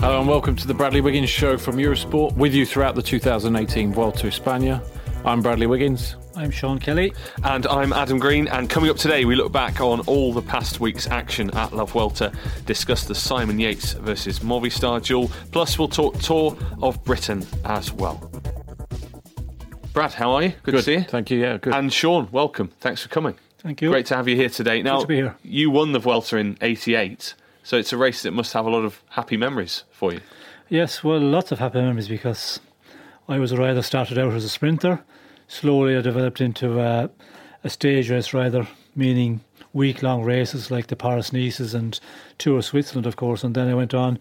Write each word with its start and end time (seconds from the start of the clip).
Hello 0.00 0.18
and 0.18 0.26
welcome 0.26 0.56
to 0.56 0.66
the 0.66 0.72
Bradley 0.72 1.02
Wiggins 1.02 1.28
Show 1.28 1.58
from 1.58 1.76
Eurosport, 1.76 2.34
with 2.34 2.54
you 2.54 2.64
throughout 2.64 2.94
the 2.94 3.02
2018 3.02 3.92
Vuelta 3.92 4.20
to 4.20 4.26
España. 4.28 4.82
I'm 5.26 5.42
Bradley 5.42 5.66
Wiggins. 5.66 6.16
I'm 6.34 6.50
Sean 6.50 6.78
Kelly. 6.78 7.12
And 7.44 7.66
I'm 7.66 7.92
Adam 7.92 8.18
Green. 8.18 8.48
And 8.48 8.70
coming 8.70 8.88
up 8.88 8.96
today, 8.96 9.26
we 9.26 9.36
look 9.36 9.52
back 9.52 9.82
on 9.82 10.00
all 10.06 10.32
the 10.32 10.40
past 10.40 10.80
week's 10.80 11.06
action 11.06 11.50
at 11.50 11.74
La 11.74 11.84
Vuelta, 11.84 12.32
discuss 12.64 13.04
the 13.04 13.14
Simon 13.14 13.60
Yates 13.60 13.92
versus 13.92 14.38
Movistar 14.38 15.04
duel, 15.04 15.30
plus 15.52 15.78
we'll 15.78 15.86
talk 15.86 16.18
Tour 16.20 16.56
of 16.80 17.04
Britain 17.04 17.46
as 17.66 17.92
well. 17.92 18.30
Brad, 19.92 20.14
how 20.14 20.30
are 20.32 20.44
you? 20.44 20.54
Good, 20.62 20.72
to 20.72 20.82
see 20.82 20.94
you. 20.94 21.02
Thank 21.02 21.30
you. 21.30 21.40
Yeah, 21.40 21.58
good. 21.58 21.74
And 21.74 21.92
Sean, 21.92 22.26
welcome. 22.32 22.68
Thanks 22.80 23.02
for 23.02 23.10
coming. 23.10 23.34
Thank 23.58 23.82
you. 23.82 23.90
Great 23.90 24.06
to 24.06 24.16
have 24.16 24.28
you 24.28 24.36
here 24.36 24.48
today. 24.48 24.80
Now, 24.80 25.00
to 25.00 25.06
be 25.06 25.16
here. 25.16 25.36
you 25.42 25.70
won 25.70 25.92
the 25.92 25.98
Vuelta 25.98 26.38
in 26.38 26.56
'88, 26.62 27.34
so 27.62 27.76
it's 27.76 27.92
a 27.92 27.96
race 27.96 28.22
that 28.22 28.32
must 28.32 28.52
have 28.52 28.66
a 28.66 28.70
lot 28.70 28.84
of 28.84 29.02
happy 29.10 29.36
memories 29.36 29.84
for 29.90 30.12
you. 30.12 30.20
Yes, 30.68 31.02
well, 31.02 31.18
lots 31.18 31.52
of 31.52 31.58
happy 31.58 31.80
memories 31.80 32.08
because 32.08 32.60
I 33.28 33.38
was 33.38 33.52
a 33.52 33.56
rider, 33.56 33.82
started 33.82 34.18
out 34.18 34.32
as 34.32 34.44
a 34.44 34.48
sprinter. 34.48 35.02
Slowly 35.48 35.96
I 35.96 36.00
developed 36.00 36.40
into 36.40 36.80
a, 36.80 37.10
a 37.64 37.70
stage 37.70 38.10
race 38.10 38.32
rider, 38.32 38.66
meaning 38.94 39.40
week 39.72 40.02
long 40.02 40.22
races 40.22 40.70
like 40.70 40.88
the 40.88 40.96
Paris 40.96 41.32
Nices 41.32 41.74
and 41.74 41.98
Tour 42.38 42.58
of 42.58 42.64
Switzerland, 42.64 43.06
of 43.06 43.16
course. 43.16 43.44
And 43.44 43.54
then 43.54 43.68
I 43.68 43.74
went 43.74 43.94
on 43.94 44.18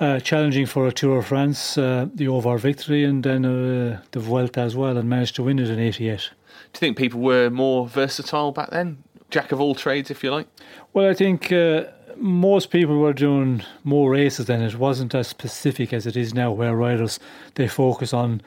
uh, 0.00 0.20
challenging 0.20 0.66
for 0.66 0.86
a 0.86 0.92
Tour 0.92 1.18
of 1.18 1.26
France, 1.26 1.76
uh, 1.76 2.06
the 2.14 2.26
Ovar 2.28 2.58
victory, 2.58 3.04
and 3.04 3.22
then 3.22 3.44
uh, 3.44 4.00
the 4.12 4.20
Vuelta 4.20 4.60
as 4.60 4.76
well, 4.76 4.96
and 4.96 5.08
managed 5.08 5.36
to 5.36 5.42
win 5.42 5.58
it 5.58 5.70
in 5.70 5.78
88. 5.78 6.30
Do 6.72 6.76
you 6.76 6.80
think 6.80 6.96
people 6.96 7.20
were 7.20 7.50
more 7.50 7.88
versatile 7.88 8.52
back 8.52 8.70
then? 8.70 9.02
Jack 9.30 9.52
of 9.52 9.60
all 9.60 9.74
trades, 9.74 10.10
if 10.10 10.24
you 10.24 10.30
like? 10.30 10.46
Well, 10.92 11.08
I 11.08 11.14
think 11.14 11.52
uh, 11.52 11.84
most 12.16 12.70
people 12.70 12.98
were 12.98 13.12
doing 13.12 13.62
more 13.84 14.10
races 14.10 14.46
then. 14.46 14.62
It 14.62 14.76
wasn't 14.76 15.14
as 15.14 15.28
specific 15.28 15.92
as 15.92 16.06
it 16.06 16.16
is 16.16 16.34
now, 16.34 16.50
where 16.50 16.74
riders 16.74 17.20
they 17.54 17.68
focus 17.68 18.12
on, 18.12 18.42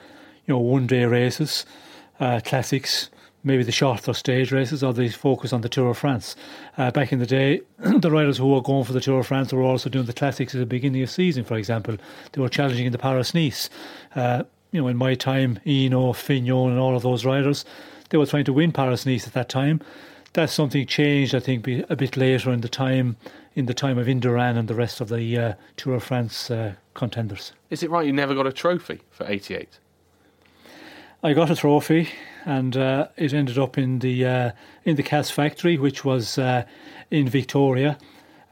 you 0.46 0.54
know, 0.54 0.60
one 0.60 0.88
day 0.88 1.06
races, 1.06 1.66
uh, 2.20 2.42
classics, 2.44 3.10
maybe 3.44 3.64
the 3.64 3.72
shorter 3.72 4.14
stage 4.14 4.52
races, 4.52 4.84
or 4.84 4.94
they 4.94 5.10
focus 5.10 5.54
on 5.54 5.62
the 5.62 5.70
Tour 5.70 5.90
of 5.90 5.98
France. 5.98 6.36
Uh, 6.78 6.92
back 6.92 7.12
in 7.12 7.20
the 7.20 7.26
day, 7.26 7.62
the 7.78 8.12
riders 8.12 8.38
who 8.38 8.48
were 8.48 8.62
going 8.62 8.84
for 8.84 8.94
the 8.94 9.02
Tour 9.02 9.20
of 9.20 9.28
France 9.28 9.54
were 9.54 9.64
also 9.64 9.90
doing 9.90 10.06
the 10.06 10.14
classics 10.14 10.54
at 10.54 10.60
the 10.60 10.66
beginning 10.66 11.02
of 11.04 11.10
season. 11.10 11.44
For 11.44 11.58
example, 11.58 11.98
they 12.32 12.42
were 12.42 12.50
challenging 12.50 12.86
in 12.86 12.92
the 12.92 12.98
Paris 12.98 13.34
Nice. 13.34 13.70
Uh, 14.16 14.44
you 14.72 14.82
know, 14.82 14.88
in 14.88 14.98
my 14.98 15.16
time, 15.16 15.60
Hinault, 15.66 16.16
Fignon, 16.16 16.72
and 16.72 16.80
all 16.80 16.96
of 16.96 17.04
those 17.04 17.26
riders, 17.26 17.66
they 18.10 18.18
were 18.18 18.26
trying 18.26 18.46
to 18.46 18.54
win 18.54 18.72
Paris 18.72 19.06
Nice 19.06 19.28
at 19.28 19.34
that 19.34 19.50
time. 19.50 19.82
That's 20.34 20.54
something 20.54 20.86
changed, 20.88 21.36
I 21.36 21.40
think, 21.42 21.68
a 21.68 21.96
bit 21.96 22.16
later 22.16 22.52
in 22.52 22.62
the 22.62 22.70
time, 22.70 23.18
in 23.54 23.66
the 23.66 23.74
time 23.74 23.98
of 23.98 24.08
Indurain 24.08 24.58
and 24.58 24.68
the 24.68 24.76
rest 24.76 25.02
of 25.02 25.10
the 25.10 25.38
uh, 25.38 25.54
Tour 25.76 25.96
of 25.96 26.04
France 26.04 26.50
uh, 26.50 26.76
contenders. 26.94 27.52
Is 27.70 27.84
it 27.84 27.90
right 27.90 28.06
you 28.06 28.14
never 28.14 28.34
got 28.34 28.48
a 28.48 28.54
trophy 28.54 29.02
for 29.10 29.26
'88? 29.28 29.80
I 31.24 31.34
got 31.34 31.52
a 31.52 31.56
trophy, 31.56 32.10
and 32.46 32.76
uh, 32.78 33.10
it 33.18 33.34
ended 33.34 33.58
up 33.58 33.78
in 33.78 34.00
the 34.00 34.26
uh, 34.26 34.52
in 34.86 34.96
the 34.96 35.04
Kas 35.04 35.30
factory, 35.30 35.78
which 35.78 36.06
was 36.06 36.38
uh, 36.38 36.64
in 37.12 37.28
Vitoria, 37.28 37.98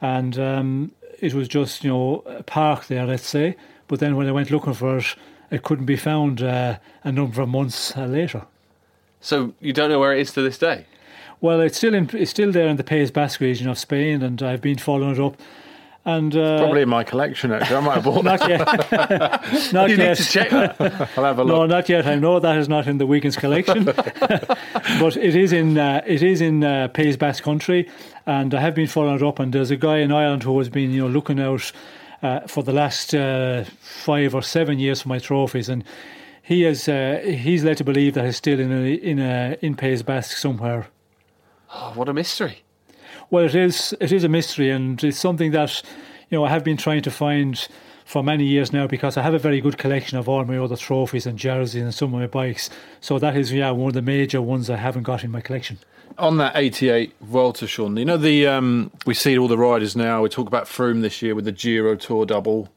and 0.01 0.37
um, 0.37 0.91
it 1.19 1.33
was 1.33 1.47
just 1.47 1.83
you 1.83 1.89
know 1.89 2.23
a 2.25 2.43
park 2.43 2.87
there, 2.87 3.05
let's 3.05 3.27
say. 3.27 3.55
But 3.87 3.99
then 3.99 4.15
when 4.17 4.27
I 4.27 4.31
went 4.31 4.51
looking 4.51 4.73
for 4.73 4.97
it, 4.97 5.15
it 5.49 5.63
couldn't 5.63 5.85
be 5.85 5.95
found 5.95 6.41
uh, 6.41 6.77
a 7.03 7.11
number 7.11 7.41
of 7.41 7.49
months 7.49 7.95
uh, 7.97 8.05
later. 8.05 8.45
So 9.21 9.53
you 9.59 9.73
don't 9.73 9.89
know 9.89 9.99
where 9.99 10.13
it 10.13 10.19
is 10.19 10.31
to 10.33 10.41
this 10.41 10.57
day? 10.57 10.85
Well, 11.41 11.61
it's 11.61 11.77
still 11.77 11.93
in, 11.93 12.09
it's 12.13 12.31
still 12.31 12.51
there 12.51 12.67
in 12.67 12.75
the 12.77 12.83
Pays 12.83 13.11
Basque 13.11 13.39
region 13.39 13.69
of 13.69 13.77
Spain, 13.79 14.21
and 14.21 14.41
I've 14.43 14.61
been 14.61 14.77
following 14.77 15.11
it 15.15 15.19
up. 15.19 15.37
And 16.05 16.35
uh, 16.35 16.59
Probably 16.59 16.81
in 16.81 16.89
my 16.89 17.03
collection, 17.03 17.51
actually. 17.51 17.75
I 17.75 17.79
might 17.81 17.95
have 17.95 18.03
bought 18.05 18.23
that. 18.25 18.49
yet, 18.49 19.71
not 19.73 19.89
You 19.89 19.97
yet. 19.97 20.09
need 20.09 20.17
to 20.17 20.23
check 20.31 20.49
that. 20.49 20.75
I'll 21.17 21.23
have 21.25 21.39
a 21.39 21.43
look. 21.43 21.55
No, 21.55 21.65
not 21.65 21.87
yet. 21.89 22.07
I 22.07 22.15
know 22.15 22.39
that 22.39 22.57
is 22.57 22.67
not 22.67 22.87
in 22.87 22.97
the 22.97 23.05
Wiggins 23.05 23.35
collection, 23.35 23.83
but 23.85 25.17
it 25.17 25.35
is 25.35 25.53
in 25.53 25.77
uh, 25.77 26.01
it 26.07 26.23
is 26.23 26.41
in 26.41 26.63
uh, 26.63 26.87
Pays 26.89 27.15
Basque 27.17 27.43
country, 27.43 27.89
and 28.25 28.53
I 28.55 28.61
have 28.61 28.75
been 28.75 28.87
following 28.87 29.15
it 29.15 29.23
up. 29.23 29.39
And 29.39 29.53
there's 29.53 29.71
a 29.71 29.75
guy 29.77 29.97
in 29.97 30.11
Ireland 30.11 30.43
who 30.43 30.57
has 30.59 30.69
been 30.69 30.91
you 30.91 31.01
know 31.01 31.09
looking 31.09 31.39
out 31.39 31.71
uh, 32.23 32.41
for 32.47 32.63
the 32.63 32.73
last 32.73 33.13
uh, 33.13 33.65
five 33.81 34.33
or 34.33 34.41
seven 34.41 34.79
years 34.79 35.01
for 35.01 35.09
my 35.09 35.19
trophies, 35.19 35.69
and 35.69 35.83
he 36.41 36.61
has 36.63 36.87
uh, 36.87 37.21
he's 37.23 37.63
led 37.63 37.77
to 37.77 37.83
believe 37.83 38.13
that 38.15 38.25
it's 38.25 38.37
still 38.37 38.59
in 38.59 38.71
a, 38.71 38.93
in 38.93 39.19
a, 39.19 39.57
in 39.61 39.75
Pays 39.75 40.01
Basque 40.01 40.37
somewhere. 40.37 40.87
Oh, 41.73 41.91
what 41.95 42.09
a 42.09 42.13
mystery. 42.13 42.63
Well, 43.29 43.45
it 43.45 43.55
is 43.55 43.95
it 43.99 44.11
is 44.11 44.23
a 44.23 44.29
mystery, 44.29 44.69
and 44.71 45.03
it's 45.03 45.19
something 45.19 45.51
that 45.51 45.81
you 46.29 46.37
know 46.37 46.45
I 46.45 46.49
have 46.49 46.63
been 46.63 46.77
trying 46.77 47.01
to 47.03 47.11
find 47.11 47.67
for 48.05 48.23
many 48.23 48.43
years 48.43 48.73
now 48.73 48.87
because 48.87 49.17
I 49.17 49.21
have 49.21 49.35
a 49.35 49.39
very 49.39 49.61
good 49.61 49.77
collection 49.77 50.17
of 50.17 50.27
all 50.27 50.43
my 50.43 50.57
other 50.57 50.75
trophies 50.75 51.27
and 51.27 51.37
jerseys 51.37 51.83
and 51.83 51.93
some 51.93 52.13
of 52.13 52.19
my 52.19 52.25
bikes. 52.27 52.69
So 53.01 53.19
that 53.19 53.37
is 53.37 53.53
yeah 53.53 53.69
one 53.71 53.89
of 53.89 53.93
the 53.93 54.01
major 54.01 54.41
ones 54.41 54.69
I 54.69 54.77
haven't 54.77 55.03
got 55.03 55.23
in 55.23 55.31
my 55.31 55.41
collection. 55.41 55.77
On 56.17 56.37
that 56.37 56.55
88 56.55 57.13
Vuelta, 57.21 57.67
Sean, 57.67 57.95
you 57.95 58.03
know, 58.03 58.17
the 58.17 58.47
um, 58.47 58.91
we 59.05 59.13
see 59.13 59.37
all 59.37 59.47
the 59.47 59.57
riders 59.57 59.95
now. 59.95 60.23
We 60.23 60.29
talk 60.29 60.47
about 60.47 60.65
Froome 60.65 61.01
this 61.01 61.21
year 61.21 61.35
with 61.35 61.45
the 61.45 61.51
Giro 61.51 61.95
Tour 61.95 62.25
double. 62.25 62.69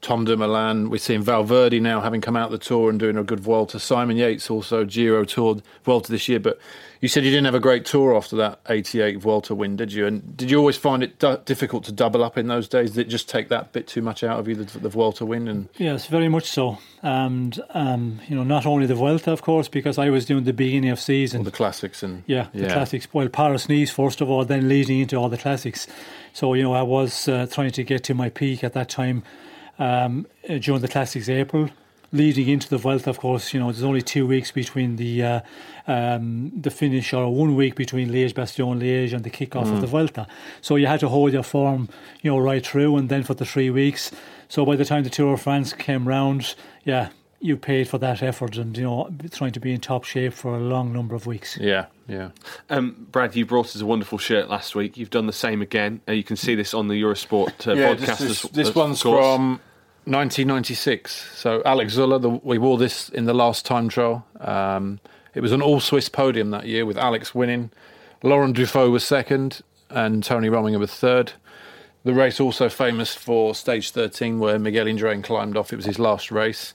Tom 0.00 0.24
Dumoulin. 0.24 0.88
We're 0.88 0.98
seeing 0.98 1.22
Valverde 1.22 1.78
now 1.78 2.00
having 2.00 2.20
come 2.20 2.36
out 2.36 2.50
the 2.50 2.58
tour 2.58 2.88
and 2.88 2.98
doing 2.98 3.16
a 3.16 3.22
good 3.22 3.40
Vuelta. 3.40 3.78
Simon 3.78 4.16
Yates 4.16 4.50
also 4.50 4.84
Giro 4.84 5.24
Tour 5.24 5.58
Vuelta 5.84 6.10
this 6.10 6.26
year. 6.26 6.40
But 6.40 6.58
you 7.00 7.08
said 7.08 7.24
you 7.24 7.30
didn't 7.30 7.44
have 7.44 7.54
a 7.54 7.60
great 7.60 7.84
tour 7.84 8.16
after 8.16 8.34
that 8.36 8.60
88 8.68 9.18
Vuelta 9.18 9.54
win, 9.54 9.76
did 9.76 9.92
you? 9.92 10.06
And 10.06 10.36
did 10.36 10.50
you 10.50 10.58
always 10.58 10.78
find 10.78 11.02
it 11.02 11.18
du- 11.18 11.40
difficult 11.44 11.84
to 11.84 11.92
double 11.92 12.24
up 12.24 12.38
in 12.38 12.46
those 12.46 12.66
days? 12.66 12.92
Did 12.92 13.06
it 13.06 13.10
just 13.10 13.28
take 13.28 13.48
that 13.48 13.72
bit 13.72 13.86
too 13.86 14.00
much 14.00 14.24
out 14.24 14.38
of 14.38 14.48
you, 14.48 14.54
the, 14.54 14.78
the 14.78 14.88
Vuelta 14.88 15.26
win? 15.26 15.48
And 15.48 15.68
Yes, 15.76 16.06
very 16.06 16.28
much 16.28 16.44
so. 16.50 16.78
And 17.02 17.60
um, 17.70 18.20
you 18.26 18.36
know, 18.36 18.42
not 18.42 18.64
only 18.64 18.86
the 18.86 18.94
Vuelta, 18.94 19.32
of 19.32 19.42
course, 19.42 19.68
because 19.68 19.98
I 19.98 20.08
was 20.08 20.24
doing 20.24 20.44
the 20.44 20.52
beginning 20.54 20.90
of 20.90 21.00
season. 21.00 21.38
all 21.40 21.44
the 21.44 21.50
classics 21.50 22.02
and 22.02 22.22
Yeah, 22.26 22.48
the 22.54 22.68
classics. 22.68 23.06
Well, 23.12 23.28
Paris 23.28 23.68
Nice 23.68 23.90
first 23.90 24.22
of 24.22 24.30
all, 24.30 24.46
then 24.46 24.66
leading 24.68 25.00
into 25.00 25.16
all 25.16 25.28
the 25.28 25.38
classics. 25.38 25.86
So 26.32 26.54
you 26.54 26.62
know, 26.62 26.72
I 26.72 26.82
was 26.82 27.28
uh, 27.28 27.46
trying 27.50 27.72
to 27.72 27.84
get 27.84 28.02
to 28.04 28.14
my 28.14 28.30
peak 28.30 28.64
at 28.64 28.72
that 28.72 28.88
time 28.88 29.24
um, 29.80 30.26
uh, 30.48 30.58
during 30.58 30.80
the 30.82 30.88
classics 30.88 31.28
April, 31.28 31.68
leading 32.12 32.48
into 32.48 32.68
the 32.68 32.78
Vuelta. 32.78 33.10
Of 33.10 33.18
course, 33.18 33.52
you 33.52 33.58
know, 33.58 33.66
there's 33.72 33.82
only 33.82 34.02
two 34.02 34.26
weeks 34.26 34.52
between 34.52 34.94
the 34.96 35.22
uh, 35.24 35.40
um, 35.88 36.52
the 36.54 36.70
finish, 36.70 37.12
or 37.12 37.34
one 37.34 37.56
week 37.56 37.74
between 37.74 38.10
Liège, 38.10 38.34
Bastogne, 38.34 38.80
Liège, 38.80 39.12
and 39.12 39.24
the 39.24 39.30
kick-off 39.30 39.66
of 39.68 39.80
the 39.80 39.86
Vuelta. 39.88 40.26
So 40.60 40.76
you 40.76 40.86
had 40.86 41.00
to 41.00 41.08
hold 41.08 41.32
your 41.32 41.42
form, 41.42 41.88
you 42.22 42.30
know, 42.30 42.38
right 42.38 42.64
through, 42.64 42.96
and 42.96 43.08
then 43.08 43.22
for 43.24 43.34
the 43.34 43.44
three 43.44 43.70
weeks. 43.70 44.12
So 44.48 44.64
by 44.64 44.76
the 44.76 44.84
time 44.84 45.02
the 45.04 45.10
Tour 45.10 45.34
of 45.34 45.40
France 45.42 45.72
came 45.72 46.06
round, 46.06 46.54
yeah. 46.84 47.08
You 47.42 47.56
paid 47.56 47.88
for 47.88 47.96
that 47.96 48.22
effort, 48.22 48.58
and 48.58 48.76
you 48.76 48.82
know, 48.84 49.08
trying 49.32 49.52
to 49.52 49.60
be 49.60 49.72
in 49.72 49.80
top 49.80 50.04
shape 50.04 50.34
for 50.34 50.54
a 50.56 50.60
long 50.60 50.92
number 50.92 51.14
of 51.14 51.24
weeks. 51.26 51.56
yeah, 51.58 51.86
yeah. 52.06 52.32
Um, 52.68 53.06
Brad, 53.10 53.34
you 53.34 53.46
brought 53.46 53.64
us 53.74 53.80
a 53.80 53.86
wonderful 53.86 54.18
shirt 54.18 54.50
last 54.50 54.74
week. 54.74 54.98
You've 54.98 55.08
done 55.08 55.24
the 55.26 55.32
same 55.32 55.62
again. 55.62 56.02
Uh, 56.06 56.12
you 56.12 56.22
can 56.22 56.36
see 56.36 56.54
this 56.54 56.74
on 56.74 56.88
the 56.88 57.00
Eurosport 57.00 57.66
uh, 57.66 57.72
Yeah, 57.72 57.94
podcast. 57.94 58.18
this, 58.18 58.44
as- 58.44 58.50
this 58.50 58.68
of 58.68 58.76
one's 58.76 59.02
course. 59.02 59.24
from 59.24 59.58
1996. 60.04 61.36
So 61.36 61.62
Alex 61.64 61.96
Zülle, 61.96 62.20
the, 62.20 62.30
we 62.30 62.58
wore 62.58 62.78
this 62.78 63.08
in 63.08 63.26
the 63.26 63.34
last 63.34 63.64
time 63.64 63.88
trial. 63.88 64.26
Um, 64.40 65.00
it 65.34 65.40
was 65.40 65.52
an 65.52 65.62
all 65.62 65.80
Swiss 65.80 66.08
podium 66.08 66.50
that 66.50 66.66
year 66.66 66.84
with 66.86 66.96
Alex 66.96 67.34
winning. 67.34 67.70
Laurent 68.22 68.56
Dufaux 68.56 68.90
was 68.90 69.04
second 69.04 69.62
and 69.88 70.22
Tony 70.22 70.48
Rominger 70.48 70.78
was 70.78 70.94
third. 70.94 71.32
The 72.04 72.14
race 72.14 72.40
also 72.40 72.68
famous 72.68 73.14
for 73.14 73.54
stage 73.54 73.90
13 73.90 74.38
where 74.38 74.58
Miguel 74.58 74.86
Indurain 74.86 75.22
climbed 75.22 75.56
off. 75.56 75.72
It 75.72 75.76
was 75.76 75.84
his 75.84 75.98
last 75.98 76.30
race. 76.30 76.74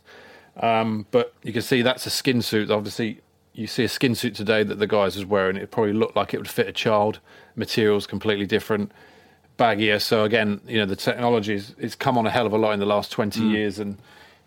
Um, 0.57 1.05
but 1.11 1.33
you 1.43 1.51
can 1.51 1.61
see 1.61 1.81
that's 1.81 2.05
a 2.05 2.09
skin 2.09 2.41
suit. 2.41 2.69
Obviously, 2.69 3.21
you 3.53 3.67
see 3.67 3.83
a 3.83 3.89
skin 3.89 4.15
suit 4.15 4.35
today 4.35 4.63
that 4.63 4.79
the 4.79 4.87
guys 4.87 5.15
was 5.15 5.25
wearing. 5.25 5.57
It 5.57 5.71
probably 5.71 5.93
looked 5.93 6.15
like 6.15 6.33
it 6.33 6.37
would 6.37 6.47
fit 6.47 6.67
a 6.67 6.73
child. 6.73 7.19
Materials 7.55 8.05
completely 8.05 8.45
different, 8.45 8.91
baggier. 9.57 10.01
So 10.01 10.23
again, 10.23 10.61
you 10.67 10.77
know 10.77 10.85
the 10.85 10.95
technology 10.95 11.53
is 11.55 11.75
it's 11.77 11.95
come 11.95 12.17
on 12.17 12.25
a 12.25 12.29
hell 12.29 12.45
of 12.45 12.53
a 12.53 12.57
lot 12.57 12.71
in 12.71 12.79
the 12.79 12.85
last 12.85 13.11
twenty 13.11 13.41
years, 13.41 13.79
and 13.79 13.97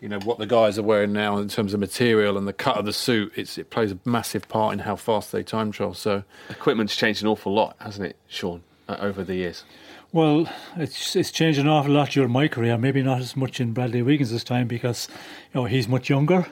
you 0.00 0.08
know 0.08 0.18
what 0.20 0.38
the 0.38 0.46
guys 0.46 0.78
are 0.78 0.82
wearing 0.82 1.12
now 1.12 1.38
in 1.38 1.48
terms 1.48 1.74
of 1.74 1.80
material 1.80 2.38
and 2.38 2.46
the 2.46 2.52
cut 2.52 2.76
of 2.76 2.84
the 2.84 2.92
suit. 2.92 3.32
It's, 3.36 3.58
it 3.58 3.70
plays 3.70 3.92
a 3.92 3.98
massive 4.04 4.48
part 4.48 4.72
in 4.72 4.80
how 4.80 4.96
fast 4.96 5.32
they 5.32 5.42
time 5.42 5.72
trial. 5.72 5.94
So 5.94 6.24
equipment's 6.48 6.96
changed 6.96 7.22
an 7.22 7.28
awful 7.28 7.52
lot, 7.52 7.76
hasn't 7.80 8.06
it, 8.06 8.16
Sean, 8.28 8.62
uh, 8.88 8.96
over 9.00 9.24
the 9.24 9.34
years? 9.34 9.64
Well, 10.12 10.48
it's 10.76 11.16
it's 11.16 11.30
changed 11.30 11.58
an 11.58 11.68
awful 11.68 11.92
lot 11.92 12.10
during 12.10 12.32
my 12.32 12.48
career. 12.48 12.78
Maybe 12.78 13.02
not 13.02 13.20
as 13.20 13.36
much 13.36 13.60
in 13.60 13.72
Bradley 13.72 14.02
Wiggins 14.02 14.30
this 14.30 14.44
time 14.44 14.66
because 14.66 15.08
you 15.52 15.60
know 15.60 15.64
he's 15.66 15.88
much 15.88 16.08
younger. 16.08 16.46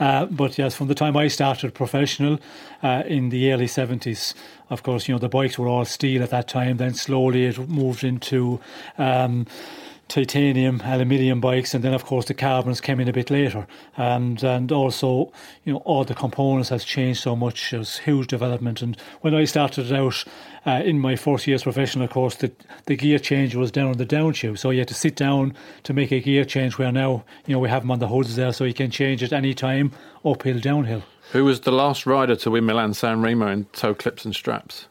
Uh, 0.00 0.26
but 0.26 0.58
yes, 0.58 0.74
from 0.74 0.88
the 0.88 0.94
time 0.94 1.16
I 1.16 1.28
started 1.28 1.74
professional 1.74 2.38
uh, 2.82 3.02
in 3.06 3.28
the 3.30 3.52
early 3.52 3.66
70s, 3.66 4.34
of 4.70 4.82
course, 4.82 5.08
you 5.08 5.14
know, 5.14 5.18
the 5.18 5.28
bikes 5.28 5.58
were 5.58 5.68
all 5.68 5.84
steel 5.84 6.22
at 6.22 6.30
that 6.30 6.48
time. 6.48 6.78
Then 6.78 6.94
slowly 6.94 7.46
it 7.46 7.58
moved 7.68 8.04
into 8.04 8.60
um, 8.98 9.46
titanium, 10.08 10.80
aluminium 10.84 11.40
bikes, 11.40 11.74
and 11.74 11.82
then 11.82 11.94
of 11.94 12.04
course 12.04 12.26
the 12.26 12.34
carbons 12.34 12.80
came 12.80 13.00
in 13.00 13.08
a 13.08 13.12
bit 13.12 13.30
later. 13.30 13.66
And 13.96 14.42
and 14.42 14.70
also, 14.70 15.32
you 15.64 15.72
know, 15.72 15.78
all 15.80 16.04
the 16.04 16.14
components 16.14 16.68
has 16.68 16.84
changed 16.84 17.22
so 17.22 17.34
much. 17.34 17.70
There's 17.70 17.98
huge 17.98 18.26
development. 18.26 18.82
And 18.82 18.96
when 19.20 19.34
I 19.34 19.44
started 19.44 19.92
out 19.92 20.24
uh, 20.66 20.82
in 20.84 20.98
my 20.98 21.16
first 21.16 21.46
year's 21.46 21.62
professional 21.62 22.08
course, 22.08 22.36
the 22.36 22.52
the 22.86 22.96
gear 22.96 23.18
change 23.18 23.54
was 23.54 23.70
down 23.70 23.88
on 23.88 23.96
the 23.96 24.04
down 24.04 24.32
tube, 24.32 24.58
so 24.58 24.70
you 24.70 24.80
had 24.80 24.88
to 24.88 24.94
sit 24.94 25.16
down 25.16 25.54
to 25.84 25.92
make 25.92 26.12
a 26.12 26.20
gear 26.20 26.44
change. 26.44 26.78
Where 26.78 26.92
now, 26.92 27.24
you 27.46 27.54
know, 27.54 27.60
we 27.60 27.68
have 27.68 27.82
them 27.82 27.90
on 27.90 27.98
the 27.98 28.08
hoods 28.08 28.36
there, 28.36 28.52
so 28.52 28.64
you 28.64 28.74
can 28.74 28.90
change 28.90 29.22
it 29.22 29.32
any 29.32 29.54
time, 29.54 29.92
uphill, 30.24 30.60
downhill. 30.60 31.02
Who 31.32 31.44
was 31.44 31.60
the 31.60 31.72
last 31.72 32.06
rider 32.06 32.36
to 32.36 32.50
win 32.50 32.66
Milan 32.66 32.94
San 32.94 33.22
Remo 33.22 33.48
in 33.48 33.64
toe 33.72 33.94
clips 33.94 34.24
and 34.24 34.34
straps? 34.34 34.86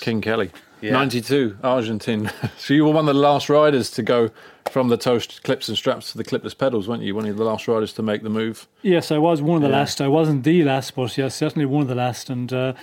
King 0.00 0.20
Kelly. 0.20 0.50
Yeah. 0.84 0.92
92, 0.92 1.56
Argentin. 1.62 2.30
so 2.58 2.74
you 2.74 2.84
were 2.84 2.90
one 2.90 3.08
of 3.08 3.14
the 3.14 3.20
last 3.20 3.48
riders 3.48 3.90
to 3.92 4.02
go 4.02 4.28
from 4.70 4.88
the 4.88 4.98
toast 4.98 5.42
clips 5.42 5.66
and 5.66 5.78
straps 5.78 6.12
to 6.12 6.18
the 6.18 6.24
clipless 6.24 6.56
pedals, 6.56 6.86
weren't 6.86 7.02
you? 7.02 7.14
One 7.14 7.24
of 7.24 7.38
the 7.38 7.44
last 7.44 7.66
riders 7.66 7.94
to 7.94 8.02
make 8.02 8.22
the 8.22 8.28
move. 8.28 8.68
Yes, 8.82 9.10
I 9.10 9.16
was 9.16 9.40
one 9.40 9.56
of 9.56 9.62
the 9.62 9.70
yeah. 9.70 9.78
last. 9.78 10.02
I 10.02 10.08
wasn't 10.08 10.44
the 10.44 10.62
last, 10.62 10.94
but 10.94 11.16
yes, 11.16 11.34
certainly 11.36 11.64
one 11.64 11.80
of 11.80 11.88
the 11.88 11.94
last. 11.94 12.28
And 12.28 12.52
uh, 12.52 12.74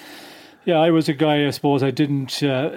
yeah, 0.65 0.79
I 0.79 0.89
was 0.89 1.09
a 1.09 1.13
guy, 1.13 1.45
I 1.45 1.51
suppose, 1.51 1.83
I 1.83 1.91
didn't 1.91 2.41
uh, 2.41 2.71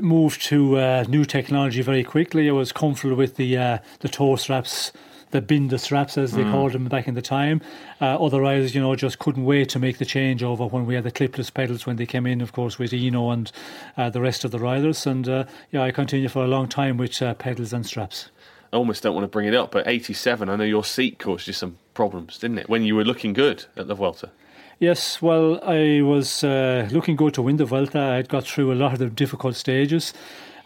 move 0.00 0.38
to 0.44 0.76
uh, 0.78 1.04
new 1.08 1.24
technology 1.24 1.82
very 1.82 2.04
quickly. 2.04 2.48
I 2.48 2.52
was 2.52 2.70
comfortable 2.70 3.16
with 3.16 3.34
the 3.34 3.56
uh, 3.56 3.78
the 3.98 4.08
toe 4.08 4.36
straps 4.36 4.92
the 5.30 5.40
binder 5.40 5.78
straps, 5.78 6.16
as 6.16 6.32
they 6.32 6.42
mm. 6.42 6.50
called 6.50 6.72
them 6.72 6.86
back 6.86 7.08
in 7.08 7.14
the 7.14 7.22
time. 7.22 7.60
Uh, 8.00 8.22
other 8.24 8.40
riders, 8.40 8.74
you 8.74 8.80
know, 8.80 8.94
just 8.96 9.18
couldn't 9.18 9.44
wait 9.44 9.68
to 9.70 9.78
make 9.78 9.98
the 9.98 10.04
changeover 10.04 10.70
when 10.70 10.86
we 10.86 10.94
had 10.94 11.04
the 11.04 11.12
clipless 11.12 11.52
pedals 11.52 11.86
when 11.86 11.96
they 11.96 12.06
came 12.06 12.26
in, 12.26 12.40
of 12.40 12.52
course, 12.52 12.78
with 12.78 12.92
Hinault 12.92 13.32
and 13.32 13.52
uh, 13.96 14.10
the 14.10 14.20
rest 14.20 14.44
of 14.44 14.50
the 14.50 14.58
riders. 14.58 15.06
And 15.06 15.28
uh, 15.28 15.44
yeah, 15.70 15.82
I 15.82 15.90
continued 15.90 16.32
for 16.32 16.44
a 16.44 16.48
long 16.48 16.68
time 16.68 16.96
with 16.96 17.20
uh, 17.22 17.34
pedals 17.34 17.72
and 17.72 17.86
straps. 17.86 18.30
I 18.72 18.76
almost 18.76 19.02
don't 19.02 19.14
want 19.14 19.24
to 19.24 19.28
bring 19.28 19.46
it 19.46 19.54
up, 19.54 19.70
but 19.70 19.86
87, 19.86 20.48
I 20.48 20.56
know 20.56 20.64
your 20.64 20.84
seat 20.84 21.18
caused 21.18 21.46
you 21.46 21.52
some 21.54 21.78
problems, 21.94 22.38
didn't 22.38 22.58
it, 22.58 22.68
when 22.68 22.82
you 22.82 22.94
were 22.94 23.04
looking 23.04 23.32
good 23.32 23.64
at 23.76 23.88
the 23.88 23.94
Vuelta? 23.94 24.30
Yes, 24.78 25.20
well, 25.20 25.58
I 25.64 26.02
was 26.02 26.44
uh, 26.44 26.88
looking 26.92 27.16
good 27.16 27.34
to 27.34 27.42
win 27.42 27.56
the 27.56 27.64
Vuelta. 27.64 27.98
I 27.98 28.16
had 28.16 28.28
got 28.28 28.44
through 28.44 28.72
a 28.72 28.74
lot 28.74 28.92
of 28.92 28.98
the 28.98 29.08
difficult 29.08 29.56
stages. 29.56 30.12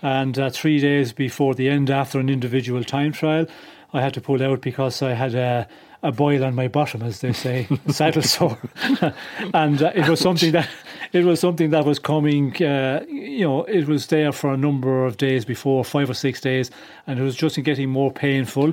And 0.02 0.36
uh, 0.36 0.50
three 0.50 0.80
days 0.80 1.12
before 1.12 1.54
the 1.54 1.68
end, 1.68 1.88
after 1.88 2.18
an 2.18 2.28
individual 2.28 2.82
time 2.82 3.12
trial, 3.12 3.46
I 3.92 4.00
had 4.00 4.14
to 4.14 4.20
pull 4.20 4.42
out 4.42 4.60
because 4.60 5.02
I 5.02 5.12
had 5.12 5.34
a, 5.34 5.68
a 6.02 6.12
boil 6.12 6.44
on 6.44 6.54
my 6.54 6.68
bottom, 6.68 7.02
as 7.02 7.20
they 7.20 7.32
say, 7.32 7.68
saddle 7.88 8.22
sore, 8.22 8.58
and 9.54 9.82
uh, 9.82 9.92
it 9.94 10.08
was 10.08 10.20
something 10.20 10.52
that 10.52 10.68
it 11.12 11.24
was 11.24 11.40
something 11.40 11.70
that 11.70 11.84
was 11.84 11.98
coming. 11.98 12.54
Uh, 12.62 13.04
you 13.08 13.40
know, 13.40 13.64
it 13.64 13.86
was 13.86 14.06
there 14.06 14.32
for 14.32 14.52
a 14.52 14.56
number 14.56 15.04
of 15.04 15.16
days 15.16 15.44
before, 15.44 15.84
five 15.84 16.08
or 16.08 16.14
six 16.14 16.40
days, 16.40 16.70
and 17.06 17.18
it 17.18 17.22
was 17.22 17.36
just 17.36 17.62
getting 17.62 17.90
more 17.90 18.10
painful. 18.10 18.72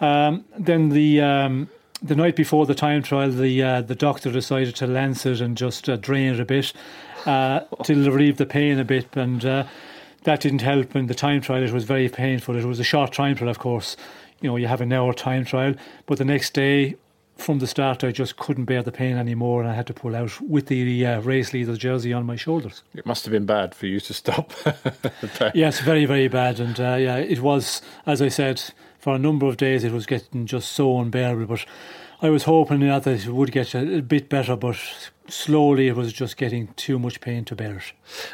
Um, 0.00 0.44
then 0.58 0.90
the 0.90 1.20
um, 1.20 1.68
the 2.02 2.16
night 2.16 2.36
before 2.36 2.66
the 2.66 2.74
time 2.74 3.02
trial, 3.02 3.30
the 3.30 3.62
uh, 3.62 3.82
the 3.82 3.94
doctor 3.94 4.30
decided 4.30 4.74
to 4.76 4.86
lance 4.86 5.26
it 5.26 5.40
and 5.40 5.56
just 5.56 5.88
uh, 5.88 5.96
drain 5.96 6.34
it 6.34 6.40
a 6.40 6.44
bit 6.44 6.72
uh, 7.26 7.60
to 7.84 8.10
relieve 8.10 8.36
the 8.36 8.46
pain 8.46 8.78
a 8.78 8.84
bit, 8.84 9.14
and 9.16 9.44
uh, 9.44 9.66
that 10.24 10.40
didn't 10.40 10.62
help. 10.62 10.96
In 10.96 11.06
the 11.06 11.14
time 11.14 11.40
trial, 11.40 11.62
it 11.62 11.72
was 11.72 11.84
very 11.84 12.08
painful. 12.08 12.56
It 12.56 12.64
was 12.64 12.80
a 12.80 12.84
short 12.84 13.12
time 13.12 13.36
trial, 13.36 13.50
of 13.50 13.58
course, 13.58 13.96
you 14.40 14.48
know, 14.48 14.56
you 14.56 14.66
have 14.66 14.80
an 14.80 14.92
hour 14.92 15.12
time 15.12 15.44
trial. 15.44 15.74
But 16.06 16.18
the 16.18 16.24
next 16.24 16.54
day, 16.54 16.96
from 17.36 17.58
the 17.58 17.66
start, 17.66 18.04
I 18.04 18.12
just 18.12 18.36
couldn't 18.36 18.66
bear 18.66 18.82
the 18.82 18.92
pain 18.92 19.16
anymore, 19.16 19.62
and 19.62 19.70
I 19.70 19.74
had 19.74 19.86
to 19.88 19.94
pull 19.94 20.14
out 20.14 20.40
with 20.40 20.66
the 20.66 21.06
uh, 21.06 21.20
race 21.20 21.52
leader 21.52 21.76
jersey 21.76 22.12
on 22.12 22.26
my 22.26 22.36
shoulders. 22.36 22.82
It 22.94 23.06
must 23.06 23.24
have 23.24 23.32
been 23.32 23.46
bad 23.46 23.74
for 23.74 23.86
you 23.86 24.00
to 24.00 24.14
stop. 24.14 24.52
yes, 25.54 25.80
very, 25.80 26.04
very 26.04 26.28
bad, 26.28 26.60
and 26.60 26.78
uh, 26.78 26.96
yeah, 26.96 27.16
it 27.16 27.40
was. 27.40 27.82
As 28.06 28.20
I 28.20 28.28
said, 28.28 28.62
for 28.98 29.14
a 29.14 29.18
number 29.18 29.46
of 29.46 29.56
days, 29.56 29.84
it 29.84 29.92
was 29.92 30.06
getting 30.06 30.46
just 30.46 30.72
so 30.72 31.00
unbearable. 31.00 31.46
But 31.46 31.64
I 32.22 32.28
was 32.30 32.44
hoping 32.44 32.80
that 32.80 33.06
it 33.06 33.26
would 33.26 33.52
get 33.52 33.74
a 33.74 34.02
bit 34.02 34.28
better, 34.28 34.56
but 34.56 34.76
slowly 35.30 35.88
it 35.88 35.96
was 35.96 36.12
just 36.12 36.36
getting 36.36 36.68
too 36.74 36.98
much 36.98 37.20
pain 37.20 37.44
to 37.46 37.56
bear 37.56 37.76
it. 37.76 37.92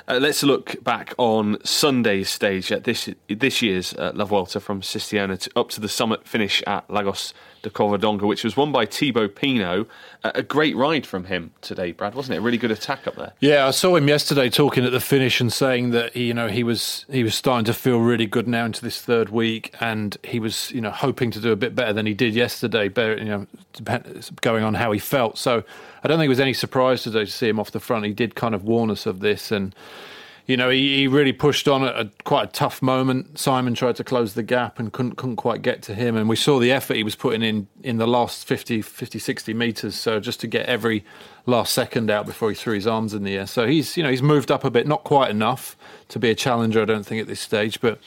Uh, 0.09 0.19
let's 0.21 0.43
look 0.43 0.83
back 0.83 1.15
on 1.19 1.59
Sunday's 1.65 2.29
stage 2.29 2.73
at 2.73 2.85
this 2.85 3.09
this 3.29 3.63
year's 3.63 3.95
uh, 3.95 4.13
La 4.15 4.25
Vuelta 4.25 4.61
from 4.61 4.83
Sistiona 4.83 5.37
to, 5.37 5.51
up 5.57 5.71
to 5.71 5.81
the 5.81 5.89
summit 5.89 6.27
finish 6.27 6.63
at 6.67 6.89
Lagos 6.91 7.35
de 7.63 7.71
Covadonga, 7.71 8.23
which 8.23 8.45
was 8.45 8.57
won 8.57 8.71
by 8.71 8.87
Thibaut 8.87 9.35
Pinot. 9.35 9.89
Uh, 10.23 10.31
a 10.35 10.43
great 10.43 10.77
ride 10.77 11.07
from 11.07 11.25
him 11.25 11.53
today, 11.61 11.93
Brad, 11.93 12.15
wasn't 12.15 12.37
it? 12.37 12.39
A 12.39 12.41
really 12.41 12.59
good 12.59 12.71
attack 12.71 13.07
up 13.07 13.17
there. 13.17 13.33
Yeah, 13.41 13.67
I 13.67 13.73
saw 13.73 13.97
him 13.97 14.09
yesterday 14.09 14.49
talking 14.49 14.85
at 14.85 14.93
the 14.93 15.01
finish 15.01 15.41
and 15.41 15.53
saying 15.53 15.91
that 15.91 16.15
he, 16.15 16.29
you 16.29 16.35
know 16.35 16.49
he 16.49 16.63
was 16.63 17.05
he 17.11 17.23
was 17.23 17.35
starting 17.35 17.65
to 17.67 17.75
feel 17.75 17.99
really 17.99 18.27
good 18.27 18.49
now 18.49 18.65
into 18.65 18.83
this 18.83 19.01
third 19.01 19.31
week, 19.31 19.75
and 19.81 20.17
he 20.23 20.39
was 20.39 20.71
you 20.71 20.81
know 20.81 20.91
hoping 20.91 21.31
to 21.33 21.41
do 21.41 21.53
a 21.53 21.57
bit 21.57 21.75
better 21.75 21.93
than 21.93 22.07
he 22.07 22.15
did 22.15 22.35
yesterday. 22.35 22.89
Better, 22.89 23.17
you 23.17 23.25
know, 23.25 23.47
going 24.41 24.65
on 24.65 24.75
how 24.75 24.93
he 24.93 24.99
felt. 24.99 25.37
So 25.37 25.65
I 26.03 26.09
don't 26.09 26.19
think 26.19 26.27
it 26.27 26.31
was 26.31 26.41
any 26.41 26.53
surprise 26.53 27.03
today 27.03 27.25
to 27.25 27.31
see 27.31 27.49
him 27.49 27.59
off 27.59 27.71
the 27.71 27.81
front. 27.81 28.05
He 28.05 28.13
did 28.13 28.35
kind 28.35 28.55
of 28.55 28.65
warn 28.65 28.91
us 28.91 29.07
of 29.07 29.21
this 29.21 29.51
and 29.51 29.75
you 30.47 30.57
know, 30.57 30.71
he, 30.71 30.99
he 30.99 31.09
really 31.09 31.33
pushed 31.33 31.67
on 31.67 31.83
at 31.85 31.97
a, 31.97 32.09
quite 32.23 32.49
a 32.49 32.53
tough 32.53 32.81
moment. 32.81 33.37
Simon 33.37 33.75
tried 33.75 33.97
to 33.97 34.05
close 34.05 34.35
the 34.35 34.45
gap 34.45 34.79
and 34.79 34.93
couldn't 34.93 35.17
couldn't 35.17 35.37
quite 35.37 35.61
get 35.61 35.83
to 35.83 35.95
him. 35.95 36.17
And 36.17 36.29
we 36.29 36.37
saw 36.37 36.61
the 36.61 36.71
effort 36.71 36.95
he 36.95 37.03
was 37.03 37.17
putting 37.17 37.43
in 37.43 37.67
in 37.83 37.99
the 37.99 38.07
last 38.07 38.47
50, 38.47 38.81
50 38.81 39.19
60 39.19 39.55
metres. 39.55 39.97
So 39.97 40.21
just 40.21 40.39
to 40.41 40.47
get 40.47 40.67
every 40.67 41.05
last 41.47 41.73
second 41.75 42.11
out 42.11 42.27
before 42.27 42.49
he 42.49 42.55
threw 42.55 42.75
his 42.75 42.87
arms 42.87 43.13
in 43.13 43.25
the 43.25 43.37
air. 43.37 43.47
So 43.47 43.67
he's, 43.67 43.97
you 43.97 44.05
know, 44.05 44.11
he's 44.11 44.23
moved 44.23 44.53
up 44.53 44.65
a 44.65 44.71
bit, 44.71 44.87
not 44.87 45.03
quite 45.03 45.31
enough 45.31 45.77
to 46.09 46.21
be 46.21 46.31
a 46.31 46.35
challenger, 46.35 46.81
I 46.81 46.85
don't 46.85 47.05
think, 47.05 47.21
at 47.21 47.27
this 47.27 47.41
stage. 47.41 47.81
But 47.81 47.99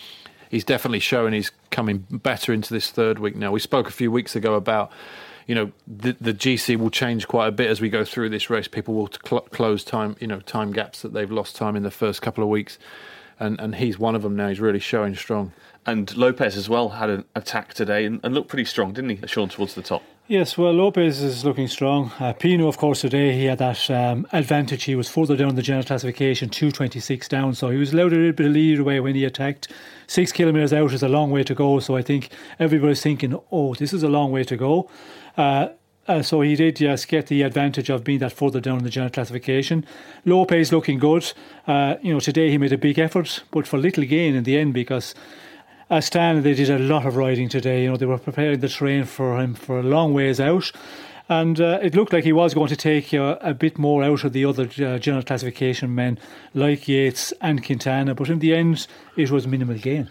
he's 0.49 0.63
definitely 0.63 0.99
showing 0.99 1.33
he's 1.33 1.51
coming 1.71 2.05
better 2.09 2.53
into 2.53 2.73
this 2.73 2.89
third 2.89 3.19
week 3.19 3.35
now. 3.35 3.51
We 3.51 3.59
spoke 3.59 3.89
a 3.89 3.91
few 3.91 4.13
weeks 4.13 4.33
ago 4.33 4.53
about 4.53 4.93
you 5.49 5.55
know 5.55 5.71
the, 5.87 6.15
the 6.21 6.31
GC 6.31 6.77
will 6.77 6.91
change 6.91 7.27
quite 7.27 7.47
a 7.47 7.51
bit 7.51 7.71
as 7.71 7.81
we 7.81 7.89
go 7.89 8.05
through 8.05 8.29
this 8.29 8.51
race. 8.51 8.67
People 8.67 8.93
will 8.93 9.09
cl- 9.25 9.41
close 9.41 9.83
time, 9.83 10.15
you 10.19 10.27
know, 10.27 10.41
time 10.41 10.71
gaps 10.71 11.01
that 11.01 11.11
they've 11.11 11.31
lost 11.31 11.55
time 11.55 11.75
in 11.75 11.81
the 11.81 11.89
first 11.89 12.21
couple 12.21 12.43
of 12.43 12.51
weeks, 12.51 12.77
and 13.39 13.59
and 13.59 13.73
he's 13.73 13.97
one 13.97 14.13
of 14.13 14.21
them 14.21 14.35
now. 14.35 14.49
He's 14.49 14.59
really 14.59 14.77
showing 14.77 15.15
strong. 15.15 15.51
And 15.87 16.15
Lopez 16.15 16.55
as 16.55 16.69
well 16.69 16.89
had 16.89 17.09
an 17.09 17.25
attack 17.35 17.73
today 17.73 18.05
and, 18.05 18.19
and 18.23 18.35
looked 18.35 18.47
pretty 18.47 18.65
strong, 18.65 18.93
didn't 18.93 19.09
he, 19.09 19.27
Sean, 19.27 19.49
towards 19.49 19.73
the 19.73 19.81
top? 19.81 20.03
Yes, 20.27 20.55
well, 20.55 20.71
Lopez 20.71 21.23
is 21.23 21.43
looking 21.43 21.67
strong. 21.67 22.11
Uh, 22.19 22.33
Pinot, 22.33 22.67
of 22.67 22.77
course, 22.77 23.01
today 23.01 23.33
he 23.33 23.45
had 23.45 23.57
that 23.57 23.89
um, 23.89 24.27
advantage. 24.31 24.83
He 24.83 24.93
was 24.93 25.09
further 25.09 25.35
down 25.35 25.55
the 25.55 25.63
general 25.63 25.83
classification, 25.83 26.49
226 26.49 27.27
down, 27.27 27.55
so 27.55 27.69
he 27.69 27.77
was 27.79 27.91
allowed 27.93 28.13
a 28.13 28.17
little 28.17 28.33
bit 28.33 28.45
of 28.45 28.51
lead 28.51 28.77
away 28.77 28.99
when 28.99 29.15
he 29.15 29.25
attacked. 29.25 29.69
Six 30.05 30.31
kilometres 30.31 30.71
out 30.71 30.93
is 30.93 31.01
a 31.01 31.09
long 31.09 31.31
way 31.31 31.41
to 31.41 31.55
go, 31.55 31.79
so 31.79 31.95
I 31.95 32.03
think 32.03 32.29
everybody's 32.59 33.01
thinking, 33.01 33.39
oh, 33.51 33.73
this 33.73 33.91
is 33.91 34.03
a 34.03 34.07
long 34.07 34.31
way 34.31 34.43
to 34.43 34.55
go. 34.55 34.87
Uh, 35.37 35.69
uh, 36.07 36.23
so 36.23 36.41
he 36.41 36.55
did 36.55 36.79
yes 36.79 37.05
get 37.05 37.27
the 37.27 37.43
advantage 37.43 37.89
of 37.89 38.03
being 38.03 38.17
that 38.17 38.33
further 38.33 38.59
down 38.59 38.79
in 38.79 38.83
the 38.83 38.89
general 38.89 39.11
classification. 39.11 39.85
Lopez 40.25 40.71
looking 40.71 40.97
good. 40.97 41.31
Uh, 41.67 41.95
you 42.01 42.11
know 42.11 42.19
today 42.19 42.49
he 42.49 42.57
made 42.57 42.73
a 42.73 42.77
big 42.77 42.97
effort, 42.97 43.43
but 43.51 43.67
for 43.67 43.77
little 43.77 44.03
gain 44.03 44.33
in 44.35 44.43
the 44.43 44.57
end 44.57 44.73
because 44.73 45.13
Astana 45.91 46.41
they 46.41 46.55
did 46.55 46.69
a 46.69 46.79
lot 46.79 47.05
of 47.05 47.15
riding 47.15 47.47
today. 47.47 47.83
You 47.83 47.91
know 47.91 47.97
they 47.97 48.07
were 48.07 48.17
preparing 48.17 48.59
the 48.59 48.69
terrain 48.69 49.05
for 49.05 49.39
him 49.39 49.53
for 49.53 49.79
a 49.79 49.83
long 49.83 50.13
ways 50.13 50.39
out. 50.39 50.71
And 51.31 51.61
uh, 51.61 51.77
it 51.83 51.93
looked 51.93 52.11
like 52.11 52.23
he 52.23 52.33
was 52.33 52.55
going 52.55 52.69
to 52.69 52.75
take 52.75 53.13
uh, 53.13 53.37
a 53.41 53.53
bit 53.53 53.77
more 53.77 54.03
out 54.03 54.23
of 54.23 54.33
the 54.33 54.45
other 54.45 54.63
uh, 54.63 54.97
general 54.97 55.21
classification 55.21 55.93
men 55.93 56.17
like 56.55 56.87
Yates 56.87 57.31
and 57.39 57.63
Quintana, 57.63 58.15
but 58.15 58.29
in 58.29 58.39
the 58.39 58.55
end, 58.55 58.87
it 59.15 59.29
was 59.29 59.45
minimal 59.45 59.77
gain. 59.77 60.09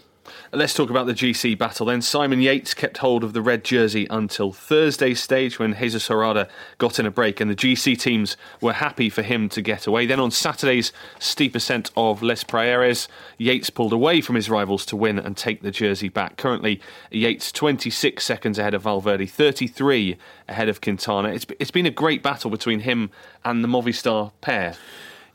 Let's 0.51 0.73
talk 0.73 0.89
about 0.89 1.05
the 1.05 1.13
GC 1.13 1.57
battle 1.57 1.85
then. 1.85 2.01
Simon 2.01 2.41
Yates 2.41 2.73
kept 2.73 2.97
hold 2.97 3.23
of 3.23 3.33
the 3.33 3.41
red 3.41 3.63
jersey 3.63 4.07
until 4.09 4.51
Thursday's 4.51 5.21
stage 5.21 5.59
when 5.59 5.75
Jesus 5.75 6.07
Herrada 6.07 6.47
got 6.77 6.99
in 6.99 7.05
a 7.05 7.11
break, 7.11 7.39
and 7.39 7.49
the 7.49 7.55
GC 7.55 7.99
teams 7.99 8.37
were 8.61 8.73
happy 8.73 9.09
for 9.09 9.21
him 9.21 9.49
to 9.49 9.61
get 9.61 9.87
away. 9.87 10.05
Then 10.05 10.19
on 10.19 10.31
Saturday's 10.31 10.91
steep 11.19 11.55
ascent 11.55 11.91
of 11.95 12.23
Les 12.23 12.43
Praeres, 12.43 13.07
Yates 13.37 13.69
pulled 13.69 13.93
away 13.93 14.21
from 14.21 14.35
his 14.35 14.49
rivals 14.49 14.85
to 14.87 14.95
win 14.95 15.19
and 15.19 15.35
take 15.35 15.61
the 15.61 15.71
jersey 15.71 16.09
back. 16.09 16.37
Currently, 16.37 16.81
Yates 17.11 17.51
26 17.51 18.23
seconds 18.23 18.59
ahead 18.59 18.73
of 18.73 18.83
Valverde, 18.83 19.25
33 19.25 20.17
ahead 20.47 20.69
of 20.69 20.81
Quintana. 20.81 21.29
It's, 21.29 21.45
it's 21.59 21.71
been 21.71 21.85
a 21.85 21.91
great 21.91 22.23
battle 22.23 22.49
between 22.49 22.81
him 22.81 23.11
and 23.45 23.63
the 23.63 23.67
Movistar 23.67 24.31
pair. 24.41 24.75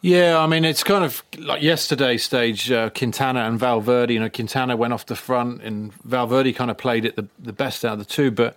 Yeah, 0.05 0.39
I 0.39 0.47
mean, 0.47 0.67
it's 0.67 0.85
kind 0.85 1.03
of 1.03 1.23
like 1.39 1.63
yesterday's 1.63 2.23
stage, 2.23 2.71
uh, 2.71 2.91
Quintana 2.91 3.41
and 3.45 3.59
Valverde. 3.59 4.13
You 4.13 4.21
know, 4.21 4.29
Quintana 4.29 4.77
went 4.77 4.93
off 4.93 5.07
the 5.07 5.17
front 5.17 5.63
and 5.63 5.95
Valverde 6.05 6.53
kind 6.53 6.71
of 6.71 6.77
played 6.77 7.07
it 7.07 7.17
the, 7.17 7.27
the 7.39 7.55
best 7.55 7.87
out 7.87 7.95
of 7.95 8.01
the 8.01 8.05
two. 8.05 8.31
But, 8.31 8.55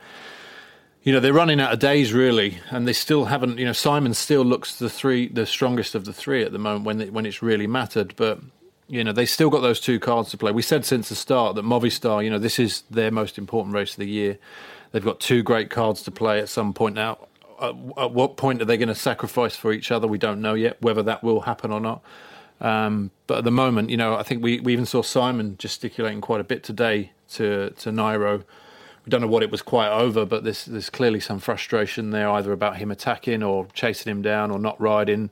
you 1.04 1.14
know, 1.14 1.22
they're 1.22 1.32
running 1.32 1.62
out 1.62 1.72
of 1.72 1.80
days, 1.80 2.12
really. 2.12 2.60
And 2.70 2.86
they 2.86 2.92
still 2.92 3.24
haven't, 3.24 3.60
you 3.60 3.64
know, 3.64 3.72
Simon 3.72 4.14
still 4.14 4.44
looks 4.44 4.76
the 4.76 4.90
three, 4.90 5.30
the 5.30 5.46
strongest 5.46 5.96
of 5.96 6.04
the 6.04 6.12
three 6.12 6.44
at 6.44 6.52
the 6.52 6.60
moment 6.60 6.84
when, 6.84 7.00
it, 7.00 7.14
when 7.14 7.26
it's 7.26 7.42
really 7.42 7.66
mattered. 7.66 8.14
But, 8.18 8.42
you 8.90 9.02
know, 9.06 9.14
they 9.14 9.26
still 9.26 9.50
got 9.50 9.62
those 9.62 9.80
two 9.80 10.02
cards 10.02 10.32
to 10.32 10.38
play. 10.38 10.52
We 10.52 10.62
said 10.62 10.84
since 10.84 11.08
the 11.08 11.16
start 11.16 11.56
that 11.56 11.64
Movistar, 11.64 12.26
you 12.26 12.30
know, 12.30 12.40
this 12.40 12.60
is 12.60 12.84
their 12.92 13.10
most 13.10 13.38
important 13.38 13.74
race 13.74 13.92
of 13.94 14.00
the 14.00 14.10
year. 14.10 14.38
They've 14.92 15.02
got 15.02 15.22
two 15.22 15.44
great 15.44 15.70
cards 15.70 16.04
to 16.04 16.12
play 16.12 16.40
at 16.40 16.50
some 16.50 16.74
point 16.74 16.96
now 16.96 17.20
at, 17.62 17.76
at 17.98 18.12
what 18.12 18.38
point 18.38 18.62
are 18.62 18.66
they 18.66 18.78
going 18.78 18.88
to 18.88 18.96
sacrifice 18.96 19.56
for 19.56 19.72
each 19.72 19.92
other? 19.92 20.08
We 20.08 20.18
don't 20.18 20.42
know 20.42 20.54
yet 20.54 20.82
whether 20.82 21.04
that 21.04 21.24
will 21.24 21.42
happen 21.42 21.72
or 21.72 21.80
not. 21.80 22.02
Um, 22.60 23.12
but 23.28 23.40
at 23.40 23.44
the 23.44 23.52
moment, 23.52 23.90
you 23.90 23.98
know, 23.98 24.16
I 24.16 24.24
think 24.24 24.44
we, 24.44 24.60
we 24.60 24.74
even 24.74 24.86
saw 24.86 25.02
Simon 25.02 25.58
gesticulating 25.58 26.22
quite 26.22 26.42
a 26.42 26.44
bit 26.44 26.64
today 26.64 27.12
to 27.34 27.72
to 27.72 27.92
Nairo. 27.92 28.44
We 29.06 29.10
don't 29.10 29.22
know 29.22 29.28
what 29.28 29.44
it 29.44 29.52
was 29.52 29.62
quite 29.62 29.90
over, 29.90 30.26
but 30.26 30.44
there's 30.44 30.66
there's 30.66 30.90
clearly 30.90 31.20
some 31.20 31.40
frustration 31.40 32.12
there, 32.12 32.30
either 32.30 32.52
about 32.52 32.78
him 32.78 32.92
attacking 32.92 33.44
or 33.44 33.68
chasing 33.74 34.10
him 34.10 34.22
down 34.22 34.52
or 34.52 34.60
not 34.60 34.80
riding. 34.82 35.30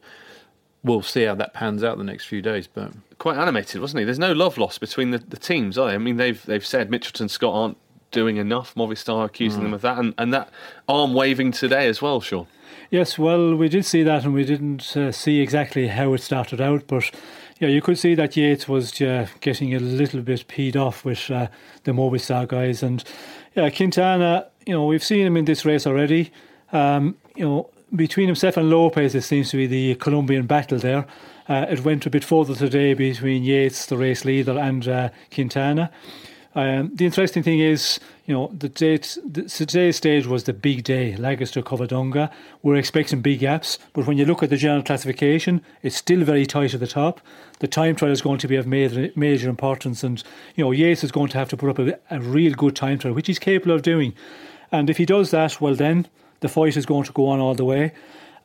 We'll 0.83 1.01
see 1.01 1.23
how 1.23 1.33
that 1.35 1.53
pans 1.53 1.83
out 1.83 1.97
the 1.97 2.03
next 2.03 2.25
few 2.25 2.43
days, 2.43 2.67
but 2.67 2.91
quite 3.17 3.37
animated, 3.37 3.81
wasn't 3.81 3.99
he? 3.99 4.05
There's 4.05 4.19
no 4.19 4.33
love 4.33 4.59
lost 4.59 4.79
between 4.79 5.09
the, 5.09 5.17
the 5.17 5.37
teams, 5.37 5.79
are 5.79 5.87
they? 5.87 5.95
I 5.95 5.97
mean, 5.97 6.17
they've 6.17 6.43
they've 6.45 6.65
said 6.65 6.91
Mitchelton 6.91 7.29
Scott 7.29 7.53
aren't 7.55 7.77
doing 8.15 8.37
enough. 8.37 8.73
Movistar 8.73 9.25
accusing 9.25 9.59
mm. 9.59 9.63
them 9.65 9.73
of 9.75 9.81
that, 9.81 9.99
and, 9.99 10.13
and 10.17 10.33
that 10.33 10.49
arm 10.87 11.13
waving 11.13 11.51
today 11.51 11.87
as 11.87 12.01
well, 12.01 12.21
sure. 12.21 12.47
Yes, 12.89 13.19
well, 13.19 13.55
we 13.55 13.67
did 13.67 13.85
see 13.85 14.03
that, 14.03 14.23
and 14.23 14.33
we 14.33 14.45
didn't 14.45 14.95
uh, 14.95 15.11
see 15.11 15.41
exactly 15.41 15.87
how 15.87 16.13
it 16.13 16.21
started 16.21 16.61
out, 16.61 16.87
but 16.87 17.11
yeah, 17.59 17.67
you 17.67 17.81
could 17.81 17.97
see 17.97 18.15
that 18.15 18.37
Yates 18.37 18.67
was 18.67 19.01
uh, 19.01 19.27
getting 19.41 19.75
a 19.75 19.79
little 19.79 20.21
bit 20.21 20.47
peed 20.47 20.75
off 20.75 21.03
with 21.03 21.29
uh, 21.29 21.47
the 21.83 21.91
Movistar 21.91 22.47
guys, 22.47 22.81
and 22.81 23.03
yeah, 23.53 23.69
Quintana. 23.69 24.47
You 24.65 24.73
know, 24.73 24.85
we've 24.85 25.03
seen 25.03 25.27
him 25.27 25.37
in 25.37 25.45
this 25.45 25.65
race 25.65 25.85
already. 25.85 26.31
Um, 26.71 27.15
you 27.35 27.45
know, 27.45 27.69
between 27.95 28.27
himself 28.27 28.57
and 28.57 28.69
Lopez, 28.69 29.13
it 29.13 29.21
seems 29.21 29.49
to 29.51 29.57
be 29.57 29.67
the 29.67 29.95
Colombian 29.95 30.47
battle 30.47 30.79
there. 30.79 31.05
Uh, 31.47 31.65
it 31.69 31.83
went 31.83 32.05
a 32.05 32.09
bit 32.09 32.23
further 32.23 32.55
today 32.55 32.93
between 32.93 33.43
Yates, 33.43 33.85
the 33.85 33.97
race 33.97 34.25
leader, 34.25 34.57
and 34.57 34.87
uh, 34.87 35.09
Quintana. 35.33 35.91
Um, 36.55 36.91
the 36.95 37.05
interesting 37.05 37.43
thing 37.43 37.59
is, 37.59 37.99
you 38.25 38.33
know, 38.33 38.49
the 38.57 38.69
date, 38.69 39.17
the, 39.25 39.43
today's 39.43 39.97
stage 39.97 40.25
was 40.25 40.45
the 40.45 40.53
big 40.53 40.85
day, 40.85 41.11
to 41.11 41.21
Covadonga. 41.21 42.31
We're 42.63 42.77
expecting 42.77 43.21
big 43.21 43.39
gaps, 43.39 43.77
but 43.91 44.07
when 44.07 44.17
you 44.17 44.25
look 44.25 44.41
at 44.41 44.49
the 44.49 44.55
general 44.55 44.81
classification, 44.81 45.61
it's 45.83 45.97
still 45.97 46.23
very 46.23 46.45
tight 46.45 46.73
at 46.73 46.79
the 46.79 46.87
top. 46.87 47.19
The 47.59 47.67
time 47.67 47.97
trial 47.97 48.13
is 48.13 48.21
going 48.21 48.39
to 48.39 48.47
be 48.47 48.55
of 48.55 48.65
major, 48.65 49.11
major 49.17 49.49
importance, 49.49 50.01
and 50.01 50.23
you 50.55 50.63
know, 50.63 50.71
Yates 50.71 51.03
is 51.03 51.11
going 51.11 51.27
to 51.29 51.37
have 51.37 51.49
to 51.49 51.57
put 51.57 51.69
up 51.69 51.79
a, 51.79 51.99
a 52.09 52.21
real 52.21 52.53
good 52.53 52.75
time 52.75 52.99
trial, 52.99 53.13
which 53.13 53.27
he's 53.27 53.39
capable 53.39 53.75
of 53.75 53.81
doing. 53.81 54.13
And 54.71 54.89
if 54.89 54.97
he 54.97 55.05
does 55.05 55.31
that, 55.31 55.59
well, 55.59 55.75
then 55.75 56.07
the 56.39 56.47
fight 56.47 56.77
is 56.77 56.85
going 56.85 57.03
to 57.03 57.11
go 57.11 57.27
on 57.27 57.39
all 57.39 57.55
the 57.55 57.65
way. 57.65 57.91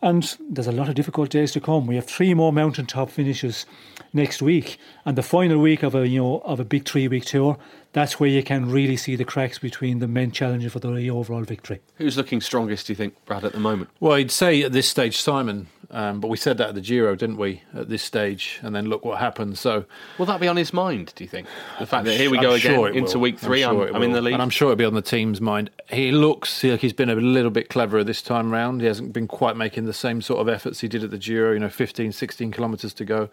And 0.02 0.37
there's 0.49 0.67
a 0.67 0.73
lot 0.73 0.88
of 0.88 0.95
difficult 0.95 1.31
days 1.31 1.52
to 1.52 1.61
come. 1.61 1.87
We 1.87 1.97
have 1.97 2.07
three 2.07 2.33
more 2.33 2.52
mountaintop 2.52 3.11
finishes 3.11 3.67
next 4.12 4.40
week, 4.40 4.79
and 5.05 5.17
the 5.17 5.23
final 5.23 5.59
week 5.59 5.83
of 5.83 5.95
a 5.95 6.09
you 6.09 6.21
know 6.21 6.38
of 6.45 6.59
a 6.59 6.64
big 6.64 6.88
three 6.88 7.07
week 7.07 7.25
tour 7.25 7.59
that's 7.92 8.20
where 8.20 8.30
you 8.30 8.42
can 8.42 8.70
really 8.70 8.97
see 8.97 9.16
the 9.16 9.25
cracks 9.25 9.59
between 9.59 9.99
the 9.99 10.09
men 10.09 10.30
challenging 10.30 10.70
for 10.70 10.78
the 10.78 11.11
overall 11.11 11.42
victory. 11.42 11.80
Who's 11.97 12.16
looking 12.16 12.40
strongest, 12.40 12.87
do 12.87 12.92
you 12.92 12.97
think, 12.97 13.14
Brad, 13.25 13.44
at 13.44 13.52
the 13.52 13.61
moment? 13.61 13.90
Well, 13.99 14.12
I'd 14.12 14.30
say 14.30 14.62
at 14.62 14.73
this 14.73 14.88
stage, 14.88 15.18
Simon. 15.18 15.66
Um, 15.92 16.20
but 16.20 16.28
we 16.28 16.37
said 16.37 16.56
that 16.59 16.68
at 16.68 16.75
the 16.76 16.80
Giro, 16.80 17.16
didn't 17.16 17.37
we? 17.37 17.62
At 17.75 17.88
this 17.88 18.02
stage, 18.02 18.61
and 18.62 18.75
then 18.76 18.87
look 18.87 19.04
what 19.04 19.18
happened. 19.18 19.59
So, 19.59 19.87
will 20.18 20.26
that 20.26 20.40
be 20.40 20.47
on 20.47 20.56
his 20.56 20.73
mind? 20.73 21.12
Do 21.16 21.25
you 21.25 21.28
think 21.28 21.49
the 21.80 21.87
fact 21.87 22.04
that 22.04 22.16
here 22.16 22.30
we 22.30 22.38
go 22.38 22.50
I'm 22.50 22.59
again 22.59 22.75
sure 22.76 22.88
into 22.90 23.18
will. 23.18 23.23
week 23.23 23.40
3 23.40 23.64
I'm, 23.64 23.75
sure 23.75 23.88
I'm, 23.88 23.97
I'm 23.97 24.02
in 24.04 24.12
the 24.12 24.20
lead, 24.20 24.35
and 24.35 24.42
I'm 24.42 24.50
sure 24.50 24.68
it'll 24.68 24.76
be 24.76 24.85
on 24.85 24.94
the 24.94 25.02
team's 25.02 25.40
mind. 25.40 25.70
He 25.88 26.12
looks 26.12 26.62
like 26.62 26.80
he's 26.80 26.92
been 26.92 27.11
a 27.11 27.16
little 27.16 27.50
bit 27.50 27.68
cleverer 27.68 28.04
this 28.04 28.23
time 28.23 28.52
round. 28.52 28.82
He 28.82 28.87
hasn't 28.87 29.12
been 29.12 29.26
quite 29.26 29.56
making 29.56 29.87
the 29.87 29.92
same 29.92 30.23
sort 30.23 30.40
of 30.40 30.49
efforts 30.49 30.78
he 30.78 30.87
did 30.87 31.02
at 31.02 31.11
the 31.11 31.18
Giro. 31.18 31.52
You 31.52 31.59
know, 31.59 31.68
15, 31.68 32.12
16 32.12 32.52
kilometres 32.52 32.94
to 32.94 33.04
go. 33.04 33.28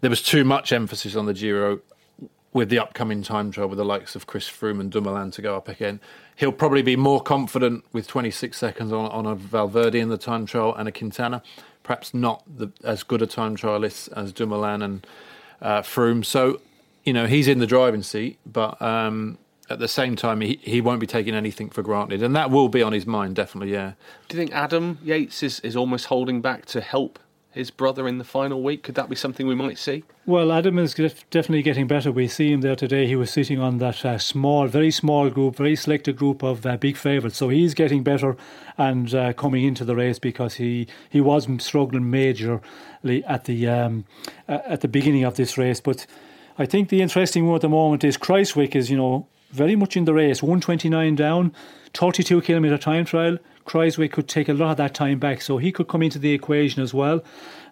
There 0.00 0.10
was 0.10 0.22
too 0.22 0.44
much 0.44 0.72
emphasis 0.72 1.14
on 1.14 1.26
the 1.26 1.34
Giro 1.34 1.80
with 2.52 2.68
the 2.68 2.78
upcoming 2.78 3.22
time 3.22 3.50
trial 3.50 3.68
with 3.68 3.78
the 3.78 3.84
likes 3.84 4.14
of 4.14 4.26
Chris 4.26 4.48
Froome 4.48 4.80
and 4.80 4.90
Dumoulin 4.90 5.30
to 5.32 5.42
go 5.42 5.56
up 5.56 5.68
again. 5.68 6.00
He'll 6.36 6.52
probably 6.52 6.82
be 6.82 6.96
more 6.96 7.20
confident 7.20 7.84
with 7.92 8.06
26 8.06 8.56
seconds 8.56 8.92
on, 8.92 9.10
on 9.10 9.26
a 9.26 9.34
Valverde 9.34 9.98
in 9.98 10.08
the 10.08 10.18
time 10.18 10.44
trial 10.46 10.74
and 10.74 10.88
a 10.88 10.92
Quintana. 10.92 11.42
Perhaps 11.82 12.12
not 12.12 12.42
the, 12.46 12.68
as 12.84 13.02
good 13.02 13.22
a 13.22 13.26
time 13.26 13.56
trialist 13.56 14.12
as 14.12 14.32
Dumoulin 14.32 14.82
and 14.82 15.06
uh, 15.60 15.80
Froome. 15.80 16.24
So, 16.24 16.60
you 17.04 17.12
know, 17.12 17.26
he's 17.26 17.48
in 17.48 17.58
the 17.58 17.66
driving 17.66 18.02
seat, 18.02 18.38
but 18.44 18.80
um, 18.82 19.38
at 19.70 19.78
the 19.78 19.88
same 19.88 20.14
time, 20.14 20.42
he, 20.42 20.60
he 20.62 20.80
won't 20.80 21.00
be 21.00 21.06
taking 21.06 21.34
anything 21.34 21.70
for 21.70 21.82
granted. 21.82 22.22
And 22.22 22.36
that 22.36 22.50
will 22.50 22.68
be 22.68 22.82
on 22.82 22.92
his 22.92 23.06
mind, 23.06 23.34
definitely, 23.34 23.72
yeah. 23.72 23.92
Do 24.28 24.36
you 24.36 24.42
think 24.42 24.54
Adam 24.54 24.98
Yates 25.02 25.42
is, 25.42 25.60
is 25.60 25.74
almost 25.74 26.06
holding 26.06 26.42
back 26.42 26.66
to 26.66 26.80
help 26.80 27.18
his 27.52 27.70
brother 27.70 28.08
in 28.08 28.18
the 28.18 28.24
final 28.24 28.62
week? 28.62 28.82
Could 28.82 28.94
that 28.94 29.08
be 29.08 29.16
something 29.16 29.46
we 29.46 29.54
might 29.54 29.78
see? 29.78 30.04
Well, 30.24 30.52
Adam 30.52 30.78
is 30.78 30.94
definitely 30.94 31.62
getting 31.62 31.86
better. 31.86 32.10
We 32.10 32.28
see 32.28 32.52
him 32.52 32.60
there 32.60 32.76
today. 32.76 33.06
He 33.06 33.16
was 33.16 33.30
sitting 33.30 33.60
on 33.60 33.78
that 33.78 34.04
uh, 34.04 34.18
small, 34.18 34.66
very 34.66 34.90
small 34.90 35.30
group, 35.30 35.56
very 35.56 35.76
selected 35.76 36.16
group 36.16 36.42
of 36.42 36.64
uh, 36.64 36.76
big 36.76 36.96
favourites. 36.96 37.36
So 37.36 37.48
he's 37.48 37.74
getting 37.74 38.02
better 38.02 38.36
and 38.78 39.14
uh, 39.14 39.32
coming 39.34 39.64
into 39.64 39.84
the 39.84 39.94
race 39.94 40.18
because 40.18 40.54
he, 40.54 40.86
he 41.10 41.20
was 41.20 41.48
struggling 41.58 42.04
majorly 42.04 43.24
at 43.26 43.44
the 43.44 43.68
um, 43.68 44.04
at 44.48 44.80
the 44.80 44.88
beginning 44.88 45.24
of 45.24 45.36
this 45.36 45.58
race. 45.58 45.80
But 45.80 46.06
I 46.58 46.66
think 46.66 46.88
the 46.88 47.02
interesting 47.02 47.46
one 47.46 47.56
at 47.56 47.62
the 47.62 47.68
moment 47.68 48.04
is 48.04 48.16
Kruijswijk 48.16 48.74
is 48.74 48.90
you 48.90 48.96
know 48.96 49.26
very 49.52 49.76
much 49.76 49.96
in 49.96 50.04
the 50.04 50.14
race, 50.14 50.42
129 50.42 51.14
down, 51.14 51.52
32 51.94 52.40
kilometre 52.42 52.78
time 52.78 53.04
trial. 53.04 53.38
Kruijswijk 53.66 54.10
could 54.10 54.28
take 54.28 54.48
a 54.48 54.54
lot 54.54 54.72
of 54.72 54.76
that 54.78 54.94
time 54.94 55.18
back, 55.18 55.40
so 55.40 55.58
he 55.58 55.70
could 55.70 55.86
come 55.86 56.02
into 56.02 56.18
the 56.18 56.32
equation 56.32 56.82
as 56.82 56.92
well. 56.92 57.22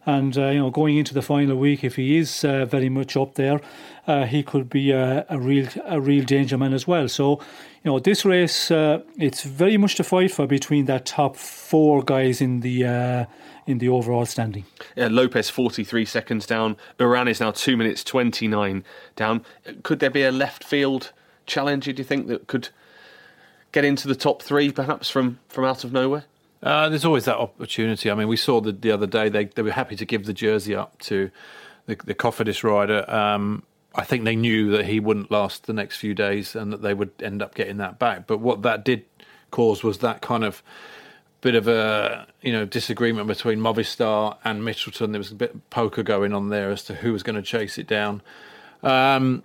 And 0.06 0.36
uh, 0.38 0.46
you 0.48 0.58
know, 0.60 0.70
going 0.70 0.96
into 0.96 1.12
the 1.12 1.22
final 1.22 1.56
week, 1.56 1.84
if 1.84 1.96
he 1.96 2.16
is 2.16 2.44
uh, 2.44 2.64
very 2.64 2.88
much 2.88 3.16
up 3.16 3.34
there, 3.34 3.60
uh, 4.06 4.24
he 4.24 4.42
could 4.42 4.70
be 4.70 4.92
a, 4.92 5.26
a, 5.28 5.38
real 5.38 5.68
a 5.84 6.00
real 6.00 6.24
danger 6.24 6.56
man 6.56 6.72
as 6.72 6.86
well. 6.86 7.08
So, 7.08 7.40
you 7.82 7.90
know, 7.90 7.98
this 7.98 8.24
race 8.24 8.70
uh, 8.70 9.02
it's 9.18 9.42
very 9.42 9.76
much 9.76 9.96
to 9.96 10.04
fight 10.04 10.30
for 10.30 10.46
between 10.46 10.86
that 10.86 11.06
top 11.06 11.36
four 11.36 12.02
guys 12.02 12.40
in 12.40 12.60
the 12.60 12.86
uh, 12.86 13.24
in 13.66 13.78
the 13.78 13.88
overall 13.88 14.24
standing. 14.26 14.64
Yeah, 14.96 15.08
Lopez 15.10 15.50
43 15.50 16.04
seconds 16.06 16.46
down. 16.46 16.76
Uran 16.98 17.28
is 17.28 17.40
now 17.40 17.50
2 17.50 17.76
minutes 17.76 18.02
29 18.02 18.84
down. 19.16 19.44
Could 19.82 20.00
there 20.00 20.10
be 20.10 20.22
a 20.22 20.32
left 20.32 20.64
field 20.64 21.12
challenger, 21.46 21.92
do 21.92 22.00
you 22.00 22.04
think, 22.04 22.26
that 22.28 22.46
could 22.46 22.68
get 23.72 23.84
into 23.84 24.08
the 24.08 24.14
top 24.14 24.42
three, 24.42 24.70
perhaps 24.70 25.10
from, 25.10 25.38
from 25.48 25.64
out 25.64 25.84
of 25.84 25.92
nowhere? 25.92 26.24
Uh, 26.62 26.88
there's 26.88 27.04
always 27.04 27.24
that 27.24 27.38
opportunity. 27.38 28.10
I 28.10 28.14
mean, 28.14 28.28
we 28.28 28.36
saw 28.36 28.60
the, 28.60 28.72
the 28.72 28.90
other 28.90 29.06
day 29.06 29.28
they, 29.28 29.44
they 29.46 29.62
were 29.62 29.72
happy 29.72 29.96
to 29.96 30.04
give 30.04 30.26
the 30.26 30.34
jersey 30.34 30.74
up 30.74 30.98
to 31.02 31.30
the, 31.86 31.96
the 32.04 32.14
Cofidis 32.14 32.62
rider. 32.62 33.10
Um, 33.10 33.62
I 33.94 34.04
think 34.04 34.24
they 34.24 34.36
knew 34.36 34.70
that 34.72 34.86
he 34.86 35.00
wouldn't 35.00 35.30
last 35.30 35.66
the 35.66 35.72
next 35.72 35.96
few 35.96 36.14
days 36.14 36.54
and 36.54 36.72
that 36.72 36.82
they 36.82 36.94
would 36.94 37.10
end 37.22 37.42
up 37.42 37.54
getting 37.54 37.78
that 37.78 37.98
back. 37.98 38.26
But 38.26 38.38
what 38.38 38.62
that 38.62 38.84
did 38.84 39.04
cause 39.50 39.82
was 39.82 39.98
that 39.98 40.20
kind 40.20 40.44
of 40.44 40.62
bit 41.40 41.54
of 41.54 41.66
a 41.66 42.26
you 42.42 42.52
know 42.52 42.66
disagreement 42.66 43.26
between 43.26 43.58
Movistar 43.58 44.36
and 44.44 44.62
Mitchelton. 44.62 45.10
There 45.12 45.18
was 45.18 45.32
a 45.32 45.36
bit 45.36 45.54
of 45.54 45.70
poker 45.70 46.02
going 46.02 46.32
on 46.32 46.50
there 46.50 46.70
as 46.70 46.84
to 46.84 46.94
who 46.94 47.12
was 47.12 47.22
going 47.22 47.36
to 47.36 47.42
chase 47.42 47.78
it 47.78 47.86
down. 47.86 48.22
Um, 48.82 49.42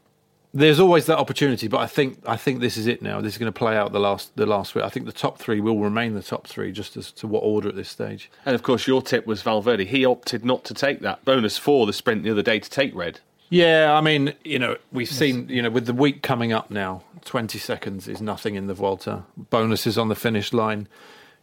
there's 0.55 0.79
always 0.79 1.05
that 1.07 1.17
opportunity, 1.17 1.67
but 1.67 1.79
I 1.79 1.85
think 1.85 2.17
I 2.25 2.37
think 2.37 2.61
this 2.61 2.77
is 2.77 2.87
it 2.87 3.01
now. 3.01 3.19
This 3.19 3.33
is 3.33 3.37
going 3.37 3.51
to 3.51 3.57
play 3.57 3.75
out 3.75 3.91
the 3.91 3.99
last 3.99 4.33
the 4.37 4.45
last 4.45 4.73
week. 4.73 4.85
I 4.85 4.89
think 4.89 5.05
the 5.05 5.11
top 5.11 5.37
three 5.37 5.59
will 5.59 5.79
remain 5.79 6.13
the 6.15 6.23
top 6.23 6.47
three, 6.47 6.71
just 6.71 6.95
as 6.95 7.11
to 7.13 7.27
what 7.27 7.41
order 7.41 7.67
at 7.67 7.75
this 7.75 7.89
stage. 7.89 8.31
And 8.45 8.55
of 8.55 8.63
course, 8.63 8.87
your 8.87 9.01
tip 9.01 9.27
was 9.27 9.41
Valverde. 9.41 9.83
He 9.83 10.05
opted 10.05 10.45
not 10.45 10.63
to 10.65 10.73
take 10.73 11.01
that 11.01 11.25
bonus 11.25 11.57
for 11.57 11.85
the 11.85 11.91
sprint 11.91 12.23
the 12.23 12.31
other 12.31 12.41
day 12.41 12.59
to 12.59 12.69
take 12.69 12.95
red. 12.95 13.19
Yeah, 13.49 13.93
I 13.93 14.01
mean, 14.01 14.33
you 14.43 14.57
know, 14.57 14.77
we've 14.91 15.09
seen, 15.09 15.49
you 15.49 15.61
know, 15.61 15.69
with 15.69 15.85
the 15.85 15.93
week 15.93 16.23
coming 16.23 16.51
up 16.51 16.71
now, 16.71 17.03
20 17.25 17.59
seconds 17.59 18.07
is 18.07 18.19
nothing 18.19 18.55
in 18.55 18.65
the 18.65 18.73
Vuelta. 18.73 19.23
Bonuses 19.37 19.97
on 19.99 20.07
the 20.07 20.15
finish 20.15 20.51
line. 20.51 20.87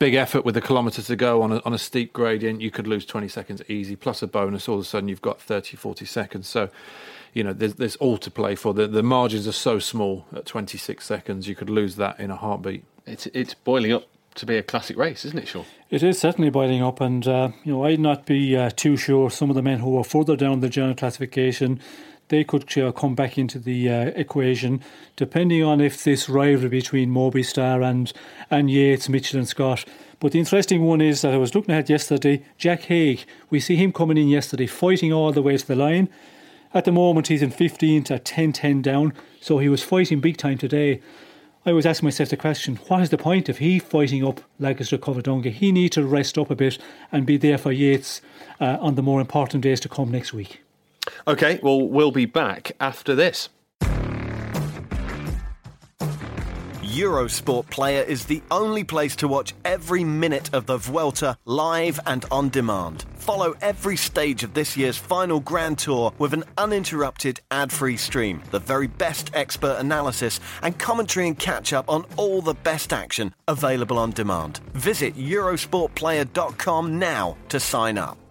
Big 0.00 0.14
effort 0.14 0.44
with 0.44 0.56
a 0.56 0.60
kilometre 0.60 1.02
to 1.02 1.14
go 1.14 1.42
on 1.42 1.52
a, 1.52 1.62
on 1.64 1.72
a 1.72 1.78
steep 1.78 2.12
gradient. 2.12 2.60
You 2.60 2.72
could 2.72 2.88
lose 2.88 3.06
20 3.06 3.28
seconds 3.28 3.62
easy, 3.68 3.94
plus 3.94 4.20
a 4.20 4.26
bonus. 4.26 4.68
All 4.68 4.74
of 4.74 4.80
a 4.80 4.84
sudden, 4.84 5.08
you've 5.08 5.22
got 5.22 5.40
30, 5.40 5.76
40 5.76 6.04
seconds. 6.04 6.48
So, 6.48 6.70
you 7.32 7.42
know, 7.42 7.52
there's, 7.52 7.74
there's 7.74 7.96
all 7.96 8.18
to 8.18 8.30
play 8.30 8.54
for. 8.54 8.74
The, 8.74 8.86
the 8.86 9.02
margins 9.02 9.46
are 9.48 9.52
so 9.52 9.78
small 9.78 10.26
at 10.34 10.46
26 10.46 11.04
seconds, 11.04 11.48
you 11.48 11.54
could 11.54 11.70
lose 11.70 11.96
that 11.96 12.20
in 12.20 12.30
a 12.30 12.36
heartbeat. 12.36 12.84
It's, 13.06 13.26
it's 13.26 13.54
boiling 13.54 13.92
up 13.92 14.06
to 14.34 14.46
be 14.46 14.56
a 14.56 14.62
classic 14.62 14.96
race, 14.96 15.24
isn't 15.24 15.38
it, 15.38 15.48
Sean? 15.48 15.64
It 15.90 16.02
is 16.02 16.18
certainly 16.18 16.50
boiling 16.50 16.82
up, 16.82 17.00
and 17.00 17.26
uh, 17.26 17.50
you 17.64 17.72
know 17.72 17.84
I'd 17.84 18.00
not 18.00 18.24
be 18.24 18.56
uh, 18.56 18.70
too 18.70 18.96
sure. 18.96 19.30
Some 19.30 19.50
of 19.50 19.56
the 19.56 19.62
men 19.62 19.80
who 19.80 19.96
are 19.98 20.04
further 20.04 20.36
down 20.36 20.60
the 20.60 20.68
general 20.68 20.94
classification, 20.94 21.80
they 22.28 22.44
could 22.44 22.78
uh, 22.78 22.92
come 22.92 23.14
back 23.14 23.36
into 23.36 23.58
the 23.58 23.90
uh, 23.90 24.04
equation, 24.16 24.80
depending 25.16 25.62
on 25.62 25.80
if 25.80 26.02
this 26.02 26.28
rivalry 26.28 26.70
between 26.70 27.10
Movistar 27.10 27.84
and 27.84 28.12
and 28.50 28.70
Yates, 28.70 29.08
Mitchell, 29.08 29.38
and 29.38 29.48
Scott. 29.48 29.84
But 30.18 30.32
the 30.32 30.38
interesting 30.38 30.82
one 30.82 31.00
is 31.00 31.22
that 31.22 31.34
I 31.34 31.36
was 31.36 31.54
looking 31.54 31.74
at 31.74 31.90
yesterday. 31.90 32.44
Jack 32.56 32.82
Haig, 32.82 33.24
we 33.50 33.60
see 33.60 33.76
him 33.76 33.92
coming 33.92 34.16
in 34.16 34.28
yesterday, 34.28 34.66
fighting 34.66 35.12
all 35.12 35.32
the 35.32 35.42
way 35.42 35.56
to 35.56 35.66
the 35.66 35.76
line. 35.76 36.08
At 36.74 36.84
the 36.84 36.92
moment, 36.92 37.28
he's 37.28 37.42
in 37.42 37.50
15 37.50 38.04
to 38.04 38.18
10 38.18 38.52
10 38.52 38.82
down, 38.82 39.12
so 39.40 39.58
he 39.58 39.68
was 39.68 39.82
fighting 39.82 40.20
big 40.20 40.36
time 40.36 40.58
today. 40.58 41.00
I 41.64 41.72
was 41.72 41.86
asking 41.86 42.06
myself 42.06 42.30
the 42.30 42.36
question 42.36 42.76
what 42.88 43.02
is 43.02 43.10
the 43.10 43.18
point 43.18 43.48
of 43.48 43.58
he 43.58 43.78
fighting 43.78 44.26
up 44.26 44.40
Lagos 44.58 44.90
Covadonga? 44.90 45.52
He 45.52 45.70
needs 45.70 45.94
to 45.94 46.04
rest 46.04 46.38
up 46.38 46.50
a 46.50 46.56
bit 46.56 46.78
and 47.12 47.26
be 47.26 47.36
there 47.36 47.58
for 47.58 47.72
Yates 47.72 48.20
uh, 48.60 48.78
on 48.80 48.94
the 48.94 49.02
more 49.02 49.20
important 49.20 49.62
days 49.62 49.80
to 49.80 49.88
come 49.88 50.10
next 50.10 50.32
week. 50.32 50.60
Okay, 51.26 51.60
well, 51.62 51.88
we'll 51.88 52.10
be 52.10 52.26
back 52.26 52.72
after 52.80 53.14
this. 53.14 53.48
Eurosport 56.92 57.70
Player 57.70 58.02
is 58.02 58.26
the 58.26 58.42
only 58.50 58.84
place 58.84 59.16
to 59.16 59.26
watch 59.26 59.54
every 59.64 60.04
minute 60.04 60.52
of 60.52 60.66
the 60.66 60.76
Vuelta 60.76 61.38
live 61.46 61.98
and 62.04 62.26
on 62.30 62.50
demand. 62.50 63.06
Follow 63.14 63.54
every 63.62 63.96
stage 63.96 64.44
of 64.44 64.52
this 64.52 64.76
year's 64.76 64.98
final 64.98 65.40
Grand 65.40 65.78
Tour 65.78 66.12
with 66.18 66.34
an 66.34 66.44
uninterrupted 66.58 67.40
ad-free 67.50 67.96
stream, 67.96 68.42
the 68.50 68.58
very 68.58 68.88
best 68.88 69.30
expert 69.32 69.78
analysis 69.78 70.38
and 70.60 70.78
commentary 70.78 71.28
and 71.28 71.38
catch-up 71.38 71.88
on 71.88 72.04
all 72.18 72.42
the 72.42 72.60
best 72.62 72.92
action 72.92 73.34
available 73.48 73.98
on 73.98 74.10
demand. 74.10 74.58
Visit 74.74 75.16
eurosportplayer.com 75.16 76.98
now 76.98 77.38
to 77.48 77.58
sign 77.58 77.96
up. 77.96 78.21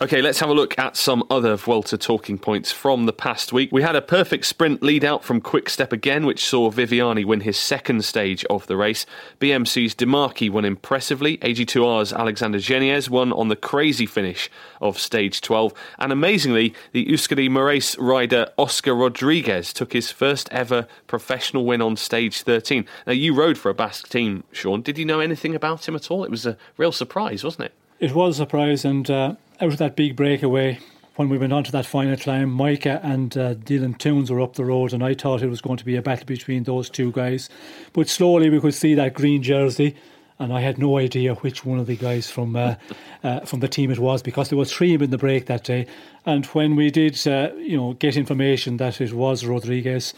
Okay, 0.00 0.22
let's 0.22 0.38
have 0.38 0.48
a 0.48 0.54
look 0.54 0.78
at 0.78 0.96
some 0.96 1.24
other 1.28 1.56
Vuelta 1.56 1.98
talking 1.98 2.38
points 2.38 2.70
from 2.70 3.06
the 3.06 3.12
past 3.12 3.52
week. 3.52 3.72
We 3.72 3.82
had 3.82 3.96
a 3.96 4.00
perfect 4.00 4.44
sprint 4.44 4.80
lead 4.80 5.04
out 5.04 5.24
from 5.24 5.40
Quick 5.40 5.68
Step 5.68 5.92
again, 5.92 6.24
which 6.24 6.46
saw 6.46 6.70
Viviani 6.70 7.24
win 7.24 7.40
his 7.40 7.56
second 7.56 8.04
stage 8.04 8.44
of 8.44 8.64
the 8.68 8.76
race. 8.76 9.06
BMC's 9.40 9.96
De 9.96 10.06
Marchi 10.06 10.48
won 10.48 10.64
impressively. 10.64 11.38
AG2R's 11.38 12.12
Alexandre 12.12 12.60
Geniez 12.60 13.08
won 13.08 13.32
on 13.32 13.48
the 13.48 13.56
crazy 13.56 14.06
finish 14.06 14.48
of 14.80 15.00
stage 15.00 15.40
12. 15.40 15.74
And 15.98 16.12
amazingly, 16.12 16.74
the 16.92 17.04
Euskadi 17.04 17.50
Murias 17.50 17.98
rider 17.98 18.52
Oscar 18.56 18.94
Rodriguez 18.94 19.72
took 19.72 19.92
his 19.92 20.12
first 20.12 20.48
ever 20.52 20.86
professional 21.08 21.64
win 21.64 21.82
on 21.82 21.96
stage 21.96 22.42
13. 22.42 22.86
Now, 23.04 23.14
you 23.14 23.34
rode 23.34 23.58
for 23.58 23.68
a 23.68 23.74
Basque 23.74 24.08
team, 24.08 24.44
Sean. 24.52 24.80
Did 24.80 24.96
you 24.96 25.04
know 25.04 25.18
anything 25.18 25.56
about 25.56 25.88
him 25.88 25.96
at 25.96 26.08
all? 26.08 26.22
It 26.22 26.30
was 26.30 26.46
a 26.46 26.56
real 26.76 26.92
surprise, 26.92 27.42
wasn't 27.42 27.64
it? 27.64 27.72
It 27.98 28.14
was 28.14 28.36
a 28.36 28.42
surprise, 28.44 28.84
and 28.84 29.10
uh, 29.10 29.34
out 29.60 29.72
of 29.72 29.78
that 29.78 29.96
big 29.96 30.16
breakaway, 30.16 30.78
when 31.16 31.28
we 31.28 31.38
went 31.38 31.52
on 31.52 31.64
to 31.64 31.72
that 31.72 31.84
final 31.84 32.16
climb, 32.16 32.56
Majka 32.56 33.00
and 33.02 33.36
uh, 33.36 33.54
Dylan 33.54 33.98
Teuns 33.98 34.30
were 34.30 34.40
up 34.40 34.54
the 34.54 34.64
road, 34.64 34.92
and 34.92 35.02
I 35.02 35.14
thought 35.14 35.42
it 35.42 35.48
was 35.48 35.60
going 35.60 35.78
to 35.78 35.84
be 35.84 35.96
a 35.96 36.02
battle 36.02 36.26
between 36.26 36.62
those 36.62 36.88
two 36.88 37.10
guys. 37.10 37.50
But 37.92 38.08
slowly 38.08 38.50
we 38.50 38.60
could 38.60 38.74
see 38.74 38.94
that 38.94 39.14
green 39.14 39.42
jersey, 39.42 39.96
and 40.38 40.52
I 40.52 40.60
had 40.60 40.78
no 40.78 40.96
idea 40.96 41.34
which 41.34 41.64
one 41.64 41.80
of 41.80 41.88
the 41.88 41.96
guys 41.96 42.30
from 42.30 42.54
uh, 42.54 42.76
uh, 43.24 43.40
from 43.40 43.58
the 43.58 43.66
team 43.66 43.90
it 43.90 43.98
was 43.98 44.22
because 44.22 44.48
there 44.48 44.58
was 44.58 44.72
three 44.72 44.94
in 44.94 45.10
the 45.10 45.18
break 45.18 45.46
that 45.46 45.64
day. 45.64 45.86
And 46.24 46.46
when 46.46 46.76
we 46.76 46.92
did, 46.92 47.26
uh, 47.26 47.50
you 47.56 47.76
know, 47.76 47.94
get 47.94 48.16
information 48.16 48.76
that 48.76 49.00
it 49.00 49.12
was 49.12 49.44
Rodriguez, 49.44 50.14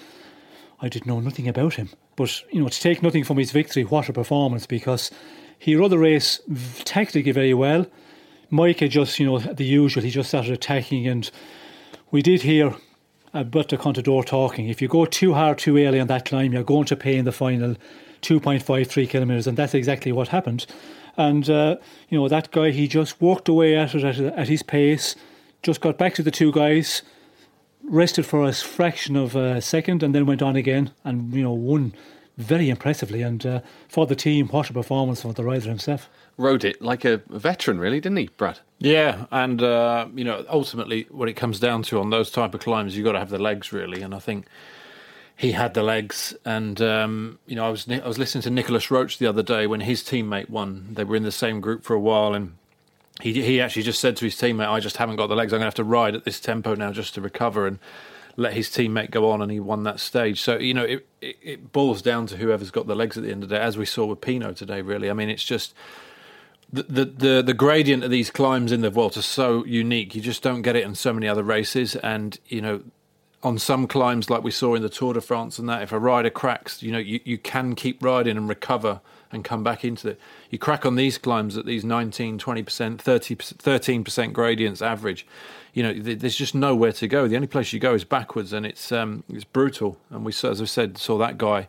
I 0.83 0.91
did 0.91 1.07
know 1.07 1.21
nothing 1.21 1.49
about 1.49 1.75
him. 1.75 1.89
But 2.15 2.43
you 2.53 2.61
know, 2.61 2.69
to 2.69 2.81
take 2.81 3.03
nothing 3.03 3.25
from 3.25 3.39
his 3.39 3.53
victory, 3.53 3.85
what 3.85 4.11
a 4.11 4.13
performance! 4.13 4.67
Because 4.67 5.11
he 5.59 5.77
rode 5.77 5.93
the 5.93 5.99
race 5.99 6.41
tactically 6.85 7.33
very 7.33 7.55
well. 7.55 7.87
Majka 8.51 8.89
just, 8.89 9.19
you 9.19 9.27
know, 9.27 9.39
the 9.39 9.65
usual, 9.65 10.03
he 10.03 10.11
just 10.11 10.29
started 10.29 10.53
attacking. 10.53 11.07
And 11.07 11.31
we 12.11 12.23
did 12.23 12.43
hear 12.43 12.75
about 13.33 13.69
the 13.69 13.77
Contador 13.77 14.25
talking. 14.25 14.69
If 14.69 14.83
you 14.83 14.89
go 14.89 15.05
too 15.05 15.35
hard 15.35 15.59
too 15.59 15.79
early 15.79 16.01
on 16.01 16.09
that 16.09 16.25
climb, 16.25 16.53
you're 16.53 16.65
going 16.65 16.87
to 16.87 16.97
pay 16.97 17.17
in 17.17 17.25
the 17.25 17.33
final 17.33 17.77
2.53 18.23 19.09
kilometres. 19.09 19.47
And 19.47 19.57
that's 19.57 19.75
exactly 19.75 20.13
what 20.13 20.29
happened. 20.29 20.67
And, 21.17 21.49
uh, 21.49 21.77
you 22.09 22.19
know, 22.19 22.29
that 22.29 22.51
guy, 22.51 22.71
he 22.71 22.89
just 22.89 23.21
walked 23.21 23.49
away 23.49 23.77
at 23.77 23.95
it 23.95 24.05
at, 24.05 24.19
at 24.19 24.49
his 24.49 24.63
pace, 24.63 25.17
just 25.63 25.81
got 25.81 25.99
back 25.99 26.15
to 26.15 26.23
the 26.23 26.31
two 26.31 26.53
guys, 26.53 27.03
rested 27.85 28.27
for 28.27 28.45
a 28.45 28.53
fraction 28.53 29.17
of 29.17 29.37
a 29.37 29.61
second, 29.61 30.03
and 30.03 30.15
then 30.15 30.27
went 30.27 30.43
on 30.43 30.57
again 30.57 30.93
and, 31.05 31.33
you 31.35 31.43
know, 31.43 31.53
won 31.53 31.95
very 32.37 32.71
impressively. 32.71 33.23
And 33.23 33.45
uh, 33.45 33.61
for 33.89 34.07
the 34.07 34.17
team, 34.17 34.49
what 34.49 34.71
a 34.71 34.73
performance 34.73 35.23
for 35.23 35.33
the 35.33 35.45
rider 35.45 35.69
himself. 35.69 36.09
Rode 36.37 36.65
it 36.65 36.81
like 36.81 37.05
a 37.05 37.19
veteran, 37.29 37.79
really, 37.79 38.01
didn't 38.01 38.19
he, 38.19 38.31
Brad? 38.37 38.61
Yeah, 38.79 39.27
and 39.31 39.63
uh, 39.63 40.09
you 40.15 40.25
know, 40.25 40.45
ultimately, 40.49 41.07
what 41.11 41.29
it 41.29 41.35
comes 41.35 41.61
down 41.61 41.83
to 41.85 42.01
on 42.01 42.11
those 42.11 42.31
type 42.31 42.55
of 42.55 42.61
climbs, 42.61 42.97
you've 42.97 43.05
got 43.05 43.13
to 43.13 43.19
have 43.19 43.31
the 43.31 43.39
legs, 43.39 43.73
really. 43.73 44.01
And 44.01 44.15
I 44.15 44.21
think 44.21 44.47
he 45.41 45.53
had 45.53 45.73
the 45.73 45.83
legs. 45.83 46.35
And 46.45 46.81
um, 46.81 47.39
you 47.47 47.57
know, 47.57 47.67
I 47.67 47.71
was 47.71 47.89
I 47.91 48.07
was 48.07 48.19
listening 48.19 48.43
to 48.43 48.51
Nicolas 48.51 48.91
Roche 48.91 49.17
the 49.17 49.27
other 49.27 49.43
day 49.43 49.67
when 49.67 49.81
his 49.81 50.03
teammate 50.03 50.51
won. 50.51 50.89
They 50.93 51.05
were 51.05 51.17
in 51.17 51.23
the 51.23 51.33
same 51.33 51.61
group 51.61 51.83
for 51.83 51.95
a 51.95 52.01
while, 52.01 52.35
and 52.35 52.57
he 53.23 53.43
he 53.43 53.61
actually 53.61 53.83
just 53.83 54.01
said 54.01 54.17
to 54.19 54.25
his 54.27 54.37
teammate, 54.37 54.69
"I 54.69 54.81
just 54.81 54.99
haven't 54.99 55.17
got 55.17 55.29
the 55.29 55.37
legs. 55.37 55.53
I'm 55.53 55.59
going 55.59 55.63
to 55.63 55.67
have 55.67 55.75
to 55.77 55.85
ride 55.85 56.15
at 56.15 56.25
this 56.25 56.41
tempo 56.41 56.75
now 56.75 56.93
just 56.93 57.15
to 57.15 57.21
recover." 57.21 57.67
And 57.67 57.79
let 58.41 58.55
his 58.55 58.69
teammate 58.69 59.11
go 59.11 59.31
on, 59.31 59.43
and 59.43 59.53
he 59.53 59.61
won 59.61 59.83
that 59.85 60.01
stage. 60.01 60.41
So 60.41 60.59
you 60.59 60.75
know, 60.75 60.85
it, 60.85 61.07
it, 61.21 61.37
it 61.43 61.73
boils 61.73 62.01
down 62.03 62.27
to 62.29 62.37
whoever's 62.39 62.71
got 62.71 62.87
the 62.87 62.97
legs 62.97 63.17
at 63.17 63.23
the 63.23 63.31
end 63.31 63.43
of 63.43 63.51
the 63.51 63.57
day, 63.57 63.61
as 63.61 63.77
we 63.77 63.85
saw 63.85 64.07
with 64.07 64.21
Pinot 64.21 64.57
today. 64.57 64.81
Really, 64.81 65.11
I 65.11 65.13
mean, 65.13 65.29
it's 65.29 65.45
just 65.45 65.75
the, 66.73 67.05
the 67.05 67.43
the 67.43 67.55
gradient 67.55 68.03
of 68.03 68.11
these 68.11 68.31
climbs 68.31 68.73
in 68.73 68.81
the 68.81 68.91
Vuelta 68.91 69.19
is 69.19 69.27
so 69.27 69.65
unique. 69.67 70.15
You 70.15 70.23
just 70.23 70.43
don't 70.43 70.63
get 70.63 70.75
it 70.75 70.85
in 70.85 70.95
so 70.95 71.13
many 71.13 71.29
other 71.29 71.45
races, 71.45 71.97
and 71.97 72.39
you 72.47 72.61
know. 72.61 72.83
On 73.43 73.59
some 73.59 73.87
climbs, 73.87 74.29
like 74.29 74.43
we 74.43 74.51
saw 74.51 74.75
in 74.75 74.83
the 74.83 74.91
Tour 74.91 75.15
de 75.15 75.21
France, 75.23 75.59
and 75.59 75.67
that 75.67 75.81
if 75.81 75.93
a 75.93 75.99
rider 75.99 76.29
cracks, 76.29 76.83
you 76.83 76.93
know 76.93 76.99
you, 76.99 77.21
you 77.25 77.39
can 77.39 77.75
keep 77.75 78.05
riding 78.05 78.37
and 78.37 78.51
recover 78.51 79.01
and 79.33 79.45
come 79.45 79.65
back 79.65 79.83
into 79.83 80.11
it. 80.11 80.21
You 80.51 80.59
crack 80.59 80.85
on 80.85 80.97
these 80.97 81.17
climbs 81.17 81.57
at 81.57 81.65
these 81.65 81.85
19, 81.85 82.39
20%, 82.39 82.99
30, 82.99 83.37
13% 83.37 84.33
gradients 84.33 84.83
average. 84.83 85.27
You 85.73 85.85
know, 85.85 85.93
there's 85.93 86.35
just 86.35 86.57
nowhere 86.57 86.93
to 86.93 87.07
go. 87.07 87.29
The 87.29 87.37
only 87.37 87.47
place 87.47 87.73
you 87.73 87.79
go 87.79 87.95
is 87.95 88.05
backwards, 88.05 88.53
and 88.53 88.67
it's 88.67 88.91
um, 88.91 89.23
it's 89.29 89.45
brutal. 89.45 89.97
And 90.11 90.25
we, 90.25 90.33
as 90.33 90.61
I 90.61 90.65
said, 90.65 90.99
saw 90.99 91.17
that 91.19 91.39
guy. 91.39 91.69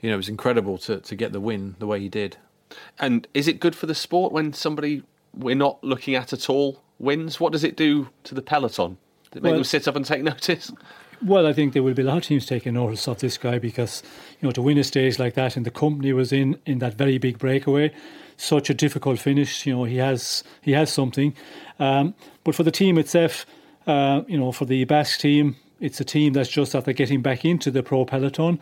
You 0.00 0.10
know, 0.10 0.14
it 0.14 0.18
was 0.18 0.28
incredible 0.28 0.78
to 0.78 0.98
to 0.98 1.14
get 1.14 1.32
the 1.32 1.40
win 1.40 1.76
the 1.78 1.86
way 1.86 2.00
he 2.00 2.08
did. 2.08 2.36
And 2.98 3.28
is 3.32 3.46
it 3.46 3.60
good 3.60 3.76
for 3.76 3.86
the 3.86 3.94
sport 3.94 4.32
when 4.32 4.52
somebody 4.52 5.04
we're 5.32 5.54
not 5.54 5.82
looking 5.84 6.16
at 6.16 6.32
at 6.32 6.50
all 6.50 6.82
wins? 6.98 7.38
What 7.38 7.52
does 7.52 7.62
it 7.62 7.76
do 7.76 8.08
to 8.24 8.34
the 8.34 8.42
peloton? 8.42 8.98
Does 9.30 9.38
it 9.38 9.42
make 9.44 9.50
well, 9.50 9.58
them 9.58 9.64
sit 9.64 9.86
up 9.86 9.94
and 9.94 10.04
take 10.04 10.24
notice? 10.24 10.72
Well, 11.24 11.46
I 11.46 11.52
think 11.52 11.72
there 11.72 11.82
will 11.82 11.94
be 11.94 12.02
a 12.02 12.04
lot 12.04 12.18
of 12.18 12.24
teams 12.24 12.46
taking 12.46 12.74
notice 12.74 13.08
of 13.08 13.20
this 13.20 13.38
guy 13.38 13.58
because, 13.58 14.02
you 14.40 14.46
know, 14.46 14.52
to 14.52 14.60
win 14.60 14.76
a 14.78 14.84
stage 14.84 15.18
like 15.18 15.34
that 15.34 15.56
and 15.56 15.64
the 15.64 15.70
company 15.70 16.12
was 16.12 16.32
in 16.32 16.58
in 16.66 16.78
that 16.80 16.94
very 16.94 17.18
big 17.18 17.38
breakaway, 17.38 17.92
such 18.36 18.68
a 18.68 18.74
difficult 18.74 19.18
finish. 19.18 19.66
You 19.66 19.76
know, 19.76 19.84
he 19.84 19.96
has 19.96 20.44
he 20.60 20.72
has 20.72 20.92
something. 20.92 21.34
Um, 21.78 22.14
but 22.44 22.54
for 22.54 22.64
the 22.64 22.70
team 22.70 22.98
itself, 22.98 23.46
uh, 23.86 24.22
you 24.28 24.38
know, 24.38 24.52
for 24.52 24.66
the 24.66 24.84
Basque 24.84 25.20
team, 25.20 25.56
it's 25.80 26.00
a 26.00 26.04
team 26.04 26.34
that's 26.34 26.50
just 26.50 26.74
after 26.74 26.92
getting 26.92 27.22
back 27.22 27.44
into 27.44 27.70
the 27.70 27.82
pro 27.82 28.04
peloton. 28.04 28.60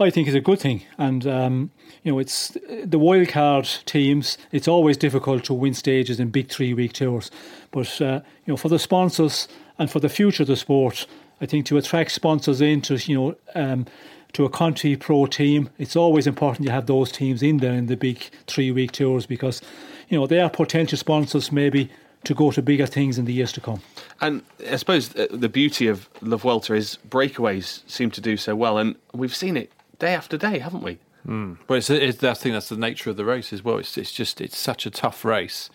I 0.00 0.10
think 0.10 0.26
is 0.26 0.34
a 0.34 0.40
good 0.40 0.58
thing, 0.58 0.82
and 0.98 1.26
um, 1.26 1.70
you 2.02 2.10
know, 2.10 2.18
it's 2.18 2.48
the 2.48 2.98
wildcard 2.98 3.84
teams. 3.84 4.38
It's 4.50 4.66
always 4.66 4.96
difficult 4.96 5.44
to 5.44 5.54
win 5.54 5.74
stages 5.74 6.18
in 6.18 6.30
big 6.30 6.48
three-week 6.48 6.94
tours, 6.94 7.30
but 7.70 8.00
uh, 8.00 8.22
you 8.44 8.52
know, 8.52 8.56
for 8.56 8.68
the 8.68 8.78
sponsors 8.78 9.46
and 9.78 9.90
for 9.90 10.00
the 10.00 10.08
future 10.08 10.42
of 10.42 10.48
the 10.48 10.56
sport, 10.56 11.06
I 11.42 11.46
think 11.46 11.66
to 11.66 11.76
attract 11.76 12.12
sponsors 12.12 12.60
into 12.60 12.94
you 12.94 13.14
know 13.14 13.36
um, 13.54 13.86
to 14.32 14.44
a 14.44 14.48
country 14.48 14.96
pro 14.96 15.26
team, 15.26 15.68
it's 15.76 15.96
always 15.96 16.26
important 16.26 16.64
you 16.64 16.72
have 16.72 16.86
those 16.86 17.12
teams 17.12 17.42
in 17.42 17.58
there 17.58 17.74
in 17.74 17.86
the 17.86 17.96
big 17.96 18.30
three 18.46 18.70
week 18.70 18.92
tours 18.92 19.26
because 19.26 19.60
you 20.08 20.18
know 20.18 20.26
they 20.26 20.40
are 20.40 20.48
potential 20.48 20.96
sponsors 20.96 21.52
maybe 21.52 21.90
to 22.24 22.34
go 22.34 22.52
to 22.52 22.62
bigger 22.62 22.86
things 22.86 23.18
in 23.18 23.24
the 23.24 23.32
years 23.32 23.50
to 23.52 23.60
come. 23.60 23.80
And 24.20 24.42
I 24.70 24.76
suppose 24.76 25.14
uh, 25.16 25.26
the 25.30 25.48
beauty 25.48 25.88
of 25.88 26.08
La 26.20 26.36
Vuelta 26.36 26.74
is 26.74 26.98
breakaways 27.08 27.82
seem 27.90 28.12
to 28.12 28.20
do 28.20 28.36
so 28.36 28.54
well, 28.54 28.78
and 28.78 28.94
we've 29.12 29.34
seen 29.34 29.56
it 29.56 29.72
day 29.98 30.14
after 30.14 30.38
day, 30.38 30.60
haven't 30.60 30.84
we? 30.84 30.98
Mm. 31.26 31.58
Well, 31.68 31.78
it's, 31.78 31.90
it's, 31.90 32.22
I 32.22 32.34
think 32.34 32.54
that's 32.54 32.68
the 32.68 32.76
nature 32.76 33.10
of 33.10 33.16
the 33.16 33.24
race 33.24 33.52
as 33.52 33.64
well. 33.64 33.78
It's, 33.78 33.98
it's 33.98 34.12
just 34.12 34.40
it's 34.40 34.56
such 34.56 34.86
a 34.86 34.90
tough 34.90 35.24
race 35.24 35.70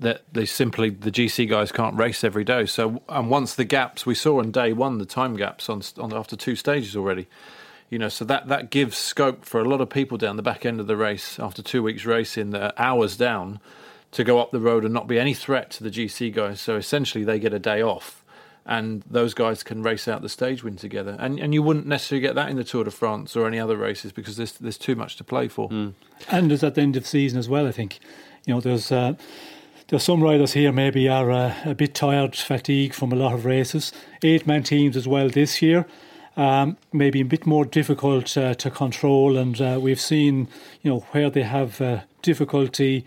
that 0.00 0.22
they 0.32 0.46
simply 0.46 0.90
the 0.90 1.10
GC 1.10 1.48
guys 1.48 1.70
can't 1.70 1.96
race 1.96 2.24
every 2.24 2.44
day. 2.44 2.66
So 2.66 3.02
and 3.08 3.30
once 3.30 3.54
the 3.54 3.64
gaps 3.64 4.04
we 4.04 4.14
saw 4.14 4.40
on 4.40 4.50
day 4.50 4.72
one, 4.72 4.98
the 4.98 5.06
time 5.06 5.36
gaps 5.36 5.68
on, 5.68 5.82
on 5.98 6.12
after 6.12 6.36
two 6.36 6.56
stages 6.56 6.96
already, 6.96 7.28
you 7.90 7.98
know, 7.98 8.08
so 8.08 8.24
that 8.24 8.48
that 8.48 8.70
gives 8.70 8.96
scope 8.96 9.44
for 9.44 9.60
a 9.60 9.68
lot 9.68 9.80
of 9.80 9.90
people 9.90 10.16
down 10.16 10.36
the 10.36 10.42
back 10.42 10.64
end 10.64 10.80
of 10.80 10.86
the 10.86 10.96
race 10.96 11.38
after 11.38 11.62
two 11.62 11.82
weeks 11.82 12.04
racing, 12.06 12.50
the 12.50 12.72
hours 12.82 13.16
down, 13.16 13.60
to 14.12 14.24
go 14.24 14.40
up 14.40 14.52
the 14.52 14.60
road 14.60 14.84
and 14.84 14.94
not 14.94 15.06
be 15.06 15.18
any 15.18 15.34
threat 15.34 15.70
to 15.72 15.84
the 15.84 15.90
GC 15.90 16.32
guys. 16.32 16.60
So 16.60 16.76
essentially, 16.76 17.24
they 17.24 17.38
get 17.38 17.52
a 17.52 17.58
day 17.58 17.82
off. 17.82 18.16
And 18.66 19.02
those 19.10 19.32
guys 19.32 19.62
can 19.62 19.82
race 19.82 20.06
out 20.06 20.20
the 20.20 20.28
stage 20.28 20.62
win 20.62 20.76
together, 20.76 21.16
and 21.18 21.40
and 21.40 21.54
you 21.54 21.62
wouldn't 21.62 21.86
necessarily 21.86 22.20
get 22.20 22.34
that 22.34 22.50
in 22.50 22.56
the 22.56 22.62
Tour 22.62 22.84
de 22.84 22.90
France 22.90 23.34
or 23.34 23.46
any 23.46 23.58
other 23.58 23.76
races 23.76 24.12
because 24.12 24.36
there's 24.36 24.52
there's 24.52 24.78
too 24.78 24.94
much 24.94 25.16
to 25.16 25.24
play 25.24 25.48
for. 25.48 25.70
Mm. 25.70 25.94
And 26.30 26.50
there's 26.50 26.62
at 26.62 26.74
the 26.74 26.82
end 26.82 26.94
of 26.94 27.06
season 27.06 27.38
as 27.38 27.48
well. 27.48 27.66
I 27.66 27.72
think, 27.72 27.98
you 28.46 28.54
know, 28.54 28.60
there's 28.60 28.92
uh, 28.92 29.14
there's 29.90 30.04
some 30.04 30.22
riders 30.22 30.52
here 30.52 30.70
maybe 30.70 31.08
are 31.08 31.32
uh, 31.32 31.54
a 31.64 31.74
bit 31.74 31.94
tired, 31.94 32.36
fatigued 32.36 32.94
from 32.94 33.10
a 33.10 33.16
lot 33.16 33.34
of 33.34 33.44
races. 33.44 33.92
Eight 34.22 34.46
man 34.46 34.62
teams 34.62 34.96
as 34.96 35.08
well 35.08 35.28
this 35.28 35.60
year. 35.60 35.84
Um, 36.36 36.76
maybe 36.92 37.20
a 37.20 37.24
bit 37.24 37.44
more 37.44 37.64
difficult 37.64 38.36
uh, 38.36 38.54
to 38.54 38.70
control, 38.70 39.36
and 39.36 39.60
uh, 39.60 39.78
we've 39.82 40.00
seen, 40.00 40.46
you 40.82 40.92
know, 40.92 41.00
where 41.10 41.28
they 41.28 41.42
have 41.42 41.80
uh, 41.80 42.02
difficulty 42.22 43.04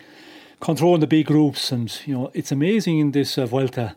controlling 0.60 1.00
the 1.00 1.08
big 1.08 1.28
groups, 1.28 1.72
and 1.72 2.02
you 2.06 2.14
know, 2.14 2.32
it's 2.34 2.52
amazing 2.52 3.00
in 3.00 3.12
this 3.12 3.38
uh, 3.38 3.46
Vuelta, 3.46 3.96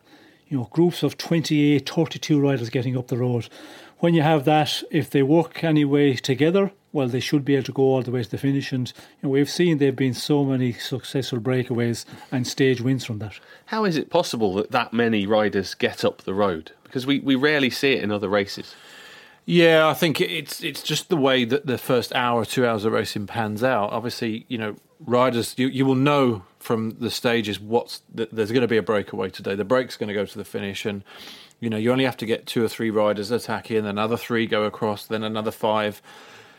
you 0.48 0.56
know, 0.56 0.68
groups 0.70 1.02
of 1.02 1.18
28, 1.18 1.88
32 1.88 2.40
riders 2.40 2.70
getting 2.70 2.96
up 2.96 3.08
the 3.08 3.18
road. 3.18 3.48
When 3.98 4.14
you 4.14 4.22
have 4.22 4.44
that, 4.44 4.84
if 4.92 5.10
they 5.10 5.24
work 5.24 5.64
anyway 5.64 6.14
together, 6.14 6.70
well, 6.96 7.08
they 7.08 7.20
should 7.20 7.44
be 7.44 7.54
able 7.54 7.64
to 7.66 7.72
go 7.72 7.82
all 7.82 8.02
the 8.02 8.10
way 8.10 8.22
to 8.22 8.30
the 8.30 8.38
finish. 8.38 8.72
And 8.72 8.90
you 8.96 9.28
know, 9.28 9.28
we've 9.28 9.50
seen 9.50 9.76
there 9.76 9.88
have 9.88 9.96
been 9.96 10.14
so 10.14 10.44
many 10.44 10.72
successful 10.72 11.38
breakaways 11.38 12.06
and 12.32 12.46
stage 12.46 12.80
wins 12.80 13.04
from 13.04 13.18
that. 13.18 13.38
How 13.66 13.84
is 13.84 13.98
it 13.98 14.08
possible 14.08 14.54
that 14.54 14.70
that 14.70 14.94
many 14.94 15.26
riders 15.26 15.74
get 15.74 16.06
up 16.06 16.22
the 16.22 16.32
road? 16.32 16.72
Because 16.84 17.06
we, 17.06 17.20
we 17.20 17.34
rarely 17.34 17.68
see 17.68 17.92
it 17.92 18.02
in 18.02 18.10
other 18.10 18.30
races. 18.30 18.74
Yeah, 19.44 19.86
I 19.86 19.92
think 19.92 20.22
it's 20.22 20.64
it's 20.64 20.82
just 20.82 21.10
the 21.10 21.18
way 21.18 21.44
that 21.44 21.66
the 21.66 21.76
first 21.76 22.14
hour, 22.14 22.46
two 22.46 22.66
hours 22.66 22.86
of 22.86 22.94
racing 22.94 23.26
pans 23.26 23.62
out. 23.62 23.92
Obviously, 23.92 24.46
you 24.48 24.56
know, 24.56 24.74
riders, 24.98 25.54
you, 25.58 25.68
you 25.68 25.84
will 25.84 25.94
know 25.94 26.44
from 26.58 26.96
the 26.98 27.10
stages 27.10 27.60
what's 27.60 28.00
that 28.14 28.34
there's 28.34 28.50
going 28.50 28.62
to 28.62 28.68
be 28.68 28.78
a 28.78 28.82
breakaway 28.82 29.28
today. 29.28 29.54
The 29.54 29.64
break's 29.64 29.98
going 29.98 30.08
to 30.08 30.14
go 30.14 30.24
to 30.24 30.38
the 30.38 30.44
finish, 30.44 30.86
and 30.86 31.04
you 31.60 31.68
know, 31.68 31.76
you 31.76 31.92
only 31.92 32.04
have 32.04 32.16
to 32.16 32.26
get 32.26 32.46
two 32.46 32.64
or 32.64 32.68
three 32.68 32.90
riders 32.90 33.30
attacking, 33.30 33.76
then 33.76 33.86
another 33.86 34.16
three 34.16 34.46
go 34.46 34.64
across, 34.64 35.06
then 35.06 35.22
another 35.22 35.50
five 35.50 36.00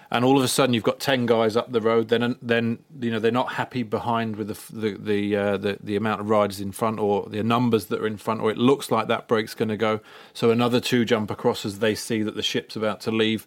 and 0.10 0.24
all 0.24 0.38
of 0.38 0.43
a 0.43 0.48
sudden 0.48 0.74
you've 0.74 0.84
got 0.84 1.00
ten 1.00 1.26
guys 1.26 1.56
up 1.56 1.72
the 1.72 1.82
road. 1.82 2.10
Then 2.10 2.38
then 2.41 2.80
you 3.00 3.12
know 3.12 3.20
they're 3.20 3.32
not 3.32 3.54
happy 3.54 3.84
behind 3.84 4.36
with 4.36 4.48
the 4.48 4.76
the 4.76 4.98
the, 4.98 5.36
uh, 5.36 5.58
the, 5.58 5.78
the 5.82 5.96
amount 5.96 6.22
of 6.22 6.30
riders 6.30 6.62
in 6.62 6.72
front 6.72 7.00
or 7.00 7.28
the 7.30 7.43
numbers 7.43 7.88
that 7.88 8.02
are 8.02 8.08
in 8.08 8.17
front, 8.17 8.41
or 8.41 8.52
it 8.52 8.58
looks 8.58 8.91
like 8.91 9.08
that 9.08 9.28
break's 9.28 9.54
going 9.54 9.70
to 9.70 9.78
go. 9.78 10.00
So 10.34 10.52
another 10.52 10.80
two 10.80 11.06
jump 11.06 11.32
across 11.32 11.65
as 11.65 11.80
they 11.80 11.96
see 11.96 12.24
that 12.24 12.36
the 12.36 12.43
ship's 12.43 12.76
about 12.76 13.02
to 13.02 13.12
leave. 13.12 13.46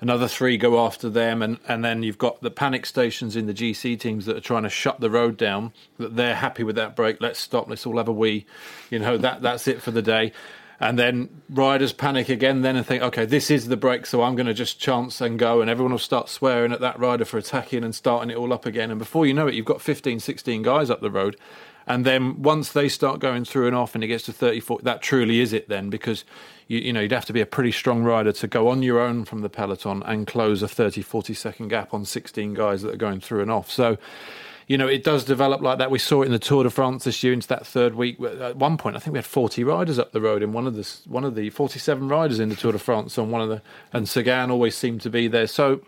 Another 0.00 0.26
three 0.26 0.56
go 0.56 0.84
after 0.84 1.08
them, 1.08 1.42
and, 1.42 1.58
and 1.68 1.84
then 1.84 2.02
you've 2.02 2.18
got 2.18 2.40
the 2.40 2.50
panic 2.50 2.86
stations 2.86 3.36
in 3.36 3.46
the 3.46 3.54
GC 3.54 4.00
teams 4.00 4.26
that 4.26 4.36
are 4.36 4.40
trying 4.40 4.64
to 4.64 4.68
shut 4.68 4.98
the 4.98 5.08
road 5.08 5.36
down. 5.36 5.72
That 5.98 6.16
they're 6.16 6.34
happy 6.34 6.64
with 6.64 6.74
that 6.74 6.96
break. 6.96 7.20
Let's 7.20 7.38
stop. 7.38 7.68
Let's 7.68 7.86
all 7.86 7.98
have 7.98 8.08
a 8.08 8.12
wee. 8.12 8.44
You 8.90 8.98
know 8.98 9.16
that 9.18 9.42
that's 9.42 9.68
it 9.68 9.80
for 9.80 9.92
the 9.92 10.02
day 10.02 10.32
and 10.82 10.98
then 10.98 11.28
riders 11.48 11.92
panic 11.92 12.28
again 12.28 12.62
then 12.62 12.76
and 12.76 12.84
think 12.84 13.02
okay 13.02 13.24
this 13.24 13.50
is 13.50 13.68
the 13.68 13.76
break 13.76 14.04
so 14.04 14.22
i'm 14.22 14.34
going 14.34 14.46
to 14.46 14.54
just 14.54 14.80
chance 14.80 15.20
and 15.20 15.38
go 15.38 15.60
and 15.60 15.70
everyone 15.70 15.92
will 15.92 15.98
start 15.98 16.28
swearing 16.28 16.72
at 16.72 16.80
that 16.80 16.98
rider 16.98 17.24
for 17.24 17.38
attacking 17.38 17.84
and 17.84 17.94
starting 17.94 18.30
it 18.30 18.36
all 18.36 18.52
up 18.52 18.66
again. 18.66 18.90
And 18.90 18.98
before 18.98 19.26
you 19.26 19.32
know 19.32 19.46
it 19.46 19.54
you've 19.54 19.64
got 19.66 19.80
15 19.80 20.20
16 20.20 20.62
guys 20.62 20.90
up 20.90 21.00
the 21.00 21.10
road. 21.10 21.36
And 21.86 22.04
then 22.06 22.42
once 22.42 22.72
they 22.72 22.88
start 22.88 23.18
going 23.18 23.44
through 23.44 23.66
and 23.66 23.74
off 23.74 23.94
and 23.94 24.04
it 24.04 24.08
gets 24.08 24.24
to 24.24 24.32
30 24.32 24.60
40 24.60 24.84
that 24.84 25.02
truly 25.02 25.40
is 25.40 25.52
it 25.52 25.68
then 25.68 25.90
because 25.90 26.24
you, 26.68 26.78
you 26.78 26.92
know 26.92 27.00
you'd 27.00 27.12
have 27.12 27.24
to 27.26 27.32
be 27.32 27.40
a 27.40 27.46
pretty 27.46 27.72
strong 27.72 28.04
rider 28.04 28.32
to 28.32 28.46
go 28.46 28.68
on 28.68 28.82
your 28.82 29.00
own 29.00 29.24
from 29.24 29.40
the 29.40 29.48
peloton 29.48 30.02
and 30.04 30.26
close 30.26 30.62
a 30.62 30.68
30 30.68 31.02
40 31.02 31.34
second 31.34 31.68
gap 31.68 31.92
on 31.94 32.04
16 32.04 32.54
guys 32.54 32.82
that 32.82 32.94
are 32.94 32.98
going 32.98 33.20
through 33.20 33.42
and 33.42 33.50
off. 33.50 33.70
So 33.70 33.98
you 34.66 34.78
know, 34.78 34.86
it 34.86 35.04
does 35.04 35.24
develop 35.24 35.60
like 35.60 35.78
that. 35.78 35.90
We 35.90 35.98
saw 35.98 36.22
it 36.22 36.26
in 36.26 36.32
the 36.32 36.38
Tour 36.38 36.64
de 36.64 36.70
France 36.70 37.04
this 37.04 37.22
year 37.22 37.32
into 37.32 37.48
that 37.48 37.66
third 37.66 37.94
week. 37.94 38.20
At 38.20 38.56
one 38.56 38.76
point, 38.76 38.96
I 38.96 38.98
think 38.98 39.12
we 39.12 39.18
had 39.18 39.26
40 39.26 39.64
riders 39.64 39.98
up 39.98 40.12
the 40.12 40.20
road 40.20 40.42
in 40.42 40.52
one 40.52 40.66
of 40.66 40.74
the 40.74 40.88
one 41.06 41.24
of 41.24 41.34
the 41.34 41.50
47 41.50 42.08
riders 42.08 42.40
in 42.40 42.48
the 42.48 42.56
Tour 42.56 42.72
de 42.72 42.78
France 42.78 43.18
on 43.18 43.30
one 43.30 43.40
of 43.40 43.48
the, 43.48 43.62
and 43.92 44.08
Sagan 44.08 44.50
always 44.50 44.74
seemed 44.74 45.00
to 45.02 45.10
be 45.10 45.28
there. 45.28 45.46
So 45.46 45.82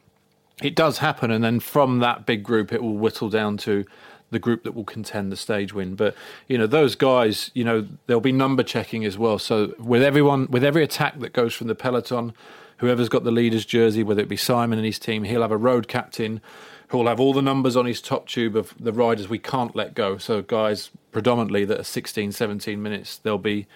it 0.62 0.74
does 0.74 0.98
happen, 0.98 1.30
and 1.30 1.42
then 1.42 1.60
from 1.60 2.00
that 2.00 2.26
big 2.26 2.42
group, 2.42 2.72
it 2.72 2.82
will 2.82 2.96
whittle 2.96 3.28
down 3.28 3.56
to 3.58 3.84
the 4.30 4.38
group 4.38 4.64
that 4.64 4.72
will 4.72 4.84
contend 4.84 5.30
the 5.30 5.36
stage 5.36 5.72
win. 5.72 5.94
But 5.94 6.14
you 6.48 6.58
know, 6.58 6.66
those 6.66 6.94
guys, 6.94 7.50
you 7.54 7.64
know, 7.64 7.86
there'll 8.06 8.20
be 8.20 8.32
number 8.32 8.62
checking 8.62 9.04
as 9.04 9.16
well. 9.16 9.38
So 9.38 9.74
with 9.78 10.02
everyone, 10.02 10.48
with 10.50 10.64
every 10.64 10.82
attack 10.82 11.20
that 11.20 11.32
goes 11.32 11.54
from 11.54 11.68
the 11.68 11.74
peloton, 11.74 12.34
whoever's 12.78 13.08
got 13.08 13.24
the 13.24 13.30
leader's 13.30 13.64
jersey, 13.64 14.02
whether 14.02 14.20
it 14.20 14.28
be 14.28 14.36
Simon 14.36 14.78
and 14.78 14.86
his 14.86 14.98
team, 14.98 15.24
he'll 15.24 15.42
have 15.42 15.52
a 15.52 15.56
road 15.56 15.88
captain 15.88 16.40
who'll 16.88 17.06
have 17.06 17.20
all 17.20 17.32
the 17.32 17.42
numbers 17.42 17.76
on 17.76 17.86
his 17.86 18.00
top 18.00 18.26
tube 18.26 18.56
of 18.56 18.74
the 18.78 18.92
riders 18.92 19.28
we 19.28 19.38
can't 19.38 19.74
let 19.74 19.94
go. 19.94 20.18
So 20.18 20.42
guys 20.42 20.90
predominantly 21.12 21.64
that 21.64 21.80
are 21.80 21.84
16, 21.84 22.32
17 22.32 22.82
minutes, 22.82 23.18
there'll 23.18 23.38
be 23.38 23.66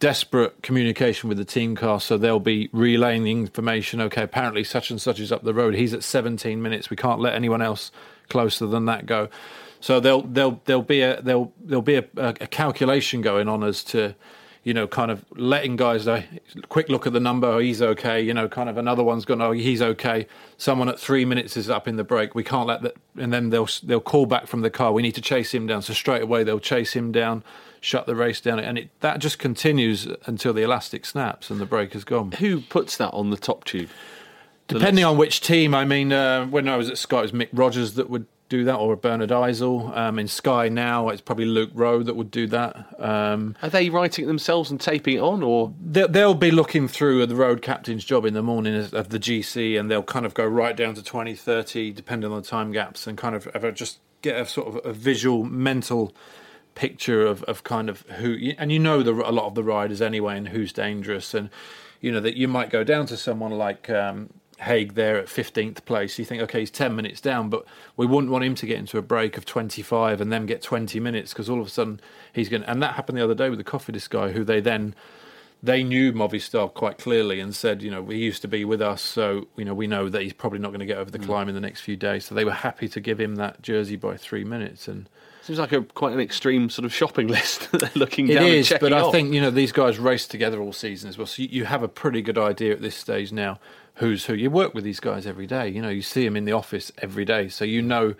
desperate 0.00 0.62
communication 0.62 1.28
with 1.28 1.38
the 1.38 1.44
team 1.44 1.76
car, 1.76 2.00
so 2.00 2.16
they'll 2.16 2.40
be 2.40 2.68
relaying 2.72 3.22
the 3.22 3.30
information. 3.30 4.00
Okay, 4.00 4.22
apparently 4.22 4.64
such 4.64 4.90
and 4.90 5.00
such 5.00 5.20
is 5.20 5.30
up 5.30 5.44
the 5.44 5.54
road. 5.54 5.74
He's 5.74 5.94
at 5.94 6.02
17 6.02 6.60
minutes. 6.60 6.90
We 6.90 6.96
can't 6.96 7.20
let 7.20 7.34
anyone 7.34 7.62
else 7.62 7.92
closer 8.28 8.66
than 8.66 8.86
that 8.86 9.06
go. 9.06 9.28
So 9.80 10.00
there'll 10.00 10.22
there'll 10.22 10.60
there'll 10.64 10.82
be 10.82 11.00
a 11.02 11.20
there'll 11.22 11.52
there'll 11.62 11.82
be 11.82 11.96
a, 11.96 12.04
a 12.16 12.32
calculation 12.46 13.22
going 13.22 13.48
on 13.48 13.64
as 13.64 13.82
to 13.84 14.14
you 14.62 14.74
know, 14.74 14.86
kind 14.86 15.10
of 15.10 15.24
letting 15.36 15.76
guys 15.76 16.06
a 16.06 16.24
quick 16.68 16.88
look 16.90 17.06
at 17.06 17.12
the 17.12 17.20
number, 17.20 17.46
oh, 17.46 17.58
he's 17.58 17.80
okay. 17.80 18.20
You 18.20 18.34
know, 18.34 18.48
kind 18.48 18.68
of 18.68 18.76
another 18.76 19.02
one's 19.02 19.24
gone, 19.24 19.40
oh, 19.40 19.52
he's 19.52 19.80
okay. 19.80 20.26
Someone 20.58 20.88
at 20.88 20.98
three 20.98 21.24
minutes 21.24 21.56
is 21.56 21.70
up 21.70 21.88
in 21.88 21.96
the 21.96 22.04
break. 22.04 22.34
We 22.34 22.44
can't 22.44 22.66
let 22.66 22.82
that, 22.82 22.96
and 23.18 23.32
then 23.32 23.50
they'll 23.50 23.68
they'll 23.82 24.00
call 24.00 24.26
back 24.26 24.46
from 24.46 24.60
the 24.60 24.70
car. 24.70 24.92
We 24.92 25.02
need 25.02 25.14
to 25.14 25.22
chase 25.22 25.54
him 25.54 25.66
down. 25.66 25.82
So 25.82 25.94
straight 25.94 26.22
away 26.22 26.44
they'll 26.44 26.60
chase 26.60 26.92
him 26.92 27.10
down, 27.10 27.42
shut 27.80 28.06
the 28.06 28.14
race 28.14 28.40
down, 28.40 28.58
and 28.58 28.76
it 28.76 28.90
that 29.00 29.18
just 29.18 29.38
continues 29.38 30.06
until 30.26 30.52
the 30.52 30.62
elastic 30.62 31.06
snaps 31.06 31.50
and 31.50 31.58
the 31.58 31.66
break 31.66 31.94
is 31.94 32.04
gone. 32.04 32.32
Who 32.32 32.60
puts 32.60 32.98
that 32.98 33.10
on 33.10 33.30
the 33.30 33.38
top 33.38 33.64
tube? 33.64 33.88
Depending 34.68 35.04
on 35.04 35.16
which 35.16 35.40
team. 35.40 35.74
I 35.74 35.84
mean, 35.84 36.12
uh, 36.12 36.46
when 36.46 36.68
I 36.68 36.76
was 36.76 36.88
at 36.90 36.98
Sky, 36.98 37.18
it 37.18 37.22
was 37.22 37.32
Mick 37.32 37.48
Rogers 37.52 37.94
that 37.94 38.08
would 38.08 38.26
do 38.50 38.64
that, 38.64 38.74
or 38.74 38.94
Bernhard 38.96 39.30
Eisel. 39.30 39.96
Um, 39.96 40.18
in 40.18 40.28
Sky 40.28 40.68
now, 40.68 41.08
it's 41.08 41.22
probably 41.22 41.46
Luke 41.46 41.70
Rowe 41.72 42.02
that 42.02 42.16
would 42.16 42.30
do 42.30 42.46
that. 42.48 43.00
Um, 43.00 43.56
Are 43.62 43.70
they 43.70 43.88
writing 43.88 44.24
it 44.24 44.28
themselves 44.28 44.70
and 44.70 44.78
taping 44.78 45.16
it 45.16 45.20
on, 45.20 45.42
or 45.42 45.72
they'll, 45.80 46.08
they'll, 46.08 46.34
be 46.34 46.50
looking 46.50 46.88
through 46.88 47.24
the 47.26 47.36
road 47.36 47.62
captain's 47.62 48.04
job 48.04 48.26
in 48.26 48.34
the 48.34 48.42
morning 48.42 48.74
of 48.92 49.08
the 49.08 49.18
GC, 49.18 49.78
and 49.78 49.90
they'll 49.90 50.02
kind 50.02 50.26
of 50.26 50.34
go 50.34 50.44
right 50.44 50.76
down 50.76 50.94
to 50.94 51.02
20, 51.02 51.34
30, 51.34 51.92
depending 51.92 52.30
on 52.30 52.42
the 52.42 52.46
time 52.46 52.72
gaps, 52.72 53.06
and 53.06 53.16
kind 53.16 53.34
of 53.34 53.74
just 53.74 54.00
get 54.20 54.36
a 54.36 54.44
sort 54.44 54.68
of 54.68 54.84
a 54.84 54.92
visual, 54.92 55.44
mental 55.44 56.12
picture 56.74 57.24
of, 57.26 57.42
of 57.44 57.62
kind 57.64 57.88
of 57.88 58.02
who, 58.02 58.52
and 58.58 58.72
you 58.72 58.78
know 58.78 59.02
the, 59.02 59.12
a 59.12 59.32
lot 59.32 59.46
of 59.46 59.54
the 59.54 59.64
riders 59.64 60.02
anyway, 60.02 60.36
and 60.36 60.48
who's 60.48 60.72
dangerous, 60.72 61.34
and 61.34 61.50
you 62.00 62.10
know 62.10 62.20
that 62.20 62.36
you 62.36 62.48
might 62.48 62.70
go 62.70 62.82
down 62.82 63.06
to 63.06 63.16
someone 63.16 63.52
like 63.52 63.88
um, 63.88 64.30
Haig 64.60 64.94
there 64.94 65.16
at 65.16 65.26
15th 65.26 65.84
place, 65.84 66.18
you 66.18 66.24
think, 66.24 66.42
okay, 66.42 66.60
he's 66.60 66.70
10 66.70 66.94
minutes 66.94 67.20
down, 67.20 67.48
but 67.48 67.64
we 67.96 68.06
wouldn't 68.06 68.30
want 68.30 68.44
him 68.44 68.54
to 68.56 68.66
get 68.66 68.78
into 68.78 68.98
a 68.98 69.02
break 69.02 69.38
of 69.38 69.44
25 69.44 70.20
and 70.20 70.32
then 70.32 70.46
get 70.46 70.62
20 70.62 71.00
minutes 71.00 71.32
because 71.32 71.48
all 71.48 71.60
of 71.60 71.66
a 71.66 71.70
sudden 71.70 72.00
he's 72.32 72.48
going 72.48 72.62
to. 72.62 72.70
And 72.70 72.82
that 72.82 72.94
happened 72.94 73.18
the 73.18 73.24
other 73.24 73.34
day 73.34 73.48
with 73.48 73.58
the 73.58 73.64
Cofidis 73.64 74.08
guy 74.08 74.32
who 74.32 74.44
they 74.44 74.60
then. 74.60 74.94
They 75.62 75.82
knew 75.82 76.14
Movistar 76.14 76.72
quite 76.72 76.96
clearly 76.96 77.38
and 77.38 77.54
said, 77.54 77.82
you 77.82 77.90
know, 77.90 78.06
he 78.06 78.16
used 78.16 78.40
to 78.40 78.48
be 78.48 78.64
with 78.64 78.80
us, 78.80 79.02
so 79.02 79.46
you 79.56 79.64
know 79.66 79.74
we 79.74 79.86
know 79.86 80.08
that 80.08 80.22
he's 80.22 80.32
probably 80.32 80.58
not 80.58 80.68
going 80.68 80.80
to 80.80 80.86
get 80.86 80.96
over 80.96 81.10
the 81.10 81.18
mm. 81.18 81.26
climb 81.26 81.50
in 81.50 81.54
the 81.54 81.60
next 81.60 81.82
few 81.82 81.98
days. 81.98 82.24
So 82.24 82.34
they 82.34 82.46
were 82.46 82.52
happy 82.52 82.88
to 82.88 82.98
give 82.98 83.20
him 83.20 83.34
that 83.34 83.60
jersey 83.60 83.96
by 83.96 84.16
three 84.16 84.42
minutes, 84.42 84.88
and 84.88 85.06
Seems 85.42 85.58
like 85.58 85.72
a 85.72 85.82
quite 85.82 86.14
an 86.14 86.20
extreme 86.20 86.70
sort 86.70 86.84
of 86.86 86.94
shopping 86.94 87.28
list 87.36 87.70
that 87.72 87.80
they're 87.80 87.90
looking 87.94 88.26
down. 88.26 88.44
It 88.44 88.54
is, 88.54 88.72
but 88.80 88.94
I 88.94 89.10
think 89.10 89.34
you 89.34 89.40
know 89.42 89.50
these 89.50 89.72
guys 89.72 89.98
race 89.98 90.26
together 90.26 90.60
all 90.60 90.72
season 90.72 91.10
as 91.10 91.18
well, 91.18 91.26
so 91.26 91.42
you, 91.42 91.48
you, 91.50 91.64
have 91.66 91.82
a 91.82 91.88
pretty 91.88 92.22
good 92.22 92.38
idea 92.38 92.72
at 92.72 92.80
this 92.80 92.96
stage 92.96 93.32
now 93.32 93.58
who's 94.00 94.24
who. 94.24 94.34
You 94.34 94.50
work 94.50 94.74
with 94.74 94.82
these 94.82 94.98
guys 94.98 95.26
every 95.26 95.46
day. 95.46 95.68
You 95.68 95.80
know, 95.80 95.88
you 95.88 96.02
see 96.02 96.24
them 96.24 96.36
in 96.36 96.46
the 96.46 96.52
office 96.52 96.90
every 96.98 97.24
day, 97.24 97.48
so 97.48 97.64
you 97.64 97.80
know 97.80 98.14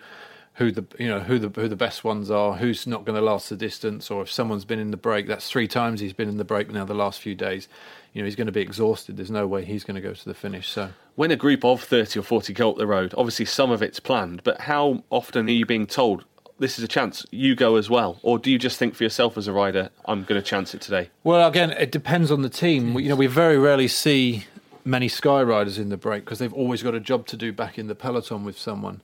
who 0.55 0.71
the 0.71 0.85
you 0.99 1.07
know 1.07 1.19
who 1.19 1.39
the 1.39 1.49
who 1.49 1.67
the 1.67 1.75
best 1.75 2.03
ones 2.03 2.29
are, 2.29 2.53
who's 2.53 2.85
not 2.85 3.03
going 3.03 3.15
to 3.15 3.21
last 3.21 3.49
the 3.49 3.57
distance, 3.57 4.09
or 4.09 4.21
if 4.21 4.31
someone's 4.31 4.65
been 4.65 4.79
in 4.79 4.91
the 4.91 4.97
break. 4.97 5.27
That's 5.27 5.49
three 5.49 5.67
times 5.67 5.99
he's 5.99 6.13
been 6.13 6.29
in 6.29 6.37
the 6.37 6.45
break 6.45 6.69
now 6.71 6.85
the 6.85 6.93
last 6.93 7.19
few 7.19 7.35
days. 7.35 7.67
You 8.13 8.21
know, 8.21 8.25
he's 8.25 8.35
going 8.35 8.47
to 8.47 8.51
be 8.51 8.61
exhausted. 8.61 9.17
There's 9.17 9.31
no 9.31 9.47
way 9.47 9.65
he's 9.65 9.83
going 9.83 9.95
to 9.95 10.01
go 10.01 10.13
to 10.13 10.25
the 10.25 10.33
finish. 10.33 10.69
So 10.69 10.91
when 11.15 11.31
a 11.31 11.35
group 11.35 11.65
of 11.65 11.81
thirty 11.81 12.19
or 12.19 12.23
forty 12.23 12.53
go 12.53 12.69
up 12.69 12.77
the 12.77 12.87
road, 12.87 13.13
obviously 13.17 13.45
some 13.45 13.71
of 13.71 13.81
it's 13.81 13.99
planned, 13.99 14.43
but 14.43 14.61
how 14.61 15.03
often 15.09 15.47
are 15.47 15.51
you 15.51 15.65
being 15.65 15.87
told? 15.87 16.25
This 16.59 16.77
is 16.77 16.83
a 16.83 16.87
chance. 16.87 17.25
You 17.31 17.55
go 17.55 17.77
as 17.77 17.89
well, 17.89 18.19
or 18.21 18.37
do 18.37 18.51
you 18.51 18.59
just 18.59 18.77
think 18.77 18.93
for 18.93 19.01
yourself 19.03 19.35
as 19.35 19.47
a 19.47 19.51
rider, 19.51 19.89
"I'm 20.05 20.25
going 20.25 20.39
to 20.39 20.47
chance 20.47 20.75
it 20.75 20.81
today"? 20.81 21.09
Well, 21.23 21.47
again, 21.47 21.71
it 21.71 21.91
depends 21.91 22.29
on 22.29 22.43
the 22.43 22.49
team. 22.49 22.99
You 22.99 23.09
know, 23.09 23.15
we 23.15 23.25
very 23.25 23.57
rarely 23.57 23.87
see 23.87 24.45
many 24.85 25.07
Sky 25.07 25.41
riders 25.41 25.77
in 25.77 25.89
the 25.89 25.97
break 25.97 26.25
because 26.25 26.39
they've 26.39 26.53
always 26.53 26.83
got 26.83 26.95
a 26.95 26.99
job 26.99 27.27
to 27.27 27.37
do 27.37 27.51
back 27.51 27.77
in 27.77 27.87
the 27.87 27.95
peloton 27.95 28.43
with 28.43 28.57
someone. 28.57 29.01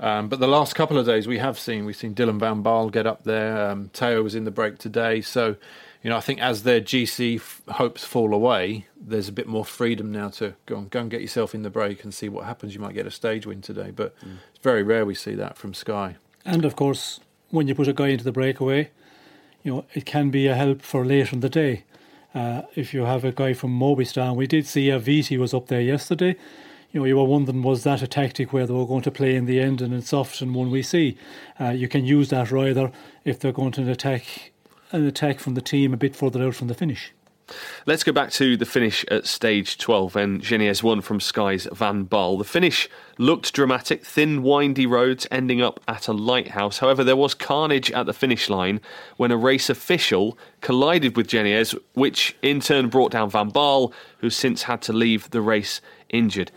Um, 0.00 0.28
but 0.28 0.38
the 0.38 0.46
last 0.46 0.74
couple 0.74 0.96
of 0.96 1.06
days 1.06 1.26
we 1.26 1.38
have 1.38 1.58
seen 1.58 1.84
we've 1.84 1.96
seen 1.96 2.14
Dylan 2.14 2.38
van 2.38 2.62
Baarle 2.62 2.90
get 2.90 3.06
up 3.06 3.24
there. 3.24 3.70
Um, 3.70 3.90
Tao 3.92 4.22
was 4.22 4.34
in 4.34 4.44
the 4.44 4.50
break 4.50 4.78
today, 4.78 5.20
so 5.20 5.56
you 6.02 6.10
know 6.10 6.16
I 6.16 6.20
think 6.20 6.40
as 6.40 6.62
their 6.62 6.80
GC 6.80 7.36
f- 7.36 7.62
hopes 7.68 8.04
fall 8.04 8.32
away, 8.32 8.86
there's 9.00 9.28
a 9.28 9.32
bit 9.32 9.48
more 9.48 9.64
freedom 9.64 10.12
now 10.12 10.28
to 10.30 10.54
go 10.66 10.78
and 10.78 10.90
go 10.90 11.00
and 11.00 11.10
get 11.10 11.20
yourself 11.20 11.54
in 11.54 11.62
the 11.62 11.70
break 11.70 12.04
and 12.04 12.14
see 12.14 12.28
what 12.28 12.44
happens. 12.44 12.74
You 12.74 12.80
might 12.80 12.94
get 12.94 13.06
a 13.06 13.10
stage 13.10 13.44
win 13.44 13.60
today, 13.60 13.90
but 13.90 14.14
mm. 14.20 14.36
it's 14.50 14.62
very 14.62 14.84
rare 14.84 15.04
we 15.04 15.16
see 15.16 15.34
that 15.34 15.56
from 15.56 15.74
Sky. 15.74 16.16
And 16.44 16.64
of 16.64 16.76
course, 16.76 17.18
when 17.50 17.66
you 17.66 17.74
put 17.74 17.88
a 17.88 17.92
guy 17.92 18.08
into 18.08 18.24
the 18.24 18.32
breakaway, 18.32 18.90
you 19.64 19.74
know 19.74 19.84
it 19.94 20.06
can 20.06 20.30
be 20.30 20.46
a 20.46 20.54
help 20.54 20.82
for 20.82 21.04
later 21.04 21.34
in 21.34 21.40
the 21.40 21.48
day. 21.48 21.82
Uh, 22.38 22.62
if 22.76 22.94
you 22.94 23.02
have 23.02 23.24
a 23.24 23.32
guy 23.32 23.52
from 23.52 23.76
Movistar, 23.76 24.32
we 24.32 24.46
did 24.46 24.64
see 24.64 24.90
a 24.90 24.98
Viti 25.00 25.36
was 25.36 25.52
up 25.52 25.66
there 25.66 25.80
yesterday. 25.80 26.36
you 26.92 27.00
know, 27.00 27.04
you 27.04 27.16
were 27.16 27.24
wondering 27.24 27.64
was 27.64 27.82
that 27.82 28.00
a 28.00 28.06
tactic 28.06 28.52
where 28.52 28.64
they 28.64 28.72
were 28.72 28.86
going 28.86 29.02
to 29.02 29.10
play 29.10 29.34
in 29.34 29.46
the 29.46 29.58
end, 29.60 29.82
and 29.82 29.92
it's 29.92 30.12
often 30.12 30.54
one 30.54 30.70
we 30.70 30.80
see. 30.80 31.18
Uh, 31.60 31.70
you 31.70 31.88
can 31.88 32.04
use 32.04 32.28
that 32.28 32.52
rather 32.52 32.92
if 33.24 33.40
they're 33.40 33.50
going 33.50 33.72
to 33.72 33.90
attack 33.90 34.52
an 34.92 35.04
attack 35.04 35.40
from 35.40 35.54
the 35.54 35.60
team 35.60 35.92
a 35.92 35.96
bit 35.96 36.14
further 36.14 36.44
out 36.44 36.54
from 36.54 36.68
the 36.68 36.74
finish. 36.74 37.12
Let's 37.86 38.04
go 38.04 38.12
back 38.12 38.30
to 38.32 38.56
the 38.56 38.66
finish 38.66 39.04
at 39.10 39.26
stage 39.26 39.78
12 39.78 40.16
and 40.16 40.40
Geniez 40.40 40.82
won 40.82 41.00
from 41.00 41.20
Sky's 41.20 41.66
Van 41.72 42.04
Baarle. 42.04 42.38
The 42.38 42.44
finish 42.44 42.88
looked 43.18 43.52
dramatic, 43.52 44.04
thin, 44.04 44.42
windy 44.42 44.86
roads 44.86 45.26
ending 45.30 45.62
up 45.62 45.80
at 45.88 46.08
a 46.08 46.12
lighthouse. 46.12 46.78
However, 46.78 47.02
there 47.04 47.16
was 47.16 47.34
carnage 47.34 47.90
at 47.90 48.06
the 48.06 48.12
finish 48.12 48.48
line 48.48 48.80
when 49.16 49.30
a 49.30 49.36
race 49.36 49.70
official 49.70 50.38
collided 50.60 51.16
with 51.16 51.28
Geniez, 51.28 51.78
which 51.94 52.36
in 52.42 52.60
turn 52.60 52.88
brought 52.88 53.12
down 53.12 53.30
Van 53.30 53.50
Baarle, 53.50 53.92
who 54.18 54.30
since 54.30 54.64
had 54.64 54.82
to 54.82 54.92
leave 54.92 55.30
the 55.30 55.40
race 55.40 55.80
injured. 56.10 56.50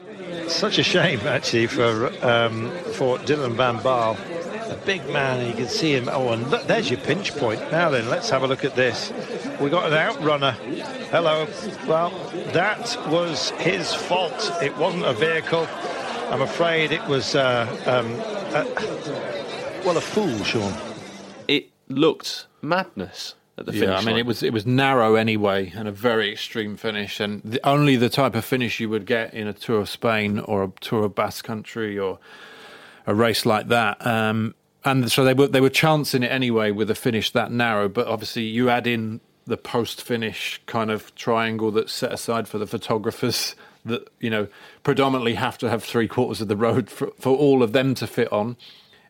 Such 0.47 0.77
a 0.77 0.84
shame, 0.84 1.19
actually, 1.21 1.67
for 1.67 2.08
um, 2.25 2.71
for 2.93 3.17
Dylan 3.19 3.56
Van 3.56 3.77
Baarle 3.80 4.17
a 4.51 4.51
big 4.86 5.08
man. 5.10 5.48
You 5.48 5.54
can 5.54 5.67
see 5.67 5.94
him. 5.96 6.10
Oh, 6.12 6.30
and 6.30 6.50
look, 6.50 6.67
there's 6.67 6.89
your 6.89 7.00
pinch 7.00 7.36
point. 7.36 7.60
Now 7.72 7.89
then, 7.89 8.10
let's 8.10 8.30
have 8.30 8.44
a 8.44 8.48
look 8.48 8.65
at 8.65 8.76
this. 8.76 9.12
We 9.60 9.70
got 9.70 9.91
an 9.91 9.98
outrunner. 9.98 10.54
Hello. 11.10 11.48
Well, 11.88 12.10
that 12.54 12.98
was 13.10 13.50
his 13.52 13.94
fault. 13.94 14.52
It 14.62 14.76
wasn't 14.78 15.06
a 15.06 15.13
vehicle. 15.13 15.67
I'm 16.32 16.41
afraid 16.41 16.91
it 16.91 17.06
was, 17.08 17.36
uh, 17.36 17.67
um, 17.86 18.17
well, 19.86 19.98
a 19.98 20.02
fool, 20.02 20.44
Sean. 20.44 20.74
It 21.48 21.70
looked 21.89 22.48
madness. 22.62 23.36
At 23.58 23.65
the 23.65 23.74
yeah, 23.74 23.96
I 23.96 23.98
mean, 23.98 24.06
line. 24.06 24.17
it 24.17 24.26
was 24.26 24.41
it 24.41 24.54
was 24.54 24.65
narrow 24.65 25.15
anyway, 25.15 25.74
and 25.76 25.88
a 25.88 25.91
very 25.91 26.32
extreme 26.32 26.78
finish, 26.78 27.20
and 27.20 27.41
the, 27.44 27.60
only 27.67 27.98
the 27.98 28.10
type 28.10 28.34
of 28.34 28.46
finish 28.46 28.80
you 28.80 28.89
would 28.89 29.06
get 29.06 29.34
in 29.34 29.46
a 29.46 29.54
Tour 29.54 29.82
of 29.82 29.89
Spain 29.89 30.39
or 30.39 30.63
a 30.63 30.72
Tour 30.80 31.06
of 31.06 31.15
Basque 31.15 31.44
Country 31.44 32.00
or 32.00 32.17
a 33.06 33.13
race 33.13 33.46
like 33.46 33.67
that. 33.67 34.04
Um, 34.08 34.56
and 34.84 35.12
so 35.12 35.24
they 35.24 35.34
were 35.34 35.48
they 35.48 35.62
were 35.62 35.70
chancing 35.70 36.24
it 36.24 36.32
anyway 36.32 36.72
with 36.72 36.89
a 36.89 36.96
finish 36.96 37.32
that 37.32 37.52
narrow. 37.52 37.88
But 37.88 38.08
obviously, 38.08 38.44
you 38.44 38.70
add 38.70 38.88
in 38.88 39.22
the 39.46 39.58
post 39.58 40.02
finish 40.02 40.62
kind 40.65 40.91
of 40.91 41.13
triangle 41.15 41.72
that's 41.72 41.91
set 41.91 42.12
aside 42.12 42.48
for 42.48 42.58
the 42.58 42.67
photographers 42.67 43.56
that 43.86 44.10
you 44.20 44.30
know 44.30 44.48
predominantly 44.84 45.36
have 45.36 45.58
to 45.60 45.70
have 45.70 45.84
three 45.84 46.08
quarters 46.08 46.41
of 46.41 46.48
the 46.48 46.56
road 46.56 46.89
for, 46.89 47.12
for 47.20 47.36
all 47.36 47.63
of 47.63 47.74
them 47.74 47.94
to 47.96 48.08
fit 48.08 48.32
on. 48.32 48.58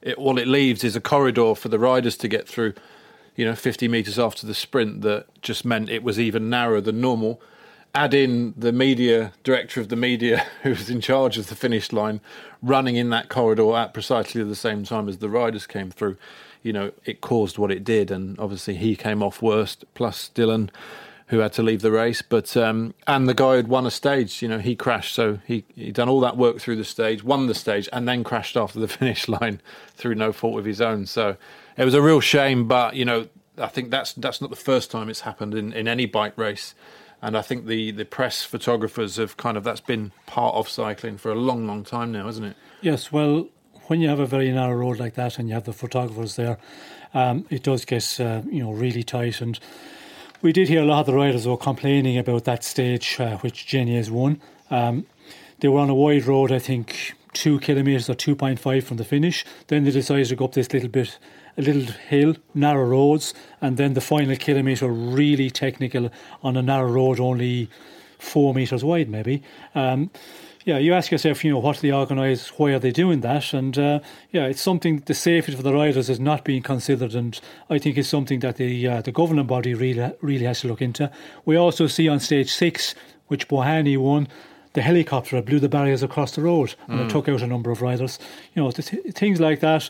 It, 0.01 0.17
all 0.17 0.37
it 0.37 0.47
leaves 0.47 0.83
is 0.83 0.95
a 0.95 1.01
corridor 1.01 1.55
for 1.55 1.69
the 1.69 1.79
riders 1.79 2.17
to 2.17 2.27
get 2.27 2.47
through. 2.47 2.73
You 3.37 3.45
know, 3.45 3.55
50 3.55 3.87
meters 3.87 4.19
after 4.19 4.45
the 4.45 4.53
sprint, 4.53 5.01
that 5.03 5.25
just 5.41 5.63
meant 5.63 5.89
it 5.89 6.03
was 6.03 6.19
even 6.19 6.49
narrower 6.49 6.81
than 6.81 6.99
normal 6.99 7.41
add 7.93 8.13
in 8.13 8.53
the 8.55 8.71
media 8.71 9.33
director 9.43 9.81
of 9.81 9.89
the 9.89 9.95
media 9.95 10.45
who 10.63 10.69
was 10.69 10.89
in 10.89 11.01
charge 11.01 11.37
of 11.37 11.47
the 11.47 11.55
finish 11.55 11.91
line 11.91 12.21
running 12.61 12.95
in 12.95 13.09
that 13.09 13.29
corridor 13.29 13.75
at 13.75 13.93
precisely 13.93 14.43
the 14.43 14.55
same 14.55 14.83
time 14.83 15.09
as 15.09 15.17
the 15.17 15.29
riders 15.29 15.67
came 15.67 15.91
through. 15.91 16.17
You 16.63 16.73
know 16.73 16.91
it 17.05 17.21
caused 17.21 17.57
what 17.57 17.71
it 17.71 17.83
did 17.83 18.11
and 18.11 18.39
obviously 18.39 18.75
he 18.75 18.95
came 18.95 19.23
off 19.23 19.41
worst 19.41 19.83
plus 19.93 20.29
Dylan 20.33 20.69
who 21.27 21.39
had 21.39 21.53
to 21.53 21.63
leave 21.63 21.81
the 21.81 21.91
race. 21.91 22.21
But 22.21 22.55
um, 22.55 22.93
and 23.07 23.27
the 23.27 23.33
guy 23.33 23.55
who'd 23.55 23.67
won 23.67 23.85
a 23.85 23.91
stage 23.91 24.41
you 24.41 24.47
know 24.47 24.59
he 24.59 24.75
crashed. 24.75 25.15
So 25.15 25.39
he 25.45 25.65
he 25.75 25.91
done 25.91 26.07
all 26.07 26.19
that 26.21 26.37
work 26.37 26.59
through 26.59 26.75
the 26.75 26.85
stage 26.85 27.23
won 27.23 27.47
the 27.47 27.55
stage 27.55 27.89
and 27.91 28.07
then 28.07 28.23
crashed 28.23 28.55
after 28.55 28.79
the 28.79 28.87
finish 28.99 29.27
line 29.27 29.59
through 29.95 30.15
no 30.15 30.31
fault 30.31 30.59
of 30.59 30.65
his 30.65 30.81
own. 30.81 31.07
So 31.07 31.35
it 31.77 31.85
was 31.85 31.93
a 31.93 32.01
real 32.01 32.19
shame 32.19 32.67
but 32.67 32.95
you 32.95 33.05
know 33.05 33.27
I 33.57 33.67
think 33.67 33.89
that's 33.91 34.13
that's 34.13 34.39
not 34.39 34.49
the 34.49 34.55
first 34.55 34.91
time 34.91 35.09
it's 35.09 35.21
happened 35.21 35.55
in, 35.55 35.73
in 35.73 35.87
any 35.87 36.05
bike 36.05 36.37
race 36.37 36.73
and 37.21 37.37
I 37.37 37.41
think 37.41 37.67
the 37.67 37.91
the 37.91 38.05
press 38.05 38.43
photographers 38.43 39.17
have 39.17 39.37
kind 39.37 39.57
of 39.57 39.63
that's 39.63 39.81
been 39.81 40.11
part 40.25 40.55
of 40.55 40.67
cycling 40.67 41.17
for 41.17 41.31
a 41.31 41.35
long, 41.35 41.67
long 41.67 41.83
time 41.83 42.11
now, 42.11 42.25
hasn't 42.25 42.47
it? 42.47 42.55
Yes. 42.81 43.11
Well, 43.11 43.47
when 43.87 44.01
you 44.01 44.09
have 44.09 44.19
a 44.19 44.25
very 44.25 44.51
narrow 44.51 44.75
road 44.75 44.99
like 44.99 45.15
that 45.15 45.37
and 45.37 45.47
you 45.47 45.53
have 45.53 45.65
the 45.65 45.73
photographers 45.73 46.35
there, 46.35 46.57
um, 47.13 47.45
it 47.49 47.63
does 47.63 47.85
get 47.85 48.19
uh, 48.19 48.41
you 48.49 48.63
know 48.63 48.71
really 48.71 49.03
tight. 49.03 49.41
And 49.41 49.59
we 50.41 50.51
did 50.51 50.67
hear 50.67 50.81
a 50.81 50.85
lot 50.85 51.01
of 51.01 51.05
the 51.07 51.13
riders 51.13 51.47
were 51.47 51.57
complaining 51.57 52.17
about 52.17 52.45
that 52.45 52.63
stage 52.63 53.19
uh, 53.19 53.37
which 53.37 53.69
has 53.71 54.09
won. 54.09 54.41
Um, 54.69 55.05
they 55.59 55.67
were 55.67 55.79
on 55.79 55.89
a 55.89 55.95
wide 55.95 56.25
road, 56.25 56.51
I 56.51 56.57
think, 56.57 57.13
two 57.33 57.59
kilometres 57.59 58.09
or 58.09 58.15
two 58.15 58.35
point 58.35 58.59
five 58.59 58.83
from 58.83 58.97
the 58.97 59.05
finish. 59.05 59.45
Then 59.67 59.83
they 59.83 59.91
decided 59.91 60.27
to 60.27 60.35
go 60.35 60.45
up 60.45 60.53
this 60.53 60.73
little 60.73 60.89
bit 60.89 61.19
a 61.57 61.61
little 61.61 61.93
hill, 62.07 62.35
narrow 62.53 62.85
roads, 62.85 63.33
and 63.59 63.77
then 63.77 63.93
the 63.93 64.01
final 64.01 64.35
kilometre 64.35 64.87
really 64.87 65.49
technical 65.49 66.11
on 66.43 66.57
a 66.57 66.61
narrow 66.61 66.91
road, 66.91 67.19
only 67.19 67.69
four 68.19 68.53
metres 68.53 68.83
wide, 68.83 69.09
maybe. 69.09 69.43
Um, 69.75 70.11
yeah, 70.63 70.77
you 70.77 70.93
ask 70.93 71.11
yourself, 71.11 71.43
you 71.43 71.51
know, 71.51 71.59
what 71.59 71.77
they 71.77 71.91
organise, 71.91 72.49
why 72.59 72.73
are 72.73 72.79
they 72.79 72.91
doing 72.91 73.21
that? 73.21 73.53
And 73.53 73.77
uh, 73.77 73.99
yeah, 74.31 74.45
it's 74.45 74.61
something 74.61 74.99
the 75.05 75.13
safety 75.13 75.55
for 75.55 75.63
the 75.63 75.73
riders 75.73 76.09
is 76.09 76.19
not 76.19 76.45
being 76.45 76.61
considered, 76.61 77.15
and 77.15 77.39
I 77.69 77.79
think 77.79 77.97
it's 77.97 78.07
something 78.07 78.41
that 78.41 78.57
the 78.57 78.87
uh, 78.87 79.01
the 79.01 79.11
governing 79.11 79.47
body 79.47 79.73
really 79.73 80.13
really 80.21 80.45
has 80.45 80.61
to 80.61 80.67
look 80.67 80.81
into. 80.81 81.11
We 81.45 81.55
also 81.55 81.87
see 81.87 82.07
on 82.07 82.19
stage 82.19 82.51
six, 82.51 82.93
which 83.27 83.47
Bouhanni 83.47 83.97
won, 83.97 84.27
the 84.73 84.81
helicopter 84.81 85.41
blew 85.41 85.59
the 85.59 85.69
barriers 85.69 86.03
across 86.03 86.33
the 86.33 86.41
road 86.41 86.75
and 86.87 86.99
mm. 86.99 87.05
it 87.05 87.09
took 87.09 87.27
out 87.27 87.41
a 87.41 87.47
number 87.47 87.71
of 87.71 87.81
riders. 87.81 88.19
You 88.53 88.63
know, 88.63 88.71
th- 88.71 89.13
things 89.13 89.39
like 89.39 89.59
that 89.61 89.89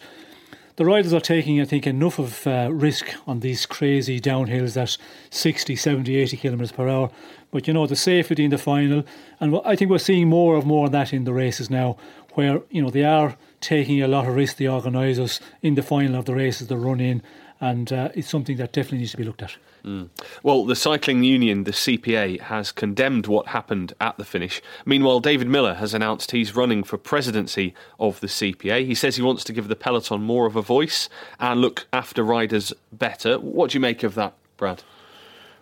the 0.76 0.86
riders 0.86 1.14
are 1.14 1.22
taking, 1.22 1.60
I 1.62 1.66
think, 1.66 1.86
enough 1.86 2.20
of 2.20 2.46
uh, 2.48 2.70
risk 2.72 3.14
on 3.28 3.42
these 3.42 3.66
crazy 3.66 4.20
downhills 4.20 4.82
at 4.82 4.98
60, 5.30 5.76
70, 5.76 6.16
80 6.16 6.38
kilometres 6.38 6.72
per 6.72 6.88
hour. 6.88 7.10
But 7.52 7.68
you 7.68 7.74
know, 7.74 7.86
the 7.86 7.96
safety 7.96 8.46
in 8.46 8.52
the 8.52 8.58
final, 8.58 9.04
and 9.40 9.60
I 9.66 9.76
think 9.76 9.92
we're 9.92 9.98
seeing 9.98 10.30
more 10.30 10.56
of 10.56 10.66
more 10.66 10.86
of 10.86 10.92
that 10.94 11.14
in 11.14 11.26
the 11.26 11.34
races 11.34 11.70
now, 11.70 11.98
where 12.34 12.62
you 12.70 12.82
know 12.82 12.90
they 12.90 13.04
are 13.04 13.36
taking 13.60 14.02
a 14.02 14.08
lot 14.08 14.28
of 14.28 14.36
risk. 14.36 14.56
The 14.56 14.70
organisers 14.70 15.42
in 15.62 15.76
the 15.76 15.84
final 15.84 16.16
of 16.16 16.26
the 16.26 16.34
races, 16.34 16.68
they 16.68 16.76
run 16.76 17.02
in, 17.02 17.22
and 17.62 17.94
uh, 17.94 18.10
it's 18.16 18.28
something 18.28 18.58
that 18.58 18.74
definitely 18.74 18.98
needs 18.98 19.12
to 19.12 19.18
be 19.18 19.24
looked 19.24 19.44
at. 19.44 19.56
Mm. 19.86 20.10
Well, 20.44 20.66
the 20.66 20.76
cycling 20.76 21.24
union, 21.24 21.64
the 21.64 21.72
CPA, 21.72 22.42
has 22.42 22.72
condemned 22.72 23.28
what 23.28 23.48
happened 23.48 23.94
at 24.02 24.18
the 24.18 24.26
finish. 24.26 24.62
Meanwhile, 24.86 25.22
David 25.22 25.48
Millar 25.48 25.76
has 25.76 25.94
announced 25.94 26.32
he's 26.32 26.56
running 26.56 26.84
for 26.84 26.98
presidency 26.98 27.74
of 28.00 28.20
the 28.20 28.28
CPA. 28.28 28.86
He 28.86 28.96
says 28.96 29.16
he 29.16 29.22
wants 29.22 29.44
to 29.46 29.54
give 29.54 29.68
the 29.68 29.76
peloton 29.76 30.22
more 30.22 30.48
of 30.48 30.56
a 30.56 30.62
voice 30.62 31.08
and 31.40 31.62
look 31.62 31.88
after 31.94 32.24
riders 32.24 32.74
better. 32.92 33.40
What 33.40 33.72
do 33.72 33.76
you 33.78 33.80
make 33.80 34.04
of 34.04 34.16
that, 34.16 34.34
Brad? 34.58 34.84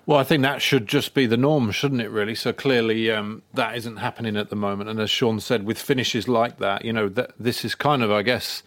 Well, 0.05 0.17
I 0.17 0.23
think 0.23 0.41
that 0.41 0.61
should 0.61 0.87
just 0.87 1.13
be 1.13 1.27
the 1.27 1.37
norm, 1.37 1.69
shouldn't 1.71 2.01
it? 2.01 2.09
Really. 2.09 2.33
So 2.33 2.51
clearly, 2.51 3.11
um, 3.11 3.43
that 3.53 3.75
isn't 3.75 3.97
happening 3.97 4.37
at 4.37 4.49
the 4.49 4.55
moment. 4.55 4.89
And 4.89 4.99
as 4.99 5.11
Sean 5.11 5.39
said, 5.39 5.65
with 5.65 5.77
finishes 5.77 6.27
like 6.27 6.57
that, 6.57 6.83
you 6.83 6.91
know, 6.91 7.09
that, 7.09 7.33
this 7.39 7.63
is 7.63 7.75
kind 7.75 8.01
of, 8.01 8.09
I 8.09 8.23
guess, 8.23 8.63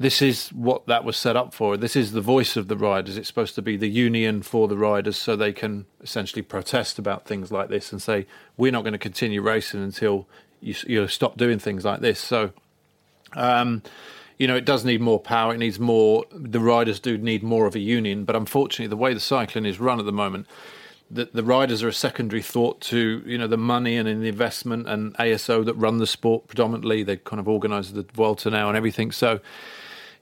this 0.00 0.22
is 0.22 0.50
what 0.50 0.86
that 0.86 1.04
was 1.04 1.16
set 1.16 1.36
up 1.36 1.52
for. 1.52 1.76
This 1.76 1.96
is 1.96 2.12
the 2.12 2.20
voice 2.20 2.56
of 2.56 2.68
the 2.68 2.76
riders. 2.76 3.16
It's 3.16 3.26
supposed 3.26 3.56
to 3.56 3.62
be 3.62 3.76
the 3.76 3.88
union 3.88 4.42
for 4.42 4.68
the 4.68 4.76
riders 4.76 5.16
so 5.16 5.34
they 5.34 5.52
can 5.52 5.86
essentially 6.00 6.42
protest 6.42 6.98
about 6.98 7.26
things 7.26 7.50
like 7.50 7.68
this 7.68 7.90
and 7.90 8.00
say, 8.00 8.26
we're 8.56 8.70
not 8.70 8.82
going 8.84 8.92
to 8.92 8.98
continue 8.98 9.42
racing 9.42 9.82
until 9.82 10.28
you, 10.60 10.74
you 10.86 11.08
stop 11.08 11.36
doing 11.36 11.58
things 11.58 11.84
like 11.84 12.00
this. 12.00 12.20
So, 12.20 12.52
um, 13.34 13.82
you 14.38 14.46
know, 14.46 14.54
it 14.54 14.64
does 14.64 14.84
need 14.84 15.00
more 15.00 15.18
power. 15.18 15.52
It 15.52 15.58
needs 15.58 15.80
more, 15.80 16.24
the 16.30 16.60
riders 16.60 17.00
do 17.00 17.18
need 17.18 17.42
more 17.42 17.66
of 17.66 17.74
a 17.74 17.80
union. 17.80 18.24
But 18.24 18.36
unfortunately, 18.36 18.86
the 18.86 18.96
way 18.96 19.14
the 19.14 19.20
cycling 19.20 19.66
is 19.66 19.80
run 19.80 19.98
at 19.98 20.06
the 20.06 20.12
moment, 20.12 20.46
the, 21.10 21.28
the 21.32 21.42
riders 21.42 21.82
are 21.82 21.88
a 21.88 21.92
secondary 21.92 22.42
thought 22.42 22.82
to 22.82 23.22
you 23.24 23.38
know 23.38 23.46
the 23.46 23.56
money 23.56 23.96
and 23.96 24.06
the 24.22 24.28
investment 24.28 24.86
and 24.86 25.14
ASO 25.16 25.64
that 25.64 25.72
run 25.74 25.96
the 25.98 26.06
sport 26.06 26.46
predominantly. 26.46 27.02
They 27.02 27.16
kind 27.16 27.40
of 27.40 27.48
organise 27.48 27.90
the 27.90 28.02
Vuelta 28.14 28.50
now 28.50 28.68
and 28.68 28.76
everything. 28.76 29.10
So 29.10 29.40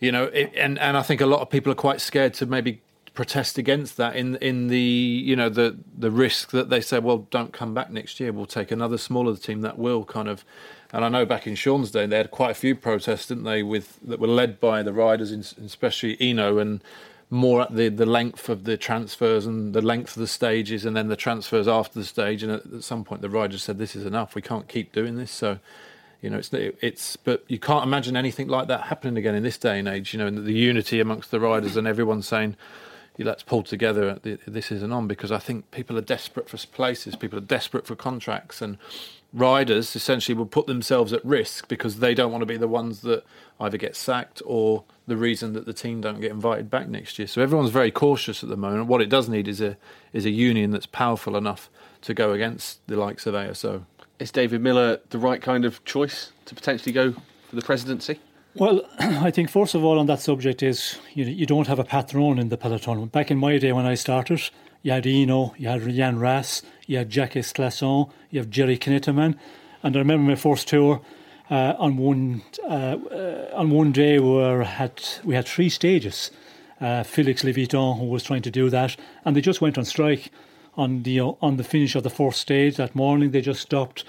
you 0.00 0.12
know, 0.12 0.24
it, 0.24 0.52
and 0.56 0.78
and 0.78 0.96
I 0.96 1.02
think 1.02 1.20
a 1.20 1.26
lot 1.26 1.40
of 1.40 1.50
people 1.50 1.72
are 1.72 1.76
quite 1.76 2.00
scared 2.00 2.34
to 2.34 2.46
maybe 2.46 2.80
protest 3.14 3.56
against 3.56 3.96
that 3.96 4.14
in 4.14 4.36
in 4.36 4.68
the 4.68 4.78
you 4.78 5.34
know 5.34 5.48
the 5.48 5.76
the 5.98 6.10
risk 6.10 6.50
that 6.50 6.68
they 6.68 6.80
say 6.82 6.98
well 6.98 7.26
don't 7.30 7.52
come 7.52 7.74
back 7.74 7.90
next 7.90 8.20
year. 8.20 8.32
We'll 8.32 8.46
take 8.46 8.70
another 8.70 8.98
smaller 8.98 9.36
team 9.36 9.62
that 9.62 9.78
will 9.78 10.04
kind 10.04 10.28
of 10.28 10.44
and 10.92 11.04
I 11.04 11.08
know 11.08 11.24
back 11.26 11.46
in 11.46 11.54
Sean's 11.54 11.90
day 11.90 12.06
they 12.06 12.18
had 12.18 12.30
quite 12.30 12.50
a 12.50 12.54
few 12.54 12.76
protests 12.76 13.26
didn't 13.26 13.44
they 13.44 13.62
with 13.62 13.98
that 14.06 14.20
were 14.20 14.28
led 14.28 14.60
by 14.60 14.82
the 14.82 14.92
riders 14.92 15.32
especially 15.32 16.16
Hinault 16.18 16.60
and 16.60 16.84
more 17.30 17.62
at 17.62 17.74
the 17.74 17.88
the 17.88 18.06
length 18.06 18.48
of 18.50 18.64
the 18.64 18.76
transfers 18.76 19.46
and 19.46 19.72
the 19.72 19.82
length 19.82 20.16
of 20.16 20.20
the 20.20 20.28
stages 20.28 20.84
and 20.84 20.94
then 20.94 21.08
the 21.08 21.16
transfers 21.16 21.66
after 21.66 21.98
the 21.98 22.04
stage 22.04 22.42
and 22.42 22.52
at, 22.52 22.66
at 22.66 22.84
some 22.84 23.02
point 23.02 23.22
the 23.22 23.30
riders 23.30 23.62
said 23.62 23.78
this 23.78 23.96
is 23.96 24.04
enough. 24.04 24.34
We 24.34 24.42
can't 24.42 24.68
keep 24.68 24.92
doing 24.92 25.16
this. 25.16 25.30
So 25.30 25.58
you 26.26 26.30
know, 26.30 26.38
it's 26.38 26.50
it's 26.52 27.14
but 27.14 27.44
you 27.46 27.60
can't 27.60 27.84
imagine 27.84 28.16
anything 28.16 28.48
like 28.48 28.66
that 28.66 28.82
happening 28.82 29.16
again 29.16 29.36
in 29.36 29.44
this 29.44 29.56
day 29.56 29.78
and 29.78 29.86
age. 29.86 30.12
You 30.12 30.18
know, 30.18 30.26
and 30.26 30.44
the 30.44 30.52
unity 30.52 30.98
amongst 30.98 31.30
the 31.30 31.38
riders 31.38 31.76
and 31.76 31.86
everyone 31.86 32.20
saying, 32.20 32.56
"Let's 33.16 33.44
pull 33.44 33.62
together. 33.62 34.10
Uh, 34.10 34.36
this 34.44 34.72
isn't 34.72 34.90
on." 34.90 35.06
Because 35.06 35.30
I 35.30 35.38
think 35.38 35.70
people 35.70 35.96
are 35.96 36.00
desperate 36.00 36.48
for 36.48 36.56
places. 36.66 37.14
People 37.14 37.38
are 37.38 37.42
desperate 37.42 37.86
for 37.86 37.94
contracts, 37.94 38.60
and 38.60 38.76
riders 39.32 39.94
essentially 39.94 40.34
will 40.36 40.46
put 40.46 40.66
themselves 40.66 41.12
at 41.12 41.24
risk 41.24 41.68
because 41.68 42.00
they 42.00 42.12
don't 42.12 42.32
want 42.32 42.42
to 42.42 42.46
be 42.46 42.56
the 42.56 42.66
ones 42.66 43.02
that 43.02 43.22
either 43.60 43.78
get 43.78 43.94
sacked 43.94 44.42
or 44.44 44.82
the 45.06 45.16
reason 45.16 45.52
that 45.52 45.64
the 45.64 45.72
team 45.72 46.00
don't 46.00 46.20
get 46.20 46.32
invited 46.32 46.68
back 46.68 46.88
next 46.88 47.20
year. 47.20 47.28
So 47.28 47.40
everyone's 47.40 47.70
very 47.70 47.92
cautious 47.92 48.42
at 48.42 48.48
the 48.48 48.56
moment. 48.56 48.88
What 48.88 49.00
it 49.00 49.08
does 49.08 49.28
need 49.28 49.46
is 49.46 49.60
a 49.60 49.76
is 50.12 50.26
a 50.26 50.30
union 50.30 50.72
that's 50.72 50.86
powerful 50.86 51.36
enough 51.36 51.70
to 52.02 52.14
go 52.14 52.32
against 52.32 52.84
the 52.88 52.96
likes 52.96 53.26
of 53.26 53.34
ASO. 53.34 53.84
Is 54.18 54.30
David 54.30 54.62
Millar 54.62 55.00
the 55.10 55.18
right 55.18 55.42
kind 55.42 55.64
of 55.64 55.84
choice 55.84 56.32
to 56.46 56.54
potentially 56.54 56.92
go 56.92 57.12
for 57.48 57.56
the 57.56 57.62
presidency? 57.62 58.18
Well, 58.54 58.80
I 58.98 59.30
think 59.30 59.50
first 59.50 59.74
of 59.74 59.84
all 59.84 59.98
on 59.98 60.06
that 60.06 60.20
subject 60.20 60.62
is 60.62 60.98
you, 61.12 61.26
you 61.26 61.44
don't 61.44 61.66
have 61.66 61.78
a 61.78 61.84
patron 61.84 62.38
in 62.38 62.48
the 62.48 62.56
peloton. 62.56 63.06
Back 63.06 63.30
in 63.30 63.36
my 63.36 63.58
day 63.58 63.72
when 63.72 63.84
I 63.84 63.94
started, 63.94 64.40
you 64.82 64.92
had 64.92 65.04
Hinault, 65.04 65.58
you 65.58 65.68
had 65.68 65.82
Jan 65.82 66.18
Raas, 66.18 66.62
you 66.86 66.96
had 66.96 67.10
Jacques 67.10 67.32
Classon, 67.32 68.10
you 68.30 68.40
have 68.40 68.50
Gerrie 68.50 68.78
Knetemann. 68.78 69.36
And 69.82 69.94
I 69.94 69.98
remember 69.98 70.30
my 70.30 70.36
first 70.36 70.68
tour 70.68 71.02
uh, 71.50 71.74
on 71.78 71.98
one 71.98 72.42
uh, 72.64 72.96
uh, 73.10 73.50
on 73.54 73.70
one 73.70 73.92
day 73.92 74.18
we 74.18 74.64
had 74.64 75.02
we 75.24 75.34
had 75.34 75.46
three 75.46 75.68
stages. 75.68 76.30
Uh, 76.80 77.02
Félix 77.02 77.42
Lévitan, 77.42 77.98
who 77.98 78.06
was 78.06 78.22
trying 78.22 78.42
to 78.42 78.50
do 78.50 78.68
that, 78.68 78.96
and 79.24 79.34
they 79.34 79.40
just 79.40 79.62
went 79.62 79.78
on 79.78 79.84
strike 79.84 80.30
on 80.76 81.02
the 81.02 81.20
on 81.20 81.56
the 81.56 81.64
finish 81.64 81.94
of 81.94 82.02
the 82.02 82.10
fourth 82.10 82.36
stage 82.36 82.76
that 82.76 82.94
morning. 82.94 83.30
They 83.30 83.40
just 83.40 83.62
stopped 83.62 84.04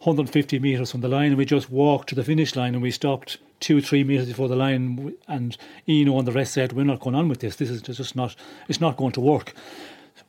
150 0.00 0.58
meters 0.58 0.92
from 0.92 1.00
the 1.00 1.08
line, 1.08 1.28
and 1.28 1.36
we 1.36 1.44
just 1.44 1.70
walked 1.70 2.08
to 2.10 2.14
the 2.14 2.24
finish 2.24 2.54
line, 2.54 2.74
and 2.74 2.82
we 2.82 2.90
stopped 2.90 3.38
two, 3.60 3.80
three 3.80 4.04
meters 4.04 4.28
before 4.28 4.48
the 4.48 4.56
line. 4.56 5.14
And 5.26 5.56
Hinault 5.86 6.18
and 6.18 6.28
the 6.28 6.32
rest 6.32 6.52
said, 6.52 6.72
"We're 6.72 6.84
not 6.84 7.00
going 7.00 7.16
on 7.16 7.28
with 7.28 7.40
this. 7.40 7.56
This 7.56 7.70
is 7.70 7.82
just 7.82 8.16
not. 8.16 8.36
It's 8.68 8.80
not 8.80 8.96
going 8.96 9.12
to 9.12 9.20
work." 9.20 9.54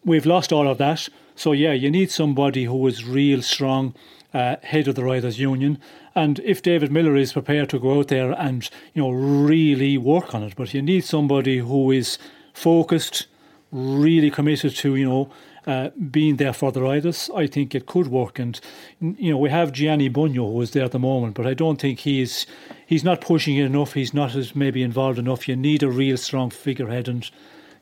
We've 0.06 0.26
lost 0.26 0.54
all 0.54 0.68
of 0.68 0.78
that. 0.78 1.10
So 1.36 1.52
yeah, 1.52 1.74
you 1.74 1.90
need 1.90 2.12
somebody 2.12 2.66
who 2.66 2.86
is 2.88 3.06
real 3.06 3.42
strong, 3.42 3.96
uh, 4.34 4.58
head 4.62 4.88
of 4.88 4.96
the 4.96 5.04
riders' 5.04 5.40
union, 5.40 5.80
and 6.16 6.40
if 6.40 6.62
David 6.62 6.92
Millar 6.92 7.16
is 7.16 7.34
prepared 7.34 7.70
to 7.70 7.80
go 7.80 8.00
out 8.00 8.10
there 8.10 8.32
and 8.32 8.70
you 8.94 9.02
know 9.02 9.12
really 9.12 9.98
work 9.98 10.36
on 10.36 10.44
it, 10.44 10.56
but 10.56 10.74
you 10.74 10.82
need 10.82 11.06
somebody 11.06 11.60
who 11.60 11.92
is 11.92 12.18
focused, 12.54 13.28
really 13.72 14.30
committed 14.30 14.76
to 14.76 14.96
you 14.96 15.08
know 15.08 15.32
uh, 15.68 15.90
being 16.12 16.38
there 16.38 16.54
for 16.54 16.72
the 16.72 16.82
riders, 16.82 17.30
I 17.36 17.48
think 17.48 17.76
it 17.76 17.86
could 17.86 18.08
work. 18.08 18.40
And 18.40 18.60
you 19.00 19.32
know, 19.32 19.38
we 19.38 19.50
have 19.50 19.72
Gianni 19.72 20.10
Bugno 20.10 20.52
who 20.52 20.62
is 20.62 20.72
there 20.72 20.86
at 20.86 20.92
the 20.92 21.00
moment, 21.00 21.36
but 21.36 21.46
I 21.46 21.54
don't 21.54 21.80
think 21.80 22.00
he's 22.00 22.46
he's 22.86 23.04
not 23.04 23.22
pushing 23.22 23.58
it 23.58 23.66
enough. 23.66 23.94
He's 23.94 24.14
not 24.14 24.36
as 24.36 24.56
maybe 24.56 24.84
involved 24.84 25.20
enough. 25.20 25.48
You 25.48 25.56
need 25.56 25.84
a 25.84 25.90
real 25.90 26.18
strong 26.18 26.50
figurehead, 26.50 27.08
and 27.08 27.30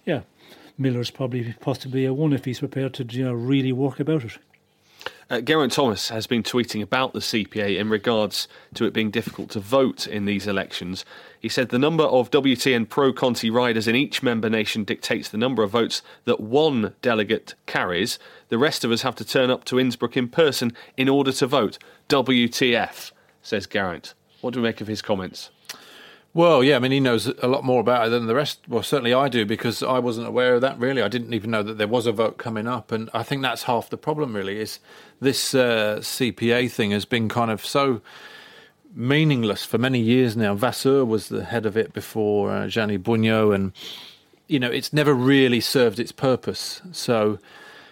yeah, 0.06 0.22
Millar's 0.78 1.12
probably 1.12 1.56
possibly 1.60 2.06
a 2.06 2.14
one 2.14 2.34
if 2.34 2.46
he's 2.46 2.60
prepared 2.60 2.94
to 2.96 3.04
you 3.04 3.26
know 3.26 3.34
really 3.34 3.72
work 3.72 4.00
about 4.00 4.24
it. 4.24 4.38
Uh, 5.30 5.42
Geraint 5.42 5.74
Thomas 5.74 6.10
has 6.10 6.26
been 6.26 6.44
tweeting 6.44 6.82
about 6.82 7.14
the 7.14 7.20
CPA 7.20 7.78
in 7.78 7.90
regards 7.90 8.48
to 8.76 8.86
it 8.86 8.94
being 8.94 9.12
difficult 9.12 9.50
to 9.52 9.60
vote 9.60 10.08
in 10.08 10.26
these 10.26 10.48
elections. 10.48 11.04
He 11.40 11.50
said 11.50 11.70
the 11.70 11.80
number 11.80 12.06
of 12.06 12.32
WTN 12.32 12.88
Pro 12.88 13.12
Conti 13.12 13.50
riders 13.50 13.88
in 13.88 13.96
each 13.96 14.24
member 14.24 14.50
nation 14.50 14.84
dictates 14.84 15.30
the 15.30 15.38
number 15.38 15.64
of 15.64 15.72
votes 15.72 16.02
that 16.26 16.40
one 16.40 16.94
delegate 17.02 17.56
carries. 17.66 18.20
The 18.50 18.58
rest 18.58 18.86
of 18.86 18.92
us 18.92 19.02
have 19.02 19.16
to 19.16 19.26
turn 19.26 19.50
up 19.50 19.66
to 19.66 19.80
Innsbruck 19.80 20.16
in 20.16 20.30
person 20.30 20.72
in 20.96 21.10
order 21.10 21.32
to 21.34 21.48
vote. 21.48 21.78
WTF, 22.08 23.12
says 23.42 23.68
Geraint. 23.68 24.14
What 24.42 24.54
do 24.54 24.62
we 24.62 24.68
make 24.68 24.82
of 24.82 24.88
his 24.88 25.02
comments? 25.02 25.50
Well, 26.38 26.64
yeah, 26.64 26.76
I 26.76 26.80
mean, 26.80 26.92
he 26.92 27.00
knows 27.00 27.26
a 27.26 27.48
lot 27.48 27.64
more 27.64 27.82
about 27.82 28.06
it 28.06 28.10
than 28.12 28.28
the 28.28 28.36
rest. 28.36 28.60
Well, 28.68 28.84
certainly 28.84 29.12
I 29.12 29.28
do 29.28 29.44
because 29.44 29.82
I 29.82 29.98
wasn't 29.98 30.28
aware 30.28 30.54
of 30.54 30.62
that 30.62 30.78
really. 30.78 31.02
I 31.02 31.08
didn't 31.08 31.34
even 31.34 31.50
know 31.50 31.64
that 31.64 31.80
there 31.80 31.88
was 31.88 32.06
a 32.06 32.12
vote 32.12 32.38
coming 32.38 32.68
up, 32.68 32.92
and 32.92 33.10
I 33.12 33.24
think 33.24 33.42
that's 33.42 33.64
half 33.64 33.90
the 33.90 33.98
problem. 33.98 34.36
Really, 34.36 34.60
is 34.60 34.78
this 35.20 35.56
uh, 35.56 35.98
CPA 36.00 36.70
thing 36.70 36.92
has 36.92 37.06
been 37.06 37.28
kind 37.28 37.50
of 37.50 37.66
so 37.66 38.02
meaningless 38.94 39.66
for 39.66 39.80
many 39.80 40.00
years 40.00 40.38
now. 40.38 40.54
Vasseur 40.54 41.04
was 41.04 41.30
the 41.30 41.44
head 41.44 41.66
of 41.66 41.76
it 41.76 41.92
before 41.92 42.52
uh, 42.52 42.68
Gianni 42.68 43.00
Bugno, 43.00 43.52
and 43.56 43.72
you 44.48 44.60
know, 44.60 44.70
it's 44.70 44.94
never 44.94 45.16
really 45.16 45.60
served 45.60 45.98
its 45.98 46.12
purpose. 46.12 46.84
So 46.92 47.40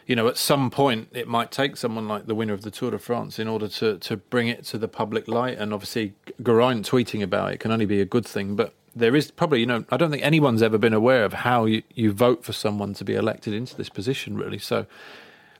you 0.05 0.15
know, 0.15 0.27
at 0.27 0.37
some 0.37 0.69
point 0.69 1.09
it 1.13 1.27
might 1.27 1.51
take 1.51 1.77
someone 1.77 2.07
like 2.07 2.27
the 2.27 2.35
winner 2.35 2.53
of 2.53 2.61
the 2.61 2.71
Tour 2.71 2.91
de 2.91 2.99
France 2.99 3.39
in 3.39 3.47
order 3.47 3.67
to, 3.67 3.97
to 3.97 4.17
bring 4.17 4.47
it 4.47 4.63
to 4.65 4.77
the 4.77 4.87
public 4.87 5.27
light. 5.27 5.57
And 5.57 5.73
obviously, 5.73 6.13
Geraint 6.41 6.89
tweeting 6.89 7.23
about 7.23 7.53
it 7.53 7.59
can 7.59 7.71
only 7.71 7.85
be 7.85 8.01
a 8.01 8.05
good 8.05 8.25
thing. 8.25 8.55
But 8.55 8.73
there 8.95 9.15
is 9.15 9.31
probably, 9.31 9.61
you 9.61 9.65
know, 9.65 9.83
I 9.89 9.97
don't 9.97 10.11
think 10.11 10.23
anyone's 10.23 10.61
ever 10.61 10.77
been 10.77 10.93
aware 10.93 11.25
of 11.25 11.33
how 11.33 11.65
you, 11.65 11.81
you 11.93 12.11
vote 12.11 12.45
for 12.45 12.53
someone 12.53 12.93
to 12.95 13.03
be 13.03 13.15
elected 13.15 13.53
into 13.53 13.75
this 13.75 13.89
position, 13.89 14.37
really. 14.37 14.59
So, 14.59 14.85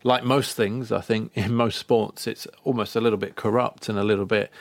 like 0.04 0.24
most 0.24 0.56
things, 0.56 0.92
I 0.92 1.02
think 1.02 1.32
in 1.36 1.56
most 1.56 1.80
sports, 1.80 2.28
it's 2.28 2.48
almost 2.64 2.96
a 2.96 3.02
little 3.02 3.18
bit 3.18 3.36
corrupt 3.36 3.90
and 3.90 3.98
a 3.98 4.04
little 4.04 4.26
bit 4.26 4.52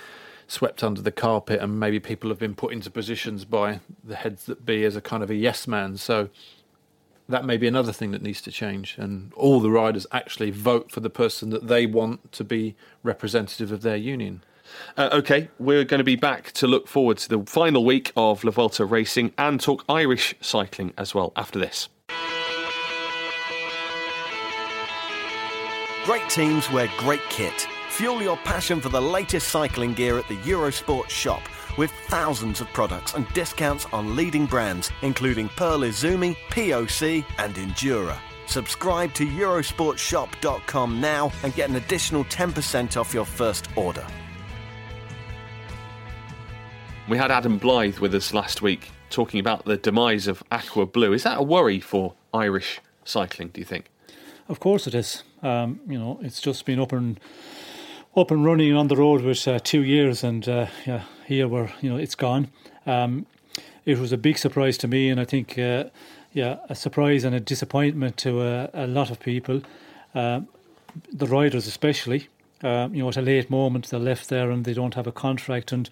swept 0.47 0.83
under 0.83 1.03
the 1.03 1.13
carpet. 1.13 1.61
And 1.61 1.79
maybe 1.79 2.01
people 2.01 2.31
have 2.31 2.39
been 2.39 2.55
put 2.55 2.73
into 2.73 2.91
positions 2.91 3.45
by 3.45 3.81
the 4.03 4.17
heads 4.17 4.47
that 4.47 4.65
be 4.65 4.85
as 4.85 4.97
a 4.97 5.03
kind 5.03 5.23
of 5.23 5.31
a 5.31 5.35
yes 5.35 5.69
man. 5.69 5.99
So, 5.99 6.31
that 7.29 7.45
may 7.45 7.57
be 7.57 7.67
another 7.67 7.93
thing 7.93 8.11
that 8.11 8.23
needs 8.23 8.41
to 8.43 8.53
change, 8.53 8.97
and 8.99 9.33
all 9.35 9.61
the 9.61 9.71
riders 9.71 10.07
actually 10.13 10.51
vote 10.51 10.91
for 10.91 11.01
the 11.01 11.11
person 11.11 11.51
that 11.51 11.69
they 11.69 11.87
want 11.87 12.33
to 12.33 12.45
be 12.45 12.77
representative 13.03 13.73
of 13.73 13.83
their 13.83 13.97
union. 13.97 14.43
Uh, 14.97 15.09
okay, 15.13 15.49
we're 15.59 15.85
going 15.85 15.99
to 15.99 16.05
be 16.05 16.17
back 16.17 16.53
to 16.53 16.67
look 16.67 16.89
forward 16.89 17.19
to 17.19 17.29
the 17.29 17.45
final 17.47 17.85
week 17.85 18.13
of 18.17 18.45
La 18.45 18.51
Vuelta 18.51 18.85
racing 18.85 19.33
and 19.39 19.61
talk 19.61 19.85
Irish 19.89 20.35
cycling 20.41 20.93
as 20.99 21.15
well 21.15 21.33
after 21.37 21.59
this. 21.59 21.89
Great 26.05 26.29
teams 26.29 26.71
wear 26.71 26.91
great 26.99 27.23
kit. 27.31 27.67
Fuel 27.91 28.21
your 28.21 28.37
passion 28.39 28.81
for 28.81 28.91
the 28.91 29.01
latest 29.01 29.49
cycling 29.49 29.95
gear 29.95 30.19
at 30.19 30.29
the 30.29 30.37
Eurosport 30.39 31.09
shop 31.09 31.41
with 31.77 31.91
thousands 32.09 32.61
of 32.61 32.67
products 32.73 33.15
and 33.15 33.27
discounts 33.33 33.87
on 33.93 34.17
leading 34.17 34.47
brands, 34.47 34.91
including 35.03 35.49
Pearl 35.51 35.81
Izumi, 35.81 36.37
POC, 36.51 37.25
and 37.39 37.55
Endura. 37.55 38.19
Subscribe 38.47 39.15
to 39.15 39.27
Eurosportshop.com 39.27 41.01
now 41.01 41.33
and 41.43 41.55
get 41.55 41.71
an 41.71 41.77
additional 41.77 42.25
10% 42.25 42.97
off 43.01 43.15
your 43.15 43.25
first 43.25 43.69
order. 43.77 44.07
We 47.09 47.19
had 47.19 47.31
Adam 47.31 47.59
Blythe 47.59 47.99
with 47.99 48.15
us 48.15 48.33
last 48.33 48.63
week 48.63 48.91
talking 49.11 49.41
about 49.41 49.65
the 49.65 49.77
demise 49.77 50.27
of 50.27 50.43
Aqua 50.51 50.87
Blue. 50.87 51.13
Is 51.13 51.23
that 51.23 51.39
a 51.39 51.43
worry 51.43 51.81
for 51.81 52.15
Irish 52.33 52.81
cycling, 53.05 53.49
do 53.49 53.61
you 53.61 53.65
think? 53.65 53.91
Of 54.49 54.61
course 54.61 54.87
it 54.87 54.95
is. 54.95 55.23
Um, 55.43 55.81
you 55.87 55.99
know, 55.99 56.19
it's 56.23 56.41
just 56.41 56.65
been 56.65 56.81
up 56.81 56.93
and 56.93 57.21
up 58.17 58.31
and 58.31 58.45
running 58.45 58.75
on 58.75 58.89
the 58.89 58.97
road 58.97 59.23
with 59.23 59.47
uh, 59.47 59.59
two 59.59 59.83
years, 59.83 60.25
and 60.25 60.49
uh, 60.49 60.67
yeah, 60.87 61.03
here 61.27 61.49
we're 61.49 61.71
you 61.81 61.91
know 61.91 61.97
it's 61.97 62.15
gone. 62.15 62.49
Um, 62.87 63.27
it 63.85 63.99
was 63.99 64.13
a 64.13 64.17
big 64.17 64.39
surprise 64.39 64.79
to 64.79 64.89
me, 64.89 65.09
and 65.09 65.21
I 65.21 65.25
think 65.25 65.59
uh, 65.59 65.85
yeah, 66.33 66.59
a 66.69 66.75
surprise 66.75 67.25
and 67.25 67.35
a 67.35 67.41
disappointment 67.41 68.17
to 68.19 68.43
a, 68.43 68.71
a 68.75 68.87
lot 68.87 69.11
of 69.11 69.21
people, 69.21 69.63
um, 70.15 70.49
the 71.13 71.27
riders 71.27 71.67
especially. 71.67 72.29
Um, 72.63 72.95
you 72.95 73.03
know, 73.03 73.09
at 73.09 73.17
a 73.19 73.23
late 73.23 73.51
moment 73.51 73.91
they're 73.91 74.01
left 74.01 74.31
there 74.31 74.51
and 74.51 74.65
they 74.65 74.73
don't 74.73 74.95
have 74.95 75.07
a 75.07 75.13
contract, 75.13 75.73
and 75.73 75.89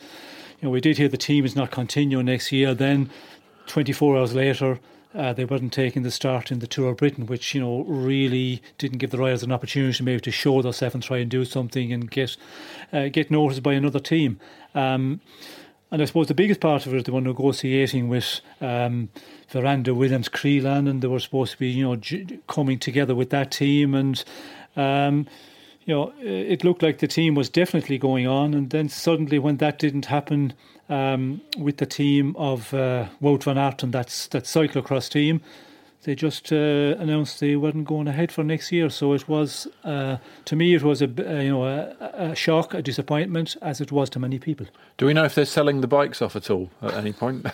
you 0.60 0.66
know 0.66 0.70
we 0.70 0.80
did 0.80 0.98
hear 0.98 1.08
the 1.08 1.16
team 1.16 1.44
is 1.44 1.54
not 1.54 1.70
continuing 1.70 2.26
next 2.26 2.50
year. 2.52 2.74
Then, 2.74 3.10
24 3.66 4.18
hours 4.18 4.34
later, 4.34 4.80
uh, 5.14 5.32
they 5.32 5.44
weren't 5.44 5.72
taking 5.72 6.02
the 6.02 6.10
start 6.10 6.50
in 6.50 6.58
the 6.58 6.66
Tour 6.66 6.90
of 6.90 6.96
Britain, 6.98 7.26
which 7.26 7.54
you 7.54 7.60
know 7.60 7.82
really 7.84 8.62
didn't 8.78 8.98
give 8.98 9.10
the 9.10 9.18
riders 9.18 9.42
an 9.42 9.52
opportunity 9.52 10.02
maybe 10.02 10.20
to 10.20 10.30
show 10.30 10.62
themselves 10.62 10.94
and 10.94 11.02
try 11.02 11.18
and 11.18 11.30
do 11.30 11.44
something 11.44 11.92
and 11.92 12.10
get 12.10 12.36
uh, 12.92 13.08
get 13.08 13.30
noticed 13.30 13.62
by 13.62 13.74
another 13.74 14.00
team. 14.00 14.38
Um, 14.74 15.20
and 15.92 16.00
I 16.00 16.06
suppose 16.06 16.28
the 16.28 16.34
biggest 16.34 16.60
part 16.60 16.86
of 16.86 16.94
it, 16.94 17.04
they 17.04 17.12
were 17.12 17.20
negotiating 17.20 18.08
with 18.08 18.40
um, 18.62 19.10
Veranda's 19.50 19.94
Willems 19.94 20.30
Crelan, 20.30 20.88
and 20.88 21.02
they 21.02 21.08
were 21.08 21.20
supposed 21.20 21.52
to 21.52 21.58
be, 21.58 21.68
you 21.68 21.84
know, 21.84 21.96
j- 21.96 22.38
coming 22.48 22.78
together 22.78 23.14
with 23.14 23.28
that 23.28 23.50
team. 23.50 23.94
And, 23.94 24.24
um, 24.74 25.26
you 25.84 25.94
know, 25.94 26.14
it 26.18 26.64
looked 26.64 26.82
like 26.82 27.00
the 27.00 27.06
team 27.06 27.34
was 27.34 27.50
definitely 27.50 27.98
going 27.98 28.26
on. 28.26 28.54
And 28.54 28.70
then 28.70 28.88
suddenly, 28.88 29.38
when 29.38 29.58
that 29.58 29.78
didn't 29.78 30.06
happen 30.06 30.54
um, 30.88 31.40
with 31.56 31.78
the 31.78 31.86
team 31.86 32.34
of 32.36 32.72
uh, 32.74 33.06
Wout 33.20 33.44
van 33.44 33.58
Aert 33.58 33.82
and 33.82 33.92
that's 33.92 34.26
that 34.28 34.44
cyclocross 34.44 35.08
team, 35.08 35.40
they 36.04 36.14
just 36.16 36.52
uh, 36.52 36.96
announced 36.98 37.38
they 37.38 37.54
weren't 37.54 37.84
going 37.84 38.08
ahead 38.08 38.32
for 38.32 38.42
next 38.42 38.72
year. 38.72 38.90
So 38.90 39.12
it 39.12 39.28
was, 39.28 39.68
uh, 39.84 40.16
to 40.46 40.56
me, 40.56 40.74
it 40.74 40.82
was 40.82 41.00
a 41.00 41.06
you 41.06 41.50
know 41.50 41.64
a, 41.64 41.94
a, 42.00 42.34
shock, 42.34 42.74
a 42.74 42.82
disappointment, 42.82 43.56
as 43.62 43.80
it 43.80 43.92
was 43.92 44.10
to 44.10 44.18
many 44.18 44.38
people. 44.38 44.66
Do 44.96 45.06
we 45.06 45.14
know 45.14 45.24
if 45.24 45.34
they're 45.34 45.44
selling 45.44 45.80
the 45.80 45.86
bikes 45.86 46.20
off 46.20 46.34
at 46.34 46.50
all 46.50 46.70
at 46.82 46.94
any 46.94 47.12
point? 47.12 47.46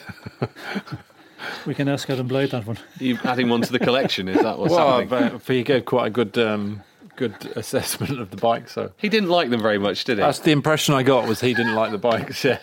we 1.67 1.75
can 1.75 1.89
ask 1.89 2.09
Adam 2.09 2.27
Blythe 2.27 2.53
that 2.53 2.67
one. 2.67 2.79
You 2.99 3.19
adding 3.25 3.51
one 3.51 3.61
to 3.63 3.73
the 3.73 3.79
collection? 3.79 4.29
Is 4.29 4.41
that 4.41 4.59
what's 4.59 4.73
well, 4.73 5.01
happening? 5.01 5.41
But 5.45 5.55
you 5.55 5.65
gave 5.65 5.85
quite 5.85 6.07
a 6.07 6.11
good. 6.11 6.39
Um, 6.39 6.83
good 7.19 7.53
assessment 7.57 8.21
of 8.21 8.31
the 8.31 8.37
bike. 8.37 8.69
So 8.69 8.93
he 8.97 9.09
didn't 9.09 9.29
like 9.29 9.51
them 9.51 9.61
very 9.61 9.79
much, 9.79 10.05
did 10.05 10.19
he? 10.19 10.23
That's 10.23 10.39
the 10.39 10.53
impression 10.53 10.95
I 10.95 11.03
got 11.03 11.29
was 11.29 11.41
he 11.41 11.53
didn't 11.53 11.75
like 11.75 11.91
the 11.91 11.99
bikes. 11.99 12.39
Yeah, 12.49 12.59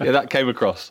yeah, 0.00 0.10
that 0.10 0.28
came 0.28 0.48
across. 0.48 0.90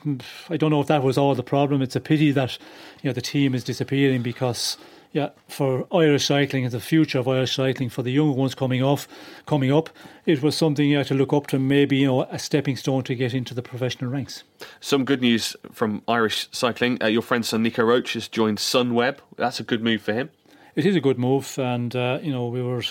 I 0.49 0.55
don't 0.57 0.71
know 0.71 0.79
if 0.79 0.87
that 0.87 1.03
was 1.03 1.17
all 1.17 1.35
the 1.35 1.43
problem. 1.43 1.81
It's 1.81 1.95
a 1.95 1.99
pity 1.99 2.31
that 2.31 2.57
you 3.03 3.09
know 3.09 3.13
the 3.13 3.21
team 3.21 3.53
is 3.53 3.63
disappearing 3.63 4.23
because 4.23 4.77
yeah, 5.11 5.29
for 5.47 5.87
Irish 5.91 6.25
cycling 6.25 6.63
and 6.63 6.71
the 6.71 6.79
future 6.79 7.19
of 7.19 7.27
Irish 7.27 7.55
cycling 7.55 7.89
for 7.89 8.01
the 8.01 8.11
young 8.11 8.35
ones 8.35 8.55
coming 8.55 8.81
off, 8.81 9.07
coming 9.45 9.71
up, 9.71 9.89
it 10.25 10.41
was 10.41 10.55
something 10.55 10.87
you 10.87 10.97
had 10.97 11.07
to 11.07 11.15
look 11.15 11.33
up 11.33 11.47
to. 11.47 11.59
Maybe 11.59 11.97
you 11.97 12.07
know 12.07 12.21
a 12.23 12.39
stepping 12.39 12.77
stone 12.77 13.03
to 13.03 13.15
get 13.15 13.33
into 13.33 13.53
the 13.53 13.61
professional 13.61 14.09
ranks. 14.09 14.43
Some 14.79 15.05
good 15.05 15.21
news 15.21 15.55
from 15.71 16.01
Irish 16.07 16.47
cycling. 16.51 17.01
Uh, 17.03 17.07
your 17.07 17.21
friend 17.21 17.45
son 17.45 17.63
Nico 17.63 17.83
Roche 17.83 18.13
has 18.13 18.27
joined 18.27 18.59
Sunweb. 18.59 19.17
That's 19.35 19.59
a 19.59 19.63
good 19.63 19.83
move 19.83 20.01
for 20.01 20.13
him. 20.13 20.29
It 20.75 20.85
is 20.85 20.95
a 20.95 21.01
good 21.01 21.17
move, 21.17 21.57
and 21.57 21.95
uh, 21.95 22.19
you 22.21 22.31
know 22.31 22.47
we 22.47 22.61
were 22.61 22.83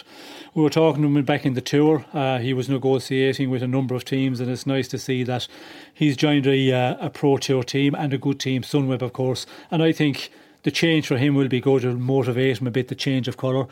we 0.54 0.62
were 0.62 0.70
talking 0.70 1.02
to 1.02 1.08
him 1.08 1.24
back 1.24 1.46
in 1.46 1.54
the 1.54 1.60
tour. 1.60 2.04
Uh, 2.12 2.38
he 2.38 2.52
was 2.52 2.68
negotiating 2.68 3.50
with 3.50 3.62
a 3.62 3.68
number 3.68 3.94
of 3.94 4.04
teams, 4.04 4.40
and 4.40 4.50
it's 4.50 4.66
nice 4.66 4.88
to 4.88 4.98
see 4.98 5.22
that 5.24 5.46
he's 5.92 6.16
joined 6.16 6.46
a 6.46 6.72
uh, 6.72 7.06
a 7.06 7.10
pro 7.10 7.36
tour 7.36 7.62
team 7.62 7.94
and 7.94 8.12
a 8.12 8.18
good 8.18 8.40
team, 8.40 8.62
Sunweb, 8.62 9.02
of 9.02 9.12
course. 9.12 9.46
And 9.70 9.82
I 9.82 9.92
think 9.92 10.30
the 10.62 10.70
change 10.70 11.06
for 11.06 11.16
him 11.16 11.34
will 11.34 11.48
be 11.48 11.60
good. 11.60 11.84
It'll 11.84 11.96
motivate 11.96 12.60
him 12.60 12.66
a 12.66 12.70
bit. 12.70 12.88
The 12.88 12.94
change 12.94 13.28
of 13.28 13.36
colour. 13.36 13.66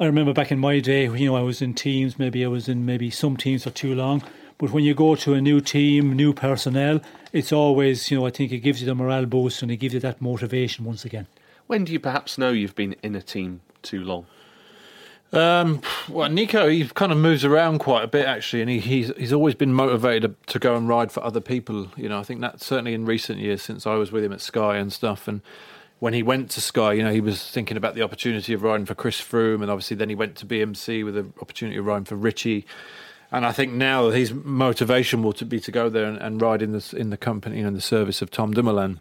I 0.00 0.06
remember 0.06 0.32
back 0.32 0.52
in 0.52 0.60
my 0.60 0.78
day, 0.78 1.06
you 1.06 1.26
know, 1.26 1.36
I 1.36 1.42
was 1.42 1.60
in 1.60 1.74
teams. 1.74 2.18
Maybe 2.18 2.44
I 2.44 2.48
was 2.48 2.68
in 2.68 2.86
maybe 2.86 3.10
some 3.10 3.36
teams 3.36 3.64
for 3.64 3.70
too 3.70 3.94
long. 3.94 4.22
But 4.58 4.70
when 4.70 4.84
you 4.84 4.94
go 4.94 5.14
to 5.16 5.34
a 5.34 5.40
new 5.40 5.60
team, 5.60 6.12
new 6.12 6.32
personnel, 6.32 7.00
it's 7.32 7.52
always, 7.52 8.10
you 8.10 8.18
know, 8.18 8.26
I 8.26 8.30
think 8.30 8.52
it 8.52 8.58
gives 8.58 8.80
you 8.80 8.86
the 8.86 8.94
morale 8.94 9.26
boost 9.26 9.62
and 9.62 9.70
it 9.70 9.76
gives 9.76 9.94
you 9.94 10.00
that 10.00 10.20
motivation 10.20 10.84
once 10.84 11.04
again. 11.04 11.26
When 11.68 11.84
do 11.84 11.92
you 11.92 12.00
perhaps 12.00 12.38
know 12.38 12.50
you've 12.50 12.74
been 12.74 12.96
in 13.02 13.14
a 13.14 13.22
team 13.22 13.60
too 13.82 14.02
long? 14.02 14.26
Um, 15.32 15.82
well, 16.08 16.30
Nico, 16.30 16.68
he 16.68 16.88
kind 16.88 17.12
of 17.12 17.18
moves 17.18 17.44
around 17.44 17.80
quite 17.80 18.02
a 18.02 18.08
bit 18.08 18.24
actually, 18.24 18.62
and 18.62 18.70
he, 18.70 18.78
he's 18.80 19.12
he's 19.18 19.32
always 19.32 19.54
been 19.54 19.74
motivated 19.74 20.34
to, 20.46 20.58
go 20.58 20.74
and 20.74 20.88
ride 20.88 21.12
for 21.12 21.22
other 21.22 21.40
people. 21.40 21.88
You 21.96 22.08
know, 22.08 22.18
I 22.18 22.22
think 22.22 22.40
that 22.40 22.62
certainly 22.62 22.94
in 22.94 23.04
recent 23.04 23.38
years 23.38 23.60
since 23.60 23.86
I 23.86 23.96
was 23.96 24.10
with 24.10 24.24
him 24.24 24.32
at 24.32 24.40
Sky 24.40 24.78
and 24.78 24.90
stuff, 24.90 25.28
and 25.28 25.42
when 25.98 26.14
he 26.14 26.22
went 26.22 26.50
to 26.52 26.62
Sky, 26.62 26.94
you 26.94 27.02
know, 27.02 27.12
he 27.12 27.20
was 27.20 27.46
thinking 27.46 27.76
about 27.76 27.94
the 27.94 28.02
opportunity 28.02 28.54
of 28.54 28.62
riding 28.62 28.86
for 28.86 28.94
Chris 28.94 29.20
Froome, 29.20 29.60
and 29.60 29.70
obviously 29.70 29.98
then 29.98 30.08
he 30.08 30.14
went 30.14 30.36
to 30.36 30.46
BMC 30.46 31.04
with 31.04 31.14
the 31.14 31.26
opportunity 31.42 31.76
of 31.76 31.84
riding 31.84 32.06
for 32.06 32.16
Richie. 32.16 32.64
And 33.30 33.44
I 33.44 33.52
think 33.52 33.74
now 33.74 34.08
his 34.08 34.32
motivation 34.32 35.22
will 35.22 35.34
to 35.34 35.44
be 35.44 35.60
to 35.60 35.70
go 35.70 35.90
there 35.90 36.06
and, 36.06 36.16
and 36.16 36.40
ride 36.40 36.62
in 36.62 36.72
the 36.72 36.94
in 36.96 37.10
the 37.10 37.18
company 37.18 37.60
and 37.60 37.76
the 37.76 37.82
service 37.82 38.22
of 38.22 38.30
Tom 38.30 38.54
Dumoulin, 38.54 39.00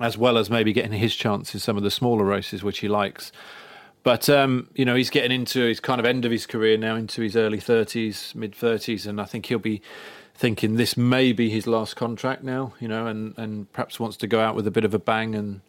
as 0.00 0.16
well 0.16 0.38
as 0.38 0.48
maybe 0.50 0.72
getting 0.72 0.92
his 0.92 1.14
chance 1.14 1.54
in 1.54 1.60
some 1.60 1.76
of 1.76 1.82
the 1.82 1.90
smaller 1.90 2.24
races 2.24 2.62
which 2.62 2.78
he 2.80 2.88
likes. 2.88 3.32
But 4.02 4.28
um, 4.28 4.68
you 4.74 4.84
know, 4.84 4.94
he's 4.94 5.10
getting 5.10 5.32
into 5.32 5.60
his 5.60 5.80
kind 5.80 6.00
of 6.00 6.06
end 6.06 6.24
of 6.24 6.32
his 6.32 6.46
career 6.46 6.78
now, 6.78 6.96
into 6.96 7.22
his 7.22 7.36
early 7.36 7.60
thirties, 7.60 8.32
mid 8.34 8.54
thirties, 8.54 9.06
and 9.06 9.20
I 9.20 9.24
think 9.24 9.46
he'll 9.46 9.58
be 9.58 9.82
thinking 10.34 10.76
this 10.76 10.96
may 10.96 11.32
be 11.32 11.50
his 11.50 11.66
last 11.66 11.96
contract 11.96 12.42
now. 12.42 12.74
You 12.80 12.88
know, 12.88 13.06
and 13.06 13.36
and 13.36 13.70
perhaps 13.72 13.98
wants 13.98 14.16
to 14.18 14.26
go 14.26 14.40
out 14.40 14.54
with 14.54 14.66
a 14.66 14.70
bit 14.70 14.84
of 14.84 14.94
a 14.94 14.98
bang 14.98 15.34
and 15.34 15.60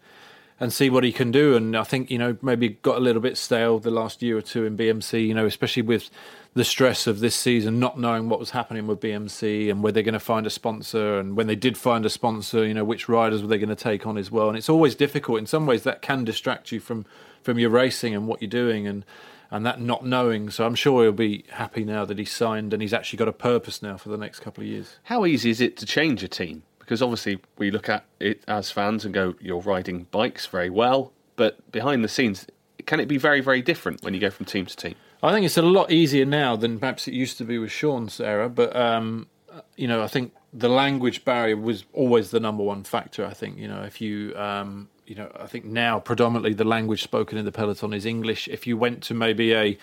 and 0.59 0.71
see 0.71 0.89
what 0.89 1.03
he 1.03 1.11
can 1.11 1.31
do. 1.31 1.55
And 1.55 1.75
I 1.75 1.83
think 1.83 2.11
you 2.11 2.17
know 2.17 2.37
maybe 2.41 2.69
got 2.69 2.97
a 2.97 3.01
little 3.01 3.21
bit 3.21 3.35
stale 3.37 3.79
the 3.79 3.91
last 3.91 4.21
year 4.21 4.37
or 4.37 4.41
two 4.41 4.65
in 4.65 4.77
BMC. 4.77 5.27
You 5.27 5.33
know, 5.33 5.45
especially 5.45 5.83
with 5.83 6.09
the 6.53 6.63
stress 6.63 7.07
of 7.07 7.19
this 7.19 7.35
season, 7.35 7.79
not 7.79 7.99
knowing 7.99 8.27
what 8.27 8.39
was 8.39 8.51
happening 8.51 8.87
with 8.87 8.99
BMC 8.99 9.69
and 9.69 9.83
where 9.83 9.91
they're 9.91 10.03
going 10.03 10.13
to 10.13 10.19
find 10.19 10.47
a 10.47 10.49
sponsor, 10.49 11.19
and 11.19 11.37
when 11.37 11.47
they 11.47 11.55
did 11.55 11.77
find 11.77 12.05
a 12.05 12.09
sponsor, 12.09 12.65
you 12.65 12.73
know, 12.73 12.83
which 12.83 13.07
riders 13.07 13.41
were 13.41 13.47
they 13.47 13.57
going 13.57 13.69
to 13.69 13.75
take 13.75 14.07
on 14.07 14.17
as 14.17 14.31
well. 14.31 14.49
And 14.49 14.57
it's 14.57 14.69
always 14.69 14.95
difficult 14.95 15.39
in 15.39 15.45
some 15.45 15.65
ways. 15.65 15.83
That 15.83 16.01
can 16.01 16.23
distract 16.23 16.71
you 16.71 16.79
from 16.79 17.05
from 17.41 17.57
your 17.57 17.69
racing 17.69 18.13
and 18.13 18.27
what 18.27 18.41
you're 18.41 18.49
doing 18.49 18.87
and 18.87 19.05
and 19.51 19.65
that 19.65 19.79
not 19.79 20.05
knowing. 20.05 20.49
So 20.49 20.65
I'm 20.65 20.75
sure 20.75 21.03
he'll 21.03 21.11
be 21.11 21.45
happy 21.51 21.83
now 21.83 22.05
that 22.05 22.19
he's 22.19 22.31
signed 22.31 22.73
and 22.73 22.81
he's 22.81 22.93
actually 22.93 23.17
got 23.17 23.27
a 23.27 23.33
purpose 23.33 23.81
now 23.81 23.97
for 23.97 24.09
the 24.09 24.17
next 24.17 24.41
couple 24.41 24.63
of 24.63 24.67
years. 24.67 24.97
How 25.03 25.25
easy 25.25 25.49
is 25.49 25.61
it 25.61 25.77
to 25.77 25.85
change 25.85 26.23
a 26.23 26.27
team? 26.27 26.63
Because 26.79 27.01
obviously 27.01 27.39
we 27.57 27.71
look 27.71 27.89
at 27.89 28.05
it 28.19 28.43
as 28.47 28.71
fans 28.71 29.05
and 29.05 29.13
go, 29.13 29.35
"You're 29.39 29.61
riding 29.61 30.07
bikes 30.11 30.45
very 30.47 30.69
well," 30.69 31.13
but 31.35 31.71
behind 31.71 32.03
the 32.03 32.07
scenes, 32.07 32.47
can 32.85 32.99
it 32.99 33.07
be 33.07 33.17
very, 33.17 33.41
very 33.41 33.61
different 33.61 34.03
when 34.03 34.13
you 34.13 34.19
go 34.19 34.29
from 34.29 34.45
team 34.45 34.65
to 34.65 34.75
team? 34.75 34.95
I 35.21 35.33
think 35.33 35.45
it's 35.45 35.57
a 35.57 35.61
lot 35.61 35.91
easier 35.91 36.25
now 36.25 36.55
than 36.55 36.79
perhaps 36.79 37.07
it 37.07 37.13
used 37.13 37.37
to 37.39 37.43
be 37.43 37.57
with 37.57 37.71
Sean's 37.71 38.19
era, 38.21 38.47
but 38.49 38.75
um, 38.75 39.27
you 39.75 39.87
know, 39.87 40.01
I 40.01 40.07
think 40.07 40.33
the 40.53 40.69
language 40.69 41.25
barrier 41.25 41.57
was 41.57 41.85
always 41.93 42.31
the 42.31 42.39
number 42.39 42.63
one 42.63 42.83
factor. 42.83 43.25
I 43.25 43.33
think 43.33 43.57
you 43.57 43.67
know 43.67 43.83
if 43.83 43.99
you 43.99 44.35
um, 44.37 44.89
you 45.05 45.15
know, 45.15 45.31
I 45.37 45.47
think 45.47 45.65
now 45.65 45.99
predominantly 45.99 46.53
the 46.53 46.63
language 46.63 47.03
spoken 47.03 47.37
in 47.37 47.43
the 47.43 47.51
peloton 47.51 47.93
is 47.93 48.05
English. 48.05 48.47
If 48.47 48.67
you 48.67 48.77
went 48.77 49.01
to 49.03 49.13
maybe 49.13 49.53
a 49.53 49.77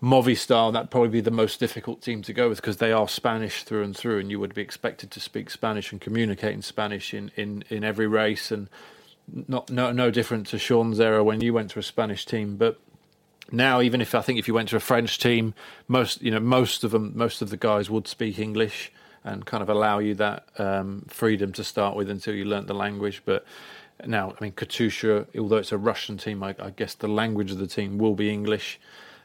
Movistar, 0.00 0.72
that'd 0.72 0.90
probably 0.90 1.08
be 1.08 1.20
the 1.20 1.30
most 1.30 1.58
difficult 1.58 2.00
team 2.02 2.22
to 2.22 2.32
go 2.32 2.48
with 2.48 2.60
because 2.60 2.76
they 2.76 2.92
are 2.92 3.08
Spanish 3.08 3.64
through 3.64 3.82
and 3.82 3.96
through, 3.96 4.20
and 4.20 4.30
you 4.30 4.38
would 4.38 4.54
be 4.54 4.62
expected 4.62 5.10
to 5.10 5.20
speak 5.20 5.50
Spanish 5.50 5.90
and 5.90 6.00
communicate 6.00 6.54
in 6.54 6.62
Spanish 6.62 7.12
in, 7.12 7.32
in, 7.36 7.64
in 7.68 7.82
every 7.82 8.06
race, 8.06 8.50
and 8.52 8.70
not 9.48 9.70
no 9.70 9.90
no 9.92 10.10
different 10.10 10.46
to 10.48 10.58
Sean's 10.58 11.00
era 11.00 11.24
when 11.24 11.40
you 11.40 11.52
went 11.52 11.70
to 11.72 11.78
a 11.78 11.82
Spanish 11.82 12.24
team, 12.24 12.56
but. 12.56 12.80
Now, 13.52 13.80
even 13.80 14.00
if 14.00 14.14
I 14.14 14.22
think 14.22 14.38
if 14.38 14.48
you 14.48 14.54
went 14.54 14.70
to 14.70 14.76
a 14.76 14.80
French 14.80 15.18
team, 15.18 15.54
most 15.86 16.22
you 16.22 16.30
know 16.30 16.40
most 16.40 16.84
of 16.84 16.90
them, 16.90 17.12
most 17.14 17.42
of 17.42 17.50
the 17.50 17.56
guys 17.56 17.90
would 17.90 18.08
speak 18.08 18.38
English 18.38 18.90
and 19.24 19.46
kind 19.46 19.62
of 19.62 19.68
allow 19.68 19.98
you 19.98 20.14
that 20.14 20.46
um, 20.58 21.04
freedom 21.08 21.52
to 21.52 21.64
start 21.64 21.96
with 21.96 22.10
until 22.10 22.34
you 22.34 22.44
learnt 22.44 22.66
the 22.66 22.74
language. 22.74 23.22
But 23.24 23.44
now, 24.04 24.34
I 24.38 24.44
mean, 24.44 24.52
Katusha, 24.52 25.26
although 25.38 25.56
it's 25.56 25.72
a 25.72 25.78
Russian 25.78 26.18
team, 26.18 26.42
I, 26.42 26.54
I 26.58 26.70
guess 26.70 26.94
the 26.94 27.08
language 27.08 27.50
of 27.50 27.58
the 27.58 27.66
team 27.66 27.98
will 27.98 28.14
be 28.14 28.30
English. 28.30 28.78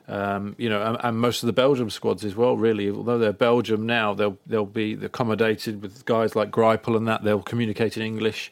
Um, 0.07 0.55
you 0.57 0.69
know, 0.69 0.81
and, 0.81 0.97
and, 1.03 1.19
most 1.19 1.43
of 1.43 1.47
the 1.47 1.53
Belgium 1.53 1.91
squads 1.91 2.25
as 2.25 2.35
well. 2.35 2.57
Really, 2.57 2.89
although 2.89 3.19
they're 3.19 3.31
Belgium 3.31 3.85
now, 3.85 4.15
they'll 4.15 4.39
they'll 4.47 4.65
be 4.65 4.93
accommodated 4.93 5.83
with 5.83 6.03
guys 6.05 6.35
like 6.35 6.49
Greipel 6.49 6.97
and 6.97 7.07
that. 7.07 7.23
They'll 7.23 7.43
communicate 7.43 7.95
in 7.95 8.01
English, 8.01 8.51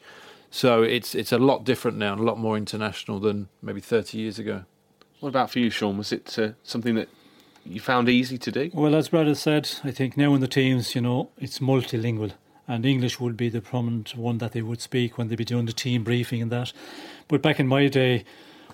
so 0.52 0.84
it's 0.84 1.16
it's 1.16 1.32
a 1.32 1.38
lot 1.38 1.64
different 1.64 1.96
now 1.96 2.14
a 2.14 2.16
lot 2.16 2.38
more 2.38 2.56
international 2.56 3.18
than 3.18 3.48
maybe 3.60 3.80
thirty 3.80 4.18
years 4.18 4.38
ago. 4.38 4.66
What 5.20 5.30
about 5.30 5.50
for 5.50 5.58
you, 5.58 5.70
Sean? 5.70 5.98
Was 5.98 6.12
it 6.12 6.38
uh, 6.38 6.50
something 6.62 6.94
that 6.94 7.08
you 7.64 7.80
found 7.80 8.08
easy 8.08 8.38
to 8.38 8.52
do? 8.52 8.70
Well, 8.72 8.94
as 8.94 9.08
Brad 9.08 9.36
said, 9.36 9.68
I 9.82 9.90
think 9.90 10.16
now 10.16 10.34
in 10.34 10.40
the 10.40 10.48
teams, 10.48 10.94
you 10.94 11.00
know, 11.00 11.30
it's 11.38 11.58
multilingual 11.58 12.32
and 12.68 12.84
English 12.84 13.18
would 13.18 13.36
be 13.36 13.48
the 13.48 13.62
prominent 13.62 14.14
one 14.14 14.38
that 14.38 14.52
they 14.52 14.62
would 14.62 14.80
speak 14.80 15.16
when 15.16 15.28
they'd 15.28 15.36
be 15.36 15.44
doing 15.44 15.64
the 15.64 15.72
team 15.72 16.04
briefing 16.04 16.42
and 16.42 16.52
that. 16.52 16.72
But 17.26 17.42
back 17.42 17.58
in 17.58 17.66
my 17.66 17.88
day, 17.88 18.24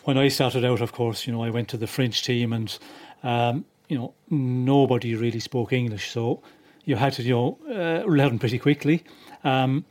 when 0.02 0.18
I 0.18 0.28
started 0.28 0.64
out, 0.64 0.80
of 0.80 0.92
course, 0.92 1.26
you 1.26 1.32
know, 1.32 1.44
I 1.44 1.50
went 1.50 1.68
to 1.68 1.76
the 1.76 1.86
French 1.86 2.24
team 2.24 2.52
and, 2.52 2.76
um, 3.22 3.64
you 3.88 3.96
know, 3.96 4.12
nobody 4.28 5.14
really 5.14 5.40
spoke 5.40 5.72
English. 5.72 6.10
So 6.10 6.42
you 6.84 6.96
had 6.96 7.14
to, 7.14 7.22
you 7.22 7.34
know, 7.34 7.58
uh, 7.70 8.04
learn 8.06 8.38
pretty 8.40 8.58
quickly. 8.58 9.04
Um, 9.44 9.84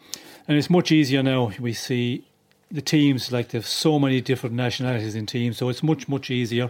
and 0.48 0.58
it's 0.58 0.70
much 0.70 0.92
easier 0.92 1.24
now. 1.24 1.52
We 1.60 1.74
see 1.74 2.28
the 2.74 2.82
teams, 2.82 3.32
like 3.32 3.50
there's 3.50 3.68
so 3.68 4.00
many 4.00 4.20
different 4.20 4.56
nationalities 4.56 5.16
in 5.16 5.26
teams, 5.28 5.58
so 5.58 5.70
it's 5.70 5.84
much, 5.84 6.10
much 6.10 6.30
easier. 6.32 6.70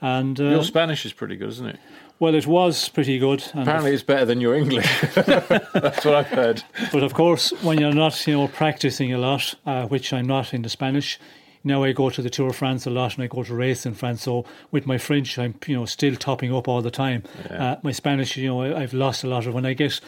And 0.00 0.38
uh, 0.38 0.44
Your 0.44 0.62
Spanish 0.62 1.04
is 1.04 1.12
pretty 1.12 1.36
good, 1.36 1.48
isn't 1.48 1.66
it? 1.66 1.80
Well, 2.20 2.34
it 2.34 2.46
was 2.46 2.88
pretty 2.88 3.18
good. 3.18 3.44
Apparently, 3.54 3.92
it's 3.92 4.02
better 4.02 4.24
than 4.24 4.40
your 4.40 4.54
English. 4.54 5.00
That's 5.14 6.04
what 6.04 6.14
I've 6.14 6.26
heard. 6.26 6.64
But 6.92 7.02
of 7.04 7.14
course, 7.14 7.50
when 7.62 7.78
you're 7.78 7.92
not, 7.92 8.26
you 8.26 8.34
know, 8.34 8.48
practicing 8.48 9.12
a 9.12 9.18
lot, 9.18 9.54
uh, 9.64 9.86
which 9.86 10.12
I'm 10.12 10.26
not 10.26 10.52
in 10.52 10.62
the 10.62 10.68
Spanish. 10.68 11.18
Now 11.64 11.82
I 11.82 11.92
go 11.92 12.08
to 12.08 12.22
the 12.22 12.30
Tour 12.30 12.50
of 12.50 12.56
France 12.56 12.86
a 12.86 12.90
lot, 12.90 13.14
and 13.14 13.24
I 13.24 13.26
go 13.26 13.42
to 13.42 13.54
race 13.54 13.84
in 13.84 13.94
France. 13.94 14.22
So 14.22 14.44
with 14.70 14.86
my 14.86 14.96
French, 14.98 15.38
I'm 15.38 15.54
you 15.66 15.76
know 15.76 15.84
still 15.86 16.14
topping 16.16 16.54
up 16.54 16.66
all 16.68 16.82
the 16.82 16.90
time. 16.90 17.24
Yeah. 17.50 17.72
Uh, 17.72 17.76
my 17.82 17.92
Spanish, 17.92 18.36
you 18.36 18.48
know, 18.48 18.62
I, 18.62 18.82
I've 18.82 18.94
lost 18.94 19.22
a 19.24 19.28
lot 19.28 19.46
of 19.46 19.54
when 19.54 19.66
I 19.66 19.74
get 19.74 20.00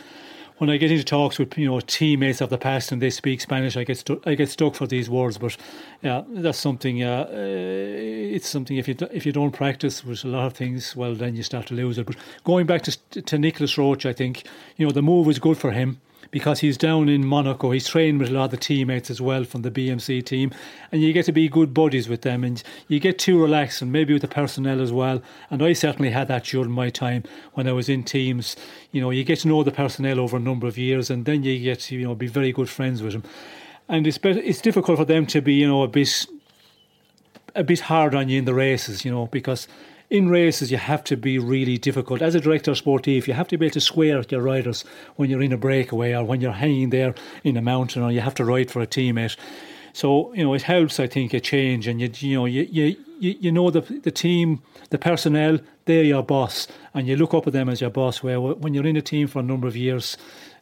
when 0.61 0.68
I 0.68 0.76
get 0.76 0.90
into 0.90 1.04
talks 1.04 1.38
with 1.38 1.56
you 1.56 1.64
know 1.66 1.80
teammates 1.80 2.42
of 2.42 2.50
the 2.50 2.58
past 2.58 2.92
and 2.92 3.00
they 3.00 3.08
speak 3.08 3.40
Spanish, 3.40 3.78
I 3.78 3.84
get 3.84 3.96
stu- 3.96 4.20
I 4.26 4.34
get 4.34 4.50
stuck 4.50 4.74
for 4.74 4.86
these 4.86 5.08
words. 5.08 5.38
But 5.38 5.56
yeah, 6.02 6.22
that's 6.28 6.58
something. 6.58 7.02
Uh, 7.02 7.26
it's 7.32 8.46
something 8.46 8.76
if 8.76 8.86
you 8.86 8.94
if 9.11 9.24
you 9.24 9.32
don't 9.32 9.52
practice 9.52 10.04
with 10.04 10.22
a 10.22 10.28
lot 10.28 10.46
of 10.46 10.52
things, 10.52 10.94
well, 10.94 11.14
then 11.14 11.34
you 11.34 11.42
start 11.42 11.66
to 11.68 11.74
lose 11.74 11.96
it. 11.96 12.04
But 12.04 12.16
going 12.44 12.66
back 12.66 12.82
to 12.82 13.22
to 13.22 13.38
Nicolas 13.38 13.78
Roche, 13.78 14.04
I 14.04 14.12
think 14.12 14.44
you 14.76 14.84
know 14.84 14.92
the 14.92 15.00
move 15.00 15.26
was 15.26 15.38
good 15.38 15.56
for 15.56 15.70
him 15.70 15.98
because 16.30 16.60
he's 16.60 16.76
down 16.76 17.08
in 17.08 17.26
Monaco. 17.26 17.70
He's 17.70 17.88
trained 17.88 18.20
with 18.20 18.28
a 18.28 18.32
lot 18.32 18.44
of 18.46 18.50
the 18.52 18.56
teammates 18.56 19.10
as 19.10 19.20
well 19.20 19.44
from 19.44 19.62
the 19.62 19.70
BMC 19.70 20.24
team, 20.24 20.52
and 20.92 21.02
you 21.02 21.12
get 21.12 21.26
to 21.26 21.32
be 21.32 21.48
good 21.48 21.74
buddies 21.74 22.08
with 22.08 22.22
them, 22.22 22.44
and 22.44 22.62
you 22.88 23.00
get 23.00 23.18
to 23.20 23.40
relax, 23.40 23.82
and 23.82 23.92
maybe 23.92 24.12
with 24.12 24.22
the 24.22 24.28
personnel 24.28 24.80
as 24.80 24.92
well. 24.92 25.22
And 25.50 25.62
I 25.62 25.72
certainly 25.72 26.10
had 26.10 26.28
that 26.28 26.44
during 26.44 26.70
my 26.70 26.90
time 26.90 27.24
when 27.54 27.68
I 27.68 27.72
was 27.72 27.88
in 27.88 28.04
teams. 28.04 28.56
You 28.92 29.00
know, 29.00 29.10
you 29.10 29.24
get 29.24 29.40
to 29.40 29.48
know 29.48 29.62
the 29.62 29.72
personnel 29.72 30.20
over 30.20 30.36
a 30.36 30.40
number 30.40 30.66
of 30.66 30.78
years, 30.78 31.10
and 31.10 31.24
then 31.24 31.42
you 31.42 31.58
get 31.58 31.80
to 31.80 31.96
you 31.96 32.06
know 32.06 32.14
be 32.14 32.28
very 32.28 32.52
good 32.52 32.68
friends 32.68 33.02
with 33.02 33.12
them. 33.12 33.24
And 33.88 34.06
it's 34.06 34.18
it's 34.22 34.60
difficult 34.60 34.98
for 34.98 35.04
them 35.04 35.26
to 35.26 35.40
be 35.40 35.54
you 35.54 35.66
know 35.66 35.82
a 35.82 35.88
bit 35.88 36.26
a 37.54 37.64
bit 37.64 37.80
hard 37.80 38.14
on 38.14 38.28
you 38.28 38.38
in 38.38 38.44
the 38.44 38.54
races, 38.54 39.04
you 39.04 39.10
know, 39.10 39.26
because 39.26 39.66
in 40.11 40.28
races, 40.28 40.72
you 40.72 40.76
have 40.76 41.04
to 41.04 41.16
be 41.16 41.38
really 41.38 41.78
difficult. 41.78 42.20
As 42.20 42.34
a 42.34 42.40
director 42.40 42.72
sportif, 42.72 43.28
you 43.28 43.34
have 43.34 43.48
to 43.48 43.56
be 43.56 43.66
able 43.66 43.74
to 43.74 43.80
swear 43.80 44.18
at 44.18 44.32
your 44.32 44.42
riders 44.42 44.84
when 45.16 45.30
you're 45.30 45.42
in 45.42 45.52
a 45.52 45.56
breakaway 45.56 46.12
or 46.12 46.24
when 46.24 46.40
you're 46.40 46.52
hanging 46.52 46.90
there 46.90 47.14
in 47.44 47.56
a 47.56 47.62
mountain 47.62 48.02
or 48.02 48.11
you 48.11 48.20
have 48.20 48.34
to 48.34 48.44
ride 48.44 48.70
for 48.70 48.82
a 48.82 48.86
teammate. 48.86 49.36
So 49.92 50.32
you 50.34 50.44
know 50.44 50.54
it 50.54 50.62
helps. 50.62 51.00
I 51.00 51.06
think 51.06 51.34
a 51.34 51.40
change, 51.40 51.88
and 51.88 52.00
you 52.00 52.11
you 52.14 52.36
know 52.36 52.44
you 52.44 52.62
you 52.70 52.96
you 53.18 53.52
know 53.52 53.70
the 53.70 53.80
the 53.80 54.11
team, 54.11 54.62
the 54.90 54.98
personnel, 54.98 55.58
they're 55.84 56.04
your 56.04 56.22
boss, 56.22 56.68
and 56.94 57.08
you 57.08 57.16
look 57.16 57.34
up 57.34 57.46
at 57.46 57.52
them 57.52 57.68
as 57.68 57.80
your 57.80 57.90
boss. 57.90 58.22
Where 58.22 58.40
when 58.40 58.72
you're 58.72 58.86
in 58.86 58.96
a 58.96 59.02
team 59.02 59.26
for 59.26 59.40
a 59.40 59.42
number 59.42 59.66
of 59.66 59.76
years, 59.76 60.16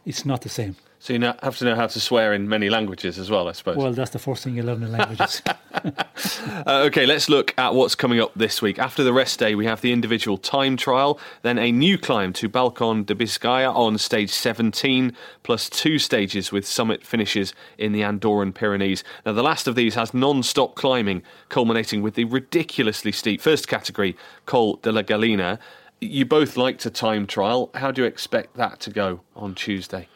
it's 0.07 0.24
not 0.24 0.42
the 0.42 0.49
same. 0.49 0.76
So 1.01 1.12
you 1.12 1.20
have 1.20 1.57
to 1.59 1.64
know 1.64 1.76
how 1.76 1.86
to 1.86 2.01
swear 2.01 2.32
in 2.32 2.49
many 2.49 2.68
languages 2.68 3.18
as 3.18 3.30
well, 3.30 3.49
I 3.49 3.53
suppose. 3.53 3.76
Well, 3.76 3.92
that's 3.92 4.11
the 4.11 4.18
first 4.18 4.42
thing 4.42 4.57
you 4.57 4.64
learn 4.64 4.82
in 4.82 4.90
languages. 4.90 5.42
Uh, 6.47 6.84
okay, 6.86 7.07
let's 7.07 7.28
look 7.28 7.55
at 7.59 7.74
what's 7.74 7.95
coming 7.95 8.20
up 8.20 8.32
this 8.34 8.62
week. 8.62 8.78
After 8.78 9.03
the 9.03 9.12
rest 9.12 9.39
day, 9.39 9.55
we 9.55 9.66
have 9.66 9.80
the 9.80 9.93
individual 9.93 10.39
time 10.39 10.76
trial, 10.76 11.18
then 11.43 11.59
a 11.59 11.72
new 11.72 11.99
climb 11.99 12.32
to 12.34 12.49
Balcon 12.49 13.05
de 13.05 13.14
Biscaya 13.14 13.74
on 13.74 13.99
stage 13.99 14.30
17, 14.30 15.12
plus 15.43 15.68
two 15.68 15.99
stages 15.99 16.53
with 16.53 16.66
summit 16.66 17.05
finishes 17.05 17.55
in 17.76 17.93
the 17.93 18.03
Andorran 18.03 18.55
Pyrenees. 18.55 19.03
Now, 19.26 19.32
the 19.32 19.43
last 19.43 19.66
of 19.66 19.74
these 19.74 19.95
has 19.95 20.14
non 20.14 20.43
stop 20.43 20.74
climbing, 20.74 21.22
culminating 21.49 22.03
with 22.03 22.14
the 22.14 22.24
ridiculously 22.24 23.12
steep 23.12 23.41
first 23.41 23.66
category, 23.66 24.16
Coll 24.47 24.76
de 24.76 24.93
la 24.93 25.03
Gallina. 25.03 25.59
You 26.01 26.24
both 26.24 26.57
liked 26.57 26.86
a 26.86 26.91
time 26.91 27.26
trial. 27.26 27.70
How 27.74 27.91
do 27.91 28.03
you 28.03 28.09
expect 28.09 28.57
that 28.57 28.78
to 28.80 28.91
go 28.91 29.22
on 29.34 29.55
Tuesday? 29.55 30.09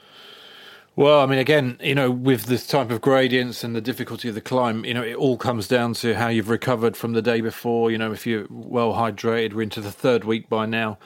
Well, 0.95 1.21
I 1.21 1.27
mean, 1.27 1.39
again, 1.39 1.79
you 1.83 1.95
know, 1.95 2.11
with 2.11 2.45
this 2.45 2.67
type 2.67 2.91
of 2.91 3.01
gradients 3.01 3.65
and 3.65 3.75
the 3.75 3.81
difficulty 3.81 4.29
of 4.29 4.35
the 4.35 4.43
climb, 4.43 4.85
you 4.85 4.93
know, 4.93 5.03
it 5.03 5.15
all 5.15 5.39
comes 5.39 5.67
down 5.67 5.95
to 5.95 6.15
how 6.15 6.29
you've 6.29 6.51
recovered 6.51 6.99
from 6.99 7.15
the 7.15 7.23
day 7.23 7.41
before. 7.41 7.91
You 7.91 7.97
know, 7.97 8.13
if 8.13 8.27
you're 8.27 8.47
well 8.51 8.93
hydrated, 8.93 9.55
we're 9.55 9.63
into 9.63 9.81
the 9.81 9.91
third 9.91 10.25
week 10.25 10.51
by 10.51 10.67
now. 10.67 10.99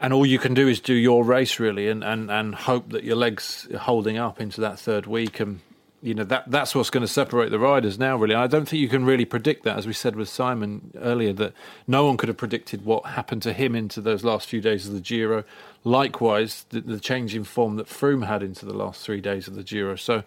And 0.00 0.12
all 0.12 0.26
you 0.26 0.40
can 0.40 0.54
do 0.54 0.66
is 0.66 0.80
do 0.80 0.94
your 0.94 1.22
race 1.22 1.60
really 1.60 1.88
and, 1.88 2.02
and, 2.02 2.32
and 2.32 2.52
hope 2.52 2.90
that 2.90 3.04
your 3.04 3.14
legs 3.14 3.68
are 3.72 3.78
holding 3.78 4.18
up 4.18 4.40
into 4.40 4.60
that 4.62 4.80
third 4.80 5.06
week 5.06 5.38
and 5.38 5.60
you 6.02 6.14
know 6.14 6.24
that 6.24 6.50
that's 6.50 6.74
what's 6.74 6.90
going 6.90 7.02
to 7.02 7.08
separate 7.08 7.52
the 7.52 7.60
riders 7.60 7.96
now. 7.96 8.16
Really, 8.16 8.34
I 8.34 8.48
don't 8.48 8.68
think 8.68 8.80
you 8.80 8.88
can 8.88 9.04
really 9.04 9.24
predict 9.24 9.62
that, 9.62 9.78
as 9.78 9.86
we 9.86 9.92
said 9.92 10.16
with 10.16 10.28
Simon 10.28 10.90
earlier, 10.96 11.32
that 11.34 11.52
no 11.86 12.04
one 12.04 12.16
could 12.16 12.28
have 12.28 12.36
predicted 12.36 12.84
what 12.84 13.06
happened 13.06 13.42
to 13.42 13.52
him 13.52 13.76
into 13.76 14.00
those 14.00 14.24
last 14.24 14.48
few 14.48 14.60
days 14.60 14.88
of 14.88 14.94
the 14.94 15.00
Giro. 15.00 15.44
Likewise, 15.84 16.66
the, 16.70 16.80
the 16.80 17.00
change 17.00 17.34
in 17.34 17.44
form 17.44 17.76
that 17.76 17.86
Froome 17.88 18.26
had 18.26 18.42
into 18.42 18.64
the 18.64 18.74
last 18.74 19.04
three 19.04 19.20
days 19.20 19.48
of 19.48 19.54
the 19.54 19.62
Giro. 19.62 19.96
So 19.96 20.22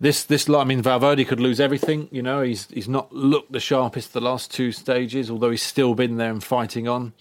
this 0.00 0.24
this 0.24 0.48
I 0.48 0.64
mean 0.64 0.82
Valverde 0.82 1.24
could 1.24 1.40
lose 1.40 1.60
everything. 1.60 2.08
You 2.10 2.22
know, 2.22 2.42
he's 2.42 2.68
he's 2.68 2.88
not 2.88 3.12
looked 3.12 3.52
the 3.52 3.60
sharpest 3.60 4.12
the 4.12 4.20
last 4.20 4.52
two 4.52 4.72
stages, 4.72 5.30
although 5.30 5.50
he's 5.50 5.62
still 5.62 5.94
been 5.94 6.16
there 6.16 6.30
and 6.30 6.42
fighting 6.42 6.88
on. 6.88 7.12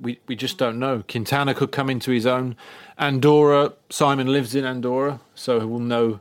We 0.00 0.20
we 0.26 0.36
just 0.36 0.58
don't 0.58 0.78
know. 0.78 1.04
Quintana 1.08 1.54
could 1.54 1.72
come 1.72 1.88
into 1.88 2.10
his 2.10 2.26
own. 2.26 2.56
Andorra, 2.98 3.72
Simon 3.90 4.28
lives 4.28 4.54
in 4.54 4.64
Andorra, 4.64 5.20
so 5.34 5.60
he 5.60 5.66
will 5.66 5.78
know 5.78 6.20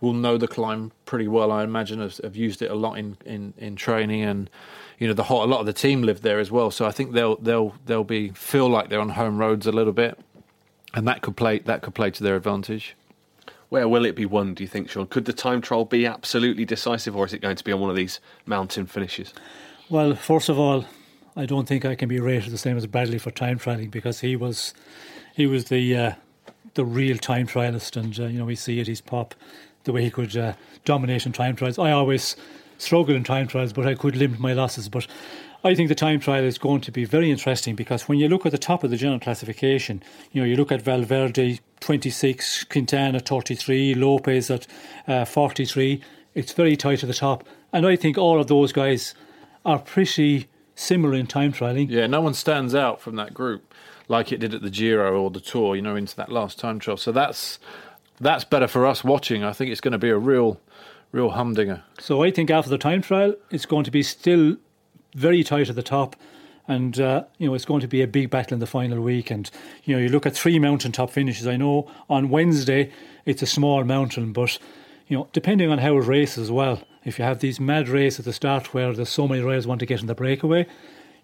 will 0.00 0.12
know 0.12 0.36
the 0.36 0.48
climb 0.48 0.92
pretty 1.04 1.28
well. 1.28 1.52
I 1.52 1.62
imagine 1.62 2.00
have, 2.00 2.18
have 2.18 2.36
used 2.36 2.60
it 2.60 2.70
a 2.70 2.74
lot 2.74 2.98
in, 2.98 3.16
in, 3.24 3.54
in 3.56 3.76
training, 3.76 4.22
and 4.22 4.50
you 5.02 5.08
know 5.08 5.14
the 5.14 5.24
whole, 5.24 5.42
a 5.42 5.46
lot 5.46 5.58
of 5.58 5.66
the 5.66 5.72
team 5.72 6.02
live 6.02 6.22
there 6.22 6.38
as 6.38 6.52
well. 6.52 6.70
So 6.70 6.86
I 6.86 6.92
think 6.92 7.10
they'll 7.10 7.34
they'll 7.36 7.74
they'll 7.86 8.04
be 8.04 8.28
feel 8.28 8.68
like 8.68 8.88
they're 8.88 9.00
on 9.00 9.08
home 9.08 9.36
roads 9.36 9.66
a 9.66 9.72
little 9.72 9.92
bit, 9.92 10.16
and 10.94 11.08
that 11.08 11.22
could 11.22 11.36
play 11.36 11.58
that 11.58 11.82
could 11.82 11.92
play 11.92 12.12
to 12.12 12.22
their 12.22 12.36
advantage. 12.36 12.94
Where 13.68 13.88
will 13.88 14.04
it 14.04 14.14
be 14.14 14.26
won, 14.26 14.54
do 14.54 14.62
you 14.62 14.68
think, 14.68 14.90
Sean? 14.90 15.08
Could 15.08 15.24
the 15.24 15.32
time 15.32 15.60
trial 15.60 15.84
be 15.84 16.06
absolutely 16.06 16.64
decisive, 16.64 17.16
or 17.16 17.26
is 17.26 17.32
it 17.32 17.40
going 17.40 17.56
to 17.56 17.64
be 17.64 17.72
on 17.72 17.80
one 17.80 17.90
of 17.90 17.96
these 17.96 18.20
mountain 18.46 18.86
finishes? 18.86 19.34
Well, 19.90 20.14
first 20.14 20.48
of 20.48 20.56
all, 20.56 20.84
I 21.34 21.46
don't 21.46 21.66
think 21.66 21.84
I 21.84 21.96
can 21.96 22.08
be 22.08 22.20
rated 22.20 22.52
the 22.52 22.58
same 22.58 22.76
as 22.76 22.86
Bradley 22.86 23.18
for 23.18 23.32
time 23.32 23.58
trialing 23.58 23.90
because 23.90 24.20
he 24.20 24.36
was 24.36 24.72
he 25.34 25.46
was 25.46 25.64
the 25.64 25.96
uh, 25.96 26.12
the 26.74 26.84
real 26.84 27.18
time 27.18 27.48
trialist, 27.48 27.96
and 27.96 28.20
uh, 28.20 28.26
you 28.26 28.38
know 28.38 28.44
we 28.44 28.54
see 28.54 28.78
it. 28.78 28.86
He's 28.86 29.00
pop 29.00 29.34
the 29.82 29.92
way 29.92 30.04
he 30.04 30.10
could 30.10 30.36
uh, 30.36 30.52
dominate 30.84 31.26
in 31.26 31.32
time 31.32 31.56
trials. 31.56 31.76
I 31.76 31.90
always 31.90 32.36
struggle 32.82 33.14
in 33.14 33.24
time 33.24 33.46
trials, 33.46 33.72
but 33.72 33.86
I 33.86 33.94
could 33.94 34.16
limit 34.16 34.40
my 34.40 34.52
losses. 34.52 34.88
But 34.88 35.06
I 35.64 35.74
think 35.74 35.88
the 35.88 35.94
time 35.94 36.20
trial 36.20 36.44
is 36.44 36.58
going 36.58 36.80
to 36.82 36.92
be 36.92 37.04
very 37.04 37.30
interesting 37.30 37.76
because 37.76 38.08
when 38.08 38.18
you 38.18 38.28
look 38.28 38.44
at 38.44 38.52
the 38.52 38.58
top 38.58 38.82
of 38.82 38.90
the 38.90 38.96
general 38.96 39.20
classification, 39.20 40.02
you 40.32 40.42
know, 40.42 40.46
you 40.46 40.56
look 40.56 40.72
at 40.72 40.82
Valverde 40.82 41.60
26, 41.80 42.64
Quintana 42.64 43.20
33, 43.20 43.94
Lopez 43.94 44.50
at 44.50 44.66
uh, 45.06 45.24
43. 45.24 46.02
It's 46.34 46.52
very 46.52 46.76
tight 46.76 47.02
at 47.02 47.06
the 47.06 47.14
top, 47.14 47.46
and 47.72 47.86
I 47.86 47.94
think 47.96 48.18
all 48.18 48.40
of 48.40 48.46
those 48.46 48.72
guys 48.72 49.14
are 49.64 49.78
pretty 49.78 50.48
similar 50.74 51.14
in 51.14 51.26
time 51.26 51.52
trialing. 51.52 51.90
Yeah, 51.90 52.06
no 52.06 52.20
one 52.22 52.34
stands 52.34 52.74
out 52.74 53.00
from 53.00 53.16
that 53.16 53.34
group 53.34 53.74
like 54.08 54.32
it 54.32 54.38
did 54.38 54.54
at 54.54 54.62
the 54.62 54.70
Giro 54.70 55.20
or 55.20 55.30
the 55.30 55.40
Tour. 55.40 55.76
You 55.76 55.82
know, 55.82 55.94
into 55.94 56.16
that 56.16 56.32
last 56.32 56.58
time 56.58 56.78
trial. 56.78 56.96
So 56.96 57.12
that's 57.12 57.58
that's 58.20 58.44
better 58.44 58.68
for 58.68 58.86
us 58.86 59.04
watching. 59.04 59.44
I 59.44 59.52
think 59.52 59.70
it's 59.70 59.80
going 59.80 59.92
to 59.92 59.98
be 59.98 60.08
a 60.08 60.18
real, 60.18 60.60
real 61.12 61.30
humdinger. 61.30 61.82
So 62.00 62.22
I 62.22 62.30
think 62.30 62.50
after 62.50 62.70
the 62.70 62.78
time 62.78 63.02
trial, 63.02 63.34
it's 63.50 63.66
going 63.66 63.84
to 63.84 63.90
be 63.90 64.02
still 64.02 64.56
very 65.14 65.44
tight 65.44 65.68
at 65.68 65.76
the 65.76 65.82
top. 65.82 66.16
And 66.68 66.98
uh, 67.00 67.24
you 67.38 67.48
know 67.48 67.54
it's 67.54 67.64
going 67.64 67.80
to 67.80 67.88
be 67.88 68.02
a 68.02 68.06
big 68.06 68.30
battle 68.30 68.54
in 68.54 68.60
the 68.60 68.66
final 68.66 69.00
week. 69.00 69.30
And 69.30 69.50
you 69.84 69.94
know 69.94 70.02
you 70.02 70.08
look 70.08 70.26
at 70.26 70.34
three 70.34 70.58
mountain 70.58 70.92
top 70.92 71.10
finishes. 71.10 71.46
I 71.46 71.56
know 71.56 71.90
on 72.08 72.30
Wednesday 72.30 72.90
it's 73.24 73.42
a 73.42 73.46
small 73.46 73.84
mountain, 73.84 74.32
but 74.32 74.58
you 75.08 75.16
know 75.16 75.28
depending 75.32 75.70
on 75.70 75.78
how 75.78 75.96
it 75.96 76.04
races 76.04 76.38
as 76.44 76.50
well. 76.50 76.80
If 77.04 77.18
you 77.18 77.24
have 77.24 77.40
these 77.40 77.58
mad 77.58 77.88
races 77.88 78.20
at 78.20 78.24
the 78.26 78.32
start 78.32 78.72
where 78.72 78.92
there's 78.92 79.08
so 79.08 79.26
many 79.26 79.42
riders 79.42 79.66
want 79.66 79.80
to 79.80 79.86
get 79.86 80.00
in 80.00 80.06
the 80.06 80.14
breakaway, 80.14 80.66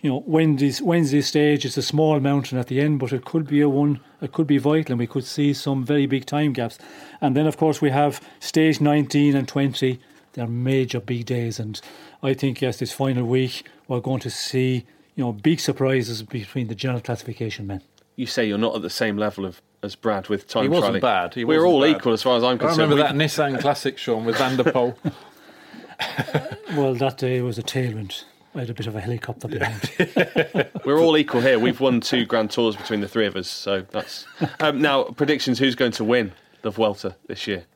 you 0.01 0.11
know, 0.11 0.23
Wednesday's, 0.27 0.81
Wednesday 0.81 1.21
stage 1.21 1.65
is 1.65 1.77
a 1.77 1.83
small 1.83 2.21
mountain 2.21 2.57
at 2.59 2.69
the 2.69 2.81
end, 2.81 3.01
but 3.01 3.13
it 3.13 3.25
could 3.25 3.47
be 3.49 3.61
a 3.61 3.69
one, 3.69 4.01
it 4.23 4.33
could 4.33 4.47
be 4.47 4.59
vital, 4.59 4.93
and 4.93 4.99
we 5.01 5.07
could 5.07 5.25
see 5.25 5.53
some 5.53 5.85
very 5.85 6.07
big 6.07 6.25
time 6.25 6.53
gaps. 6.53 6.79
And 7.21 7.37
then, 7.37 7.47
of 7.47 7.57
course, 7.57 7.81
we 7.81 7.91
have 7.91 8.21
stage 8.41 8.81
19 8.81 9.35
and 9.35 9.49
20. 9.49 9.99
They're 10.35 10.47
major 10.47 11.01
big 11.01 11.27
days, 11.27 11.59
and 11.59 11.81
I 12.23 12.35
think 12.35 12.61
yes, 12.61 12.79
this 12.79 12.93
final 12.93 13.25
week 13.25 13.67
we're 13.89 13.99
going 14.01 14.21
to 14.21 14.31
see 14.31 14.85
you 15.17 15.25
know 15.25 15.33
big 15.33 15.59
surprises 15.59 16.23
between 16.23 16.69
the 16.69 16.77
general 16.77 17.01
classification 17.01 17.67
men. 17.67 17.81
You 18.15 18.27
say 18.27 18.47
you're 18.47 18.59
not 18.59 18.77
at 18.77 18.83
the 18.83 18.91
same 18.91 19.17
level 19.17 19.45
of 19.45 19.61
as 19.83 19.97
Brad 19.97 20.29
with 20.29 20.47
time. 20.47 20.65
He 20.65 20.69
wasn't 20.69 20.97
trialing. 20.97 21.01
bad. 21.01 21.35
He 21.35 21.45
We're 21.45 21.65
wasn't 21.65 21.73
all 21.73 21.81
bad. 21.81 21.97
equal 21.97 22.13
as 22.13 22.23
far 22.23 22.37
as 22.37 22.45
I'm 22.45 22.59
concerned. 22.59 22.81
I 22.81 22.85
remember 22.85 22.97
We- 22.97 23.03
that 23.03 23.15
Nissan 23.15 23.61
Classic, 23.61 23.97
Sean, 23.99 24.25
with 24.25 24.37
Van 24.39 24.57
der 24.57 24.65
Poel. 24.65 24.97
Well, 26.77 26.95
that 26.95 27.19
day 27.19 27.41
was 27.41 27.59
a 27.59 27.63
tailwind. 27.63 28.23
I 28.59 28.63
had 28.63 28.71
a 28.71 28.75
bit 28.75 28.89
of 28.89 28.97
a 28.97 29.01
helicopter 29.01 29.47
behind. 29.47 30.69
We're 30.85 30.99
all 30.99 31.17
equal 31.17 31.41
here. 31.41 31.61
We've 31.61 31.79
won 31.79 32.01
two 32.01 32.27
Grand 32.27 32.51
Tours 32.51 32.75
between 32.75 33.01
the 33.01 33.07
three 33.07 33.25
of 33.25 33.37
us, 33.37 33.49
so 33.49 33.83
that's 33.93 34.27
um, 34.59 34.83
now 34.83 35.05
predictions. 35.05 35.61
Who's 35.61 35.77
going 35.77 35.93
to 35.93 36.03
win 36.03 36.33
the 36.63 36.71
Vuelta 36.71 37.15
this 37.29 37.47
year? 37.47 37.67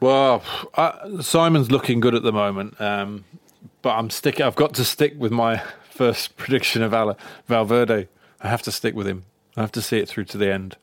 Well, 0.00 0.42
uh, 0.74 1.22
Simon's 1.22 1.70
looking 1.70 2.00
good 2.00 2.16
at 2.16 2.24
the 2.24 2.32
moment, 2.32 2.80
um, 2.80 3.24
but 3.82 3.90
I'm 3.90 4.10
stick. 4.10 4.40
I've 4.40 4.56
got 4.56 4.74
to 4.74 4.84
stick 4.84 5.14
with 5.16 5.30
my 5.30 5.58
first 5.90 6.36
prediction 6.36 6.82
of 6.82 6.90
Val- 6.90 7.16
Valverde. 7.46 8.08
I 8.40 8.48
have 8.48 8.62
to 8.62 8.72
stick 8.72 8.96
with 8.96 9.06
him. 9.06 9.24
I 9.56 9.60
have 9.60 9.72
to 9.72 9.82
see 9.82 9.98
it 9.98 10.08
through 10.08 10.24
to 10.24 10.38
the 10.38 10.52
end. 10.52 10.76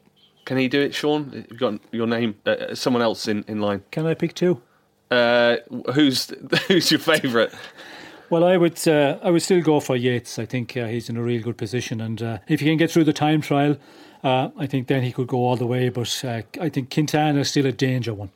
Can 0.45 0.57
he 0.57 0.69
do 0.69 0.79
it, 0.79 0.95
Sean? 0.95 1.45
You've 1.49 1.59
got 1.59 1.81
your 1.91 2.07
name. 2.07 2.35
Uh, 2.45 2.73
someone 2.75 3.01
else 3.01 3.27
in, 3.27 3.43
in 3.49 3.59
line. 3.59 3.83
Can 3.91 4.05
I 4.05 4.13
pick 4.13 4.35
two? 4.35 4.61
Uh, 5.11 5.57
who's 5.93 6.31
who's 6.69 6.91
your 6.91 7.01
favourite? 7.01 7.51
Well, 8.29 8.43
I 8.43 8.57
would 8.57 8.87
uh, 8.87 9.17
I 9.23 9.31
would 9.31 9.41
still 9.41 9.61
go 9.61 9.79
for 9.79 9.95
Yates. 9.95 10.37
I 10.37 10.45
think 10.45 10.77
uh, 10.77 10.85
he's 10.85 11.09
in 11.09 11.17
a 11.17 11.23
real 11.23 11.41
good 11.41 11.57
position, 11.57 11.99
and 11.99 12.21
uh, 12.21 12.37
if 12.47 12.59
he 12.59 12.67
can 12.67 12.77
get 12.77 12.91
through 12.91 13.05
the 13.05 13.13
time 13.13 13.41
trial, 13.41 13.75
uh, 14.23 14.49
I 14.55 14.67
think 14.67 14.87
then 14.87 15.01
he 15.01 15.11
could 15.11 15.27
go 15.27 15.37
all 15.37 15.55
the 15.55 15.65
way. 15.65 15.89
But 15.89 16.23
uh, 16.23 16.43
I 16.61 16.69
think 16.69 16.93
Quintana 16.93 17.39
is 17.39 17.49
still 17.49 17.65
a 17.65 17.71
danger 17.71 18.13
one. 18.13 18.29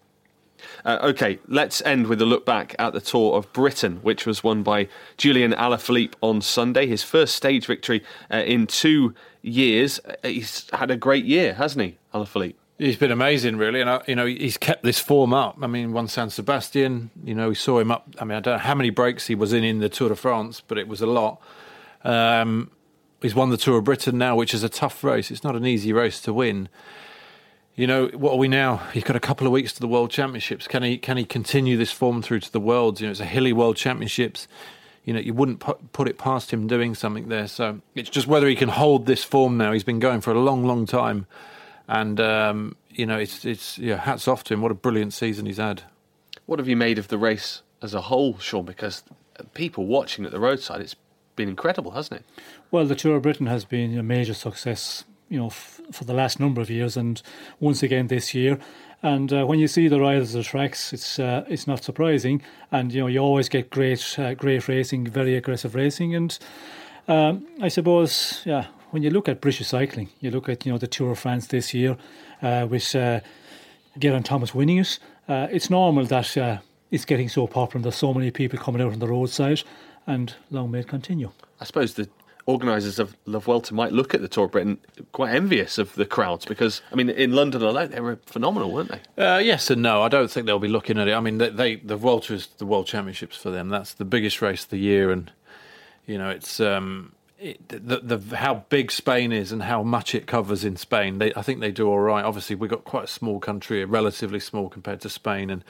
Uh, 0.83 0.97
okay, 1.03 1.39
let's 1.47 1.81
end 1.83 2.07
with 2.07 2.21
a 2.21 2.25
look 2.25 2.45
back 2.45 2.75
at 2.79 2.93
the 2.93 3.01
Tour 3.01 3.35
of 3.35 3.51
Britain, 3.53 3.99
which 4.01 4.25
was 4.25 4.43
won 4.43 4.63
by 4.63 4.87
Julian 5.17 5.51
Alaphilippe 5.51 6.15
on 6.21 6.41
Sunday. 6.41 6.87
His 6.87 7.03
first 7.03 7.35
stage 7.35 7.67
victory 7.67 8.03
uh, 8.31 8.37
in 8.37 8.65
two 8.65 9.13
years. 9.41 9.99
Uh, 9.99 10.27
He's 10.27 10.67
had 10.73 10.89
a 10.89 10.97
great 10.97 11.25
year, 11.25 11.53
hasn't 11.53 11.85
he, 11.85 11.97
Alaphilippe? 12.13 12.55
He's 12.79 12.97
been 12.97 13.11
amazing, 13.11 13.57
really, 13.57 13.81
and 13.81 14.01
you 14.07 14.15
know 14.15 14.25
he's 14.25 14.57
kept 14.57 14.83
this 14.83 14.99
form 14.99 15.33
up. 15.33 15.57
I 15.61 15.67
mean, 15.67 15.93
won 15.93 16.07
San 16.07 16.29
Sebastian. 16.29 17.11
You 17.23 17.35
know, 17.35 17.49
we 17.49 17.55
saw 17.55 17.79
him 17.79 17.91
up. 17.91 18.07
I 18.19 18.25
mean, 18.25 18.37
I 18.37 18.39
don't 18.39 18.55
know 18.55 18.59
how 18.59 18.73
many 18.75 18.89
breaks 18.89 19.27
he 19.27 19.35
was 19.35 19.53
in 19.53 19.63
in 19.63 19.79
the 19.79 19.89
Tour 19.89 20.09
de 20.09 20.15
France, 20.15 20.61
but 20.67 20.77
it 20.77 20.87
was 20.87 21.01
a 21.01 21.05
lot. 21.05 21.39
Um, 22.03 22.71
he's 23.21 23.35
won 23.35 23.51
the 23.51 23.57
Tour 23.57 23.77
of 23.77 23.83
Britain 23.83 24.17
now, 24.17 24.35
which 24.35 24.53
is 24.53 24.63
a 24.63 24.69
tough 24.69 25.03
race. 25.03 25.29
It's 25.29 25.43
not 25.43 25.55
an 25.55 25.65
easy 25.65 25.93
race 25.93 26.19
to 26.21 26.33
win. 26.33 26.67
You 27.75 27.87
know, 27.87 28.07
what 28.07 28.33
are 28.33 28.37
we 28.37 28.47
now? 28.47 28.77
He's 28.93 29.03
got 29.03 29.15
a 29.15 29.19
couple 29.19 29.47
of 29.47 29.53
weeks 29.53 29.73
to 29.73 29.79
the 29.79 29.87
World 29.87 30.11
Championships. 30.11 30.67
Can 30.67 30.83
he 30.83 30.97
can 30.97 31.17
he 31.17 31.25
continue 31.25 31.77
this 31.77 31.91
form 31.91 32.21
through 32.21 32.41
to 32.41 32.51
the 32.51 32.59
Worlds? 32.59 33.01
You 33.01 33.07
know, 33.07 33.11
it's 33.11 33.19
a 33.19 33.25
hilly 33.25 33.53
World 33.53 33.77
Championships. 33.77 34.47
You 35.05 35.13
know, 35.13 35.19
you 35.19 35.33
wouldn't 35.33 35.59
put 35.91 36.07
it 36.07 36.17
past 36.17 36.51
him 36.51 36.65
doing 36.65 36.95
something 36.95 37.27
there. 37.27 37.47
So 37.47 37.81
it's 37.93 38.09
just 38.09 38.25
whether 38.25 38.47
he 38.47 38.55
can 38.55 38.69
hold 38.69 39.05
this 39.05 39.23
form 39.23 39.57
now. 39.57 39.73
He's 39.73 39.83
been 39.83 39.99
going 39.99 40.21
for 40.21 40.31
a 40.31 40.39
long, 40.39 40.65
long 40.65 40.85
time, 40.85 41.27
and 41.87 42.19
um, 42.19 42.75
you 42.89 43.05
know, 43.05 43.17
it's 43.17 43.45
it's 43.45 43.77
yeah, 43.77 43.97
hats 43.97 44.27
off 44.27 44.43
to 44.45 44.53
him. 44.53 44.61
What 44.61 44.71
a 44.71 44.75
brilliant 44.75 45.13
season 45.13 45.45
he's 45.45 45.57
had. 45.57 45.83
What 46.45 46.59
have 46.59 46.67
you 46.67 46.75
made 46.75 46.97
of 46.97 47.07
the 47.07 47.17
race 47.17 47.61
as 47.81 47.93
a 47.93 48.01
whole, 48.01 48.37
Sean? 48.39 48.65
Because 48.65 49.03
people 49.53 49.85
watching 49.85 50.25
at 50.25 50.31
the 50.31 50.39
roadside, 50.39 50.81
it's 50.81 50.95
been 51.35 51.49
incredible, 51.49 51.91
hasn't 51.91 52.21
it? 52.21 52.25
Well, 52.71 52.85
the 52.85 52.95
Tour 52.95 53.17
of 53.17 53.23
Britain 53.23 53.47
has 53.47 53.65
been 53.65 53.97
a 53.97 54.03
major 54.03 54.33
success, 54.33 55.05
you 55.29 55.39
know, 55.39 55.47
f- 55.47 55.81
for 55.91 56.05
the 56.05 56.13
last 56.13 56.39
number 56.39 56.61
of 56.61 56.69
years, 56.69 56.97
and 56.97 57.21
once 57.59 57.83
again 57.83 58.07
this 58.07 58.33
year. 58.33 58.59
And 59.01 59.33
uh, 59.33 59.45
when 59.45 59.59
you 59.59 59.67
see 59.67 59.89
the 59.89 59.99
riders 59.99 60.33
of 60.33 60.43
the 60.43 60.49
tracks, 60.49 60.93
it's 60.93 61.19
uh, 61.19 61.43
it's 61.49 61.67
not 61.67 61.83
surprising. 61.83 62.41
And 62.71 62.93
you 62.93 63.01
know, 63.01 63.07
you 63.07 63.19
always 63.19 63.49
get 63.49 63.69
great 63.69 64.17
uh, 64.17 64.33
great 64.33 64.67
racing, 64.67 65.07
very 65.07 65.35
aggressive 65.35 65.75
racing. 65.75 66.15
And 66.15 66.37
um, 67.07 67.45
I 67.61 67.67
suppose, 67.67 68.41
yeah, 68.45 68.67
when 68.93 69.01
you 69.01 69.09
look 69.09 69.27
at 69.27 69.41
British 69.41 69.65
cycling, 69.67 70.09
you 70.19 70.29
look 70.29 70.47
at 70.47 70.67
you 70.67 70.71
know 70.71 70.77
the 70.77 70.85
Tour 70.85 71.11
of 71.11 71.19
France 71.19 71.47
this 71.47 71.73
year, 71.73 71.97
uh, 72.43 72.67
with 72.69 72.95
uh, 72.95 73.21
Geraint 73.97 74.27
Thomas 74.27 74.53
winning 74.53 74.77
it. 74.77 74.99
Uh, 75.27 75.47
it's 75.49 75.71
normal 75.71 76.05
that 76.05 76.37
uh, 76.37 76.59
it's 76.91 77.03
getting 77.03 77.27
so 77.27 77.47
popular 77.47 77.77
and 77.77 77.85
there's 77.85 77.95
so 77.95 78.13
many 78.13 78.29
people 78.29 78.59
coming 78.59 78.83
out 78.83 78.93
on 78.93 78.99
the 78.99 79.07
roadside. 79.07 79.63
and 80.05 80.35
long 80.51 80.69
may 80.69 80.81
it 80.81 80.87
continue. 80.87 81.31
I 81.59 81.63
suppose 81.63 81.95
the 81.95 82.07
organisers 82.45 82.99
of 82.99 83.17
La 83.25 83.39
Vuelta 83.39 83.73
might 83.73 83.93
look 83.93 84.13
at 84.13 84.21
the 84.21 84.27
Tour 84.27 84.45
of 84.45 84.51
Britain 84.51 84.77
quite 85.11 85.33
envious 85.33 85.79
of 85.79 85.95
the 85.95 86.05
crowds 86.05 86.45
because, 86.45 86.83
I 86.91 86.95
mean, 86.95 87.09
in 87.09 87.31
London 87.31 87.63
alone, 87.63 87.89
they 87.89 87.99
were 87.99 88.19
phenomenal, 88.27 88.71
weren't 88.71 88.91
they? 88.91 89.23
Uh, 89.23 89.39
yes 89.39 89.71
and 89.71 89.81
no. 89.81 90.03
I 90.03 90.07
don't 90.07 90.29
think 90.29 90.45
they'll 90.45 90.59
be 90.59 90.67
looking 90.67 90.99
at 90.99 91.07
it. 91.07 91.15
I 91.15 91.19
mean, 91.19 91.39
they, 91.39 91.49
they 91.49 91.75
the 91.77 91.97
Vuelta 91.97 92.35
is 92.35 92.45
the 92.59 92.67
World 92.67 92.85
Championships 92.85 93.37
for 93.37 93.49
them. 93.49 93.69
That's 93.69 93.95
the 93.95 94.05
biggest 94.05 94.39
race 94.39 94.65
of 94.65 94.69
the 94.69 94.77
year, 94.77 95.09
and 95.09 95.31
you 96.05 96.19
know, 96.19 96.29
it's 96.29 96.59
um, 96.59 97.13
it, 97.43 97.67
the, 97.67 98.17
the 98.17 98.37
how 98.37 98.65
big 98.69 98.91
Spain 98.91 99.31
is 99.31 99.51
and 99.51 99.63
how 99.63 99.83
much 99.83 100.15
it 100.15 100.25
covers 100.27 100.63
in 100.63 100.77
Spain. 100.77 101.17
They, 101.17 101.33
I 101.35 101.41
think 101.41 101.59
they 101.59 101.71
do 101.71 101.89
all 101.89 101.99
right. 101.99 102.23
Obviously, 102.23 102.55
we've 102.55 102.69
got 102.69 102.85
quite 102.85 103.03
a 103.03 103.07
small 103.07 103.39
country, 103.39 103.83
relatively 103.83 104.39
small 104.39 104.69
compared 104.69 105.01
to 105.01 105.09
Spain, 105.09 105.49
and 105.49 105.63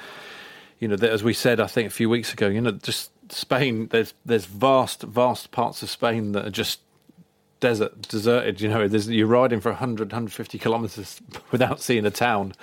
you 0.79 0.87
know, 0.87 0.95
as 0.95 1.23
we 1.23 1.33
said, 1.33 1.59
I 1.59 1.67
think 1.67 1.87
a 1.87 1.91
few 1.91 2.09
weeks 2.09 2.31
ago, 2.31 2.47
you 2.47 2.61
know, 2.61 2.71
just 2.71 3.11
Spain. 3.31 3.87
There's 3.87 4.13
there's 4.23 4.45
vast 4.45 5.01
vast 5.01 5.51
parts 5.51 5.81
of 5.81 5.89
Spain 5.89 6.33
that 6.33 6.45
are 6.45 6.51
just 6.51 6.79
desert, 7.59 8.01
deserted. 8.03 8.61
You 8.61 8.69
know, 8.69 8.83
you're 8.83 9.25
riding 9.25 9.61
for 9.61 9.71
100, 9.71 10.11
150 10.11 10.59
kilometres 10.59 11.21
without 11.51 11.81
seeing 11.81 12.05
a 12.05 12.11
town, 12.11 12.53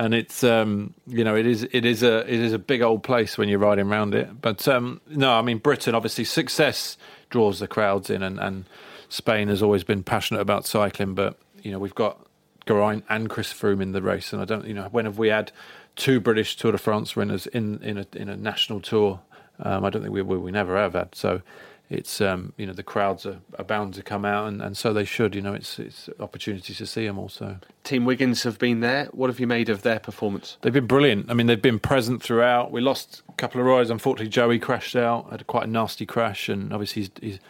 and 0.00 0.14
it's 0.14 0.42
um, 0.42 0.94
you 1.06 1.22
know 1.22 1.36
it 1.36 1.46
is 1.46 1.68
it 1.72 1.84
is 1.84 2.02
a 2.02 2.20
it 2.20 2.40
is 2.40 2.54
a 2.54 2.58
big 2.58 2.80
old 2.80 3.02
place 3.02 3.36
when 3.36 3.50
you're 3.50 3.58
riding 3.58 3.86
around 3.86 4.14
it. 4.14 4.40
But 4.40 4.66
um, 4.66 5.02
no, 5.06 5.32
I 5.32 5.42
mean 5.42 5.58
Britain 5.58 5.94
obviously 5.94 6.24
success 6.24 6.96
draws 7.28 7.60
the 7.60 7.68
crowds 7.68 8.08
in, 8.08 8.22
and, 8.22 8.40
and 8.40 8.64
Spain 9.10 9.48
has 9.48 9.62
always 9.62 9.84
been 9.84 10.02
passionate 10.02 10.40
about 10.40 10.66
cycling. 10.66 11.14
But 11.14 11.38
you 11.62 11.70
know 11.70 11.78
we've 11.78 11.94
got 11.94 12.18
Geraint 12.66 13.04
and 13.10 13.28
Chris 13.28 13.52
Froome 13.52 13.82
in 13.82 13.92
the 13.92 14.00
race, 14.00 14.32
and 14.32 14.40
I 14.40 14.46
don't 14.46 14.66
you 14.66 14.72
know 14.72 14.88
when 14.90 15.04
have 15.04 15.18
we 15.18 15.28
had 15.28 15.52
two 15.96 16.18
British 16.18 16.56
Tour 16.56 16.72
de 16.72 16.78
France 16.78 17.14
winners 17.14 17.46
in 17.48 17.82
in 17.82 17.98
a 17.98 18.06
in 18.14 18.30
a 18.30 18.38
national 18.38 18.80
tour? 18.80 19.20
Um, 19.62 19.84
I 19.84 19.90
don't 19.90 20.00
think 20.00 20.14
we, 20.14 20.22
we 20.22 20.38
we 20.38 20.50
never 20.50 20.78
have 20.78 20.94
had 20.94 21.14
so 21.14 21.42
it's 21.90 22.20
um, 22.20 22.52
you 22.56 22.66
know 22.66 22.72
the 22.72 22.84
crowds 22.84 23.26
are, 23.26 23.40
are 23.58 23.64
bound 23.64 23.94
to 23.94 24.02
come 24.02 24.24
out, 24.24 24.46
and, 24.46 24.62
and 24.62 24.76
so 24.76 24.92
they 24.92 25.04
should. 25.04 25.34
You 25.34 25.42
know, 25.42 25.52
it's 25.52 25.78
it's 25.80 26.08
opportunities 26.20 26.78
to 26.78 26.86
see 26.86 27.04
them 27.04 27.18
also. 27.18 27.58
Team 27.82 28.04
Wiggins 28.04 28.44
have 28.44 28.60
been 28.60 28.78
there. 28.78 29.06
What 29.06 29.28
have 29.28 29.40
you 29.40 29.48
made 29.48 29.68
of 29.68 29.82
their 29.82 29.98
performance? 29.98 30.56
They've 30.62 30.72
been 30.72 30.86
brilliant. 30.86 31.28
I 31.28 31.34
mean, 31.34 31.48
they've 31.48 31.60
been 31.60 31.80
present 31.80 32.22
throughout. 32.22 32.70
We 32.70 32.80
lost 32.80 33.22
a 33.28 33.32
couple 33.32 33.60
of 33.60 33.66
rides. 33.66 33.90
Unfortunately, 33.90 34.30
Joey 34.30 34.60
crashed 34.60 34.94
out. 34.94 35.30
Had 35.30 35.44
quite 35.48 35.64
a 35.64 35.70
nasty 35.70 36.06
crash, 36.06 36.48
and 36.48 36.72
obviously 36.72 37.02
he's, 37.02 37.10
he's 37.20 37.40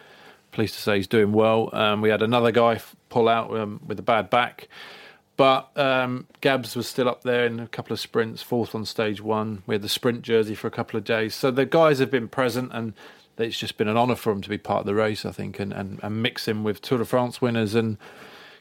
pleased 0.51 0.73
to 0.73 0.81
say 0.81 0.97
he's 0.97 1.07
doing 1.07 1.33
well. 1.33 1.69
Um, 1.73 2.01
we 2.01 2.09
had 2.09 2.23
another 2.23 2.51
guy 2.51 2.81
pull 3.09 3.29
out 3.29 3.55
um, 3.55 3.79
with 3.85 3.99
a 3.99 4.03
bad 4.03 4.31
back. 4.31 4.67
But 5.37 5.75
um, 5.77 6.27
Gabs 6.41 6.75
was 6.75 6.87
still 6.87 7.07
up 7.07 7.23
there 7.23 7.45
in 7.45 7.59
a 7.59 7.67
couple 7.67 7.93
of 7.93 7.99
sprints, 7.99 8.41
fourth 8.41 8.75
on 8.75 8.85
stage 8.85 9.21
one. 9.21 9.63
We 9.65 9.75
had 9.75 9.81
the 9.81 9.89
sprint 9.89 10.23
jersey 10.23 10.55
for 10.55 10.67
a 10.67 10.71
couple 10.71 10.97
of 10.97 11.03
days. 11.03 11.33
So 11.35 11.51
the 11.51 11.65
guys 11.65 11.99
have 11.99 12.11
been 12.11 12.27
present 12.27 12.71
and 12.73 12.93
it's 13.37 13.57
just 13.57 13.77
been 13.77 13.87
an 13.87 13.97
honour 13.97 14.15
for 14.15 14.31
him 14.31 14.41
to 14.41 14.49
be 14.49 14.57
part 14.57 14.81
of 14.81 14.85
the 14.85 14.95
race, 14.95 15.25
I 15.25 15.31
think, 15.31 15.59
and, 15.59 15.73
and, 15.73 15.99
and 16.03 16.21
mix 16.21 16.47
him 16.47 16.63
with 16.63 16.81
Tour 16.81 16.99
de 16.99 17.05
France 17.05 17.41
winners 17.41 17.75
and 17.75 17.97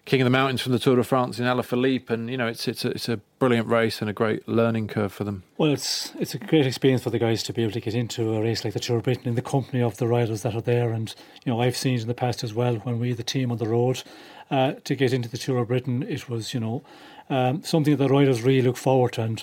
King 0.07 0.23
of 0.23 0.25
the 0.25 0.31
Mountains 0.31 0.62
from 0.62 0.73
the 0.73 0.79
Tour 0.79 0.97
de 0.97 1.05
France 1.05 1.39
in 1.39 1.45
Alaphilippe, 1.45 2.11
and 2.11 2.31
you 2.31 2.37
know 2.37 2.47
it's 2.47 2.66
it's 2.66 2.85
a, 2.85 2.91
it's 2.91 3.09
a 3.09 3.18
brilliant 3.39 3.68
race 3.68 4.01
and 4.01 4.09
a 4.09 4.12
great 4.12 4.49
learning 4.49 4.89
curve 4.89 5.12
for 5.12 5.25
them. 5.25 5.43
Well, 5.59 5.73
it's 5.73 6.12
it's 6.18 6.35
a 6.35 6.39
great 6.39 6.66
experience 6.66 7.03
for 7.03 7.11
the 7.11 7.18
guys 7.18 7.43
to 7.45 7.53
be 7.53 7.62
able 7.62 7.73
to 7.73 7.81
get 7.81 7.95
into 7.95 8.35
a 8.35 8.41
race 8.41 8.64
like 8.64 8.73
the 8.73 8.81
Tour 8.81 8.97
of 8.97 9.05
Britain 9.05 9.29
in 9.29 9.35
the 9.35 9.43
company 9.43 9.83
of 9.83 9.99
the 9.99 10.09
riders 10.09 10.43
that 10.43 10.55
are 10.55 10.62
there, 10.62 10.91
and 10.91 11.14
you 11.45 11.53
know 11.53 11.61
I've 11.61 11.77
seen 11.77 11.95
it 11.95 12.03
in 12.03 12.09
the 12.09 12.14
past 12.14 12.43
as 12.43 12.55
well 12.55 12.77
when 12.77 12.99
we 12.99 13.12
the 13.12 13.23
team 13.23 13.53
on 13.53 13.59
the 13.59 13.68
road 13.68 14.03
uh, 14.51 14.73
to 14.85 14.95
get 14.97 15.12
into 15.12 15.29
the 15.29 15.39
Tour 15.39 15.59
of 15.59 15.68
Britain. 15.68 16.03
It 16.03 16.29
was 16.29 16.55
you 16.55 16.61
know 16.61 16.83
um, 17.29 17.62
something 17.62 17.97
that 17.97 18.03
the 18.03 18.12
riders 18.12 18.43
really 18.43 18.62
look 18.62 18.79
forward 18.79 19.12
to, 19.12 19.23
and 19.23 19.43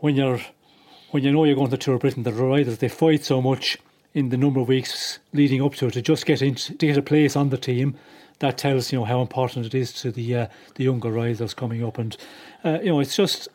when 0.00 0.14
you're 0.14 0.40
when 1.10 1.24
you 1.24 1.32
know 1.32 1.44
you're 1.44 1.56
going 1.56 1.68
to 1.68 1.72
the 1.72 1.78
Tour 1.78 1.94
of 1.94 2.02
Britain, 2.02 2.22
the 2.22 2.32
riders 2.32 2.78
they 2.78 2.88
fight 2.88 3.24
so 3.24 3.40
much 3.40 3.78
in 4.14 4.30
the 4.30 4.36
number 4.36 4.60
of 4.60 4.68
weeks 4.68 5.18
leading 5.32 5.62
up 5.62 5.74
to 5.76 5.86
it 5.86 5.92
to 5.92 6.02
just 6.02 6.26
get 6.26 6.42
into 6.42 6.74
to 6.74 6.86
get 6.86 6.96
a 6.96 7.02
place 7.02 7.36
on 7.36 7.50
the 7.50 7.58
team. 7.58 7.94
That 8.40 8.56
tells 8.56 8.90
you 8.90 8.98
know 8.98 9.04
how 9.04 9.20
important 9.20 9.66
it 9.66 9.74
is 9.74 9.92
to 10.00 10.10
the 10.10 10.36
uh, 10.36 10.46
the 10.76 10.84
younger 10.84 11.10
riders 11.10 11.54
coming 11.54 11.84
up, 11.84 11.98
and 11.98 12.16
uh, 12.64 12.78
you 12.82 12.88
know 12.88 13.00
it's 13.00 13.14
just 13.14 13.48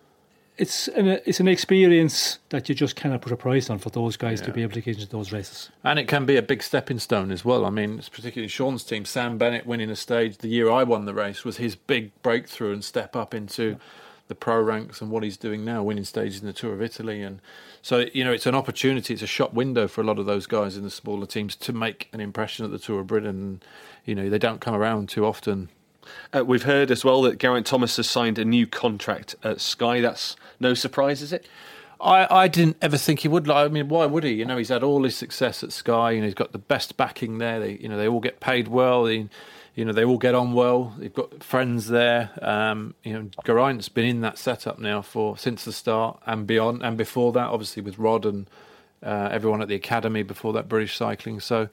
it's 0.58 0.88
an 0.90 1.08
it's 1.26 1.40
an 1.40 1.48
experience 1.48 2.40
that 2.50 2.70
you 2.70 2.76
just 2.76 2.96
cannot 2.96 3.22
put 3.22 3.32
a 3.32 3.38
price 3.38 3.70
on 3.70 3.80
for 3.80 3.90
those 3.90 4.16
guys 4.16 4.40
yeah. 4.40 4.46
to 4.46 4.54
be 4.54 4.62
able 4.62 4.74
to 4.74 4.82
get 4.82 4.96
into 4.96 5.10
those 5.10 5.32
races. 5.32 5.72
And 5.84 5.98
it 5.98 6.08
can 6.08 6.26
be 6.26 6.38
a 6.38 6.42
big 6.42 6.62
stepping 6.62 7.00
stone 7.00 7.32
as 7.32 7.44
well. 7.44 7.66
I 7.66 7.72
mean, 7.72 7.98
it's 7.98 8.10
particularly 8.10 8.48
Sean's 8.48 8.84
team. 8.84 9.06
Sam 9.06 9.38
Bennett 9.38 9.66
winning 9.66 9.90
a 9.90 9.96
stage 9.96 10.38
the 10.38 10.48
year 10.48 10.70
I 10.70 10.84
won 10.84 11.06
the 11.06 11.14
race 11.14 11.44
was 11.44 11.58
his 11.58 11.76
big 11.76 12.12
breakthrough 12.22 12.74
and 12.74 12.84
step 12.84 13.16
up 13.16 13.34
into. 13.34 13.72
Yeah 13.72 13.76
the 14.28 14.36
pro 14.36 14.60
ranks 14.62 15.02
and 15.02 15.12
what 15.12 15.24
he's 15.24 15.38
doing 15.38 15.64
now, 15.64 15.84
winning 15.84 16.04
stages 16.04 16.42
in 16.42 16.48
the 16.48 16.54
Tour 16.54 16.74
of 16.74 16.82
Italy. 16.82 17.22
And 17.22 17.42
so, 17.82 18.06
you 18.14 18.24
know, 18.24 18.32
it's 18.32 18.46
an 18.46 18.56
opportunity, 18.56 19.14
it's 19.14 19.24
a 19.24 19.28
shop 19.28 19.54
window 19.54 19.88
for 19.88 20.02
a 20.02 20.04
lot 20.04 20.18
of 20.18 20.26
those 20.26 20.48
guys 20.48 20.76
in 20.76 20.84
the 20.84 20.90
smaller 20.90 21.26
teams 21.26 21.56
to 21.58 21.74
make 21.74 22.10
an 22.12 22.20
impression 22.20 22.66
at 22.66 22.72
the 22.72 22.80
Tour 22.80 23.02
of 23.02 23.08
Britain. 23.08 23.62
You 24.04 24.16
know, 24.16 24.30
they 24.30 24.40
don't 24.40 24.62
come 24.62 24.76
around 24.76 25.10
too 25.10 25.26
often. 25.26 25.70
Uh, 26.34 26.44
we've 26.46 26.64
heard 26.64 26.92
as 26.92 27.04
well 27.04 27.22
that 27.24 27.40
Geraint 27.40 27.66
Thomas 27.66 27.98
has 27.98 28.10
signed 28.10 28.38
a 28.38 28.46
new 28.46 28.68
contract 28.68 29.36
at 29.44 29.62
Sky. 29.62 30.02
That's 30.02 30.36
no 30.60 30.74
surprise, 30.74 31.22
is 31.22 31.34
it? 31.34 31.48
I, 32.00 32.28
I 32.30 32.48
didn't 32.48 32.78
ever 32.82 32.98
think 32.98 33.22
he 33.22 33.28
would. 33.28 33.50
I 33.50 33.68
mean, 33.70 33.88
why 33.88 34.06
would 34.06 34.24
he? 34.24 34.34
You 34.34 34.46
know, 34.46 34.58
he's 34.58 34.70
had 34.70 34.84
all 34.84 35.04
his 35.04 35.16
success 35.16 35.64
at 35.64 35.72
Sky, 35.72 36.12
and 36.12 36.24
he's 36.24 36.34
got 36.34 36.52
the 36.52 36.58
best 36.60 36.98
backing 36.98 37.38
there. 37.38 37.60
They, 37.60 37.78
you 37.78 37.88
know, 37.88 37.98
they 37.98 38.08
all 38.08 38.20
get 38.20 38.40
paid 38.40 38.68
well. 38.68 39.06
They, 39.06 39.30
you 39.76 39.84
know, 39.84 39.92
they 39.92 40.06
all 40.06 40.18
get 40.18 40.34
on 40.34 40.54
well. 40.54 40.96
They've 40.98 41.14
got 41.14 41.44
friends 41.44 41.90
there. 41.90 42.32
Um, 42.42 42.96
you 43.04 43.14
know, 43.14 43.30
Geraint's 43.44 43.90
been 43.90 44.06
in 44.06 44.22
that 44.22 44.38
setup 44.38 44.80
now 44.80 45.02
for 45.02 45.38
since 45.38 45.66
the 45.66 45.74
start 45.74 46.20
and 46.26 46.48
beyond, 46.48 46.82
and 46.82 46.98
before 46.98 47.34
that, 47.34 47.50
obviously 47.50 47.84
with 47.84 48.00
Rod 48.00 48.26
and 48.26 48.50
uh, 49.04 49.30
everyone 49.32 49.62
at 49.62 49.68
the 49.68 49.76
academy 49.76 50.24
before 50.24 50.54
that 50.54 50.70
British 50.70 50.96
cycling. 50.96 51.42
So, 51.42 51.68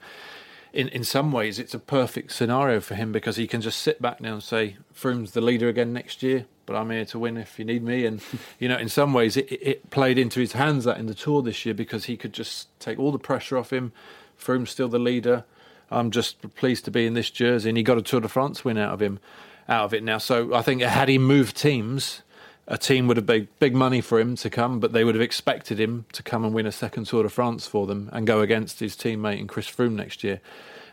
in 0.73 0.89
in 0.89 1.05
some 1.05 1.31
ways, 1.31 1.59
it's 1.59 1.73
a 1.73 1.79
perfect 1.79 2.33
scenario 2.33 2.81
for 2.81 2.95
him 2.95 3.13
because 3.13 3.37
he 3.37 3.47
can 3.47 3.61
just 3.61 3.81
sit 3.81 4.01
back 4.01 4.19
now 4.19 4.33
and 4.33 4.43
say, 4.43 4.75
"Froome's 4.93 5.31
the 5.31 5.41
leader 5.41 5.69
again 5.69 5.93
next 5.93 6.21
year, 6.21 6.45
but 6.65 6.75
I'm 6.75 6.89
here 6.89 7.05
to 7.05 7.19
win 7.19 7.37
if 7.37 7.57
you 7.57 7.63
need 7.63 7.83
me." 7.83 8.05
And 8.05 8.21
you 8.59 8.67
know, 8.67 8.77
in 8.77 8.89
some 8.89 9.13
ways, 9.13 9.37
it, 9.37 9.47
it 9.49 9.89
played 9.91 10.17
into 10.17 10.41
his 10.41 10.51
hands 10.51 10.83
that 10.83 10.97
in 10.97 11.05
the 11.05 11.13
tour 11.13 11.41
this 11.41 11.65
year 11.65 11.73
because 11.73 12.05
he 12.05 12.17
could 12.17 12.33
just 12.33 12.67
take 12.81 12.99
all 12.99 13.13
the 13.13 13.19
pressure 13.19 13.57
off 13.57 13.71
him. 13.71 13.93
Froome's 14.37 14.71
still 14.71 14.89
the 14.89 14.99
leader 14.99 15.45
I'm 15.93 16.11
just 16.11 16.55
pleased 16.55 16.85
to 16.85 16.91
be 16.91 17.05
in 17.05 17.13
this 17.13 17.29
jersey. 17.29 17.69
And 17.69 17.77
he 17.77 17.83
got 17.83 17.97
a 17.97 18.01
Tour 18.01 18.21
de 18.21 18.27
France 18.27 18.65
win 18.65 18.77
out 18.77 18.93
of 18.93 19.01
him, 19.01 19.19
out 19.67 19.85
of 19.85 19.93
it 19.93 20.03
now. 20.03 20.17
So 20.17 20.53
I 20.53 20.61
think 20.61 20.81
had 20.81 21.09
he 21.09 21.17
moved 21.17 21.57
teams, 21.57 22.21
a 22.67 22.77
team 22.77 23.07
would 23.07 23.17
have 23.17 23.27
paid 23.27 23.47
big 23.59 23.75
money 23.75 24.01
for 24.01 24.19
him 24.19 24.35
to 24.37 24.49
come, 24.49 24.79
but 24.79 24.93
they 24.93 25.03
would 25.03 25.15
have 25.15 25.21
expected 25.21 25.79
him 25.79 26.05
to 26.13 26.23
come 26.23 26.45
and 26.45 26.53
win 26.53 26.65
a 26.65 26.71
second 26.71 27.05
Tour 27.05 27.23
de 27.23 27.29
France 27.29 27.67
for 27.67 27.85
them 27.87 28.09
and 28.13 28.25
go 28.25 28.41
against 28.41 28.79
his 28.79 28.95
teammate 28.95 29.39
in 29.39 29.47
Chris 29.47 29.69
Froome 29.69 29.93
next 29.93 30.23
year. 30.23 30.39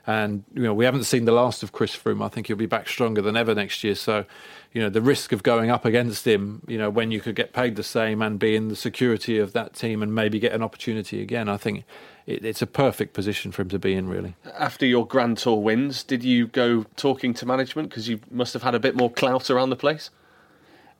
And 0.06 0.44
you 0.54 0.62
know 0.62 0.74
we 0.74 0.84
haven't 0.84 1.04
seen 1.04 1.24
the 1.24 1.32
last 1.32 1.62
of 1.62 1.72
Chris 1.72 1.94
Froome. 1.94 2.24
I 2.24 2.28
think 2.28 2.46
he'll 2.46 2.56
be 2.56 2.66
back 2.66 2.88
stronger 2.88 3.22
than 3.22 3.36
ever 3.36 3.54
next 3.54 3.84
year. 3.84 3.94
So, 3.94 4.24
you 4.72 4.80
know 4.80 4.88
the 4.88 5.02
risk 5.02 5.32
of 5.32 5.42
going 5.42 5.70
up 5.70 5.84
against 5.84 6.26
him, 6.26 6.62
you 6.66 6.78
know 6.78 6.90
when 6.90 7.10
you 7.10 7.20
could 7.20 7.34
get 7.36 7.52
paid 7.52 7.76
the 7.76 7.82
same 7.82 8.22
and 8.22 8.38
be 8.38 8.56
in 8.56 8.68
the 8.68 8.76
security 8.76 9.38
of 9.38 9.52
that 9.52 9.74
team 9.74 10.02
and 10.02 10.14
maybe 10.14 10.38
get 10.38 10.52
an 10.52 10.62
opportunity 10.62 11.20
again, 11.22 11.48
I 11.48 11.56
think 11.56 11.84
it, 12.26 12.44
it's 12.44 12.62
a 12.62 12.66
perfect 12.66 13.12
position 13.12 13.52
for 13.52 13.62
him 13.62 13.68
to 13.70 13.78
be 13.78 13.94
in, 13.94 14.08
really. 14.08 14.36
After 14.58 14.86
your 14.86 15.06
Grand 15.06 15.38
Tour 15.38 15.56
wins, 15.56 16.02
did 16.02 16.22
you 16.22 16.46
go 16.46 16.84
talking 16.96 17.34
to 17.34 17.46
management 17.46 17.90
because 17.90 18.08
you 18.08 18.20
must 18.30 18.52
have 18.52 18.62
had 18.62 18.74
a 18.74 18.80
bit 18.80 18.96
more 18.96 19.10
clout 19.10 19.50
around 19.50 19.70
the 19.70 19.76
place? 19.76 20.10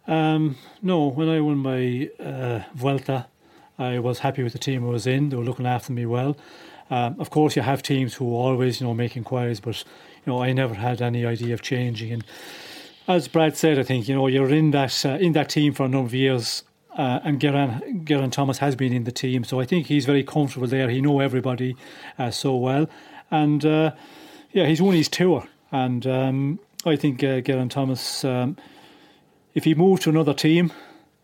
Um, 0.06 0.56
no, 0.82 1.06
when 1.06 1.28
I 1.28 1.40
won 1.40 1.58
my 1.58 2.10
uh, 2.18 2.62
Vuelta, 2.74 3.26
I 3.78 3.98
was 3.98 4.20
happy 4.20 4.42
with 4.42 4.52
the 4.52 4.58
team 4.58 4.84
I 4.84 4.90
was 4.90 5.06
in. 5.06 5.28
They 5.28 5.36
were 5.36 5.44
looking 5.44 5.66
after 5.66 5.92
me 5.92 6.04
well. 6.04 6.36
Um, 6.90 7.16
of 7.18 7.30
course, 7.30 7.56
you 7.56 7.62
have 7.62 7.82
teams 7.82 8.14
who 8.14 8.34
always, 8.34 8.80
you 8.80 8.86
know, 8.86 8.94
make 8.94 9.16
inquiries, 9.16 9.60
but 9.60 9.84
you 10.26 10.32
know, 10.32 10.42
I 10.42 10.52
never 10.52 10.74
had 10.74 11.00
any 11.00 11.24
idea 11.24 11.54
of 11.54 11.62
changing. 11.62 12.12
And 12.12 12.24
as 13.08 13.28
Brad 13.28 13.56
said, 13.56 13.78
I 13.78 13.82
think 13.82 14.08
you 14.08 14.14
know 14.14 14.26
you're 14.26 14.50
in 14.50 14.70
that 14.72 15.04
uh, 15.04 15.10
in 15.10 15.32
that 15.32 15.48
team 15.48 15.72
for 15.72 15.84
a 15.84 15.88
number 15.88 16.06
of 16.06 16.14
years 16.14 16.64
uh, 16.96 17.20
and 17.24 17.40
Geraint, 17.40 18.04
Geraint 18.04 18.32
Thomas 18.32 18.58
has 18.58 18.74
been 18.74 18.92
in 18.92 19.04
the 19.04 19.12
team, 19.12 19.44
so 19.44 19.60
I 19.60 19.64
think 19.64 19.86
he's 19.86 20.06
very 20.06 20.24
comfortable 20.24 20.66
there. 20.66 20.88
He 20.88 21.00
know 21.00 21.20
everybody 21.20 21.76
uh, 22.18 22.30
so 22.30 22.56
well, 22.56 22.88
and 23.30 23.64
uh, 23.64 23.92
yeah, 24.52 24.66
he's 24.66 24.82
won 24.82 24.94
his 24.94 25.08
tour, 25.08 25.46
and 25.70 26.06
um, 26.06 26.60
I 26.84 26.96
think 26.96 27.22
uh, 27.22 27.40
Geraint 27.40 27.72
Thomas, 27.72 28.24
um, 28.24 28.56
if 29.54 29.64
he 29.64 29.74
moved 29.74 30.02
to 30.02 30.10
another 30.10 30.34
team, 30.34 30.72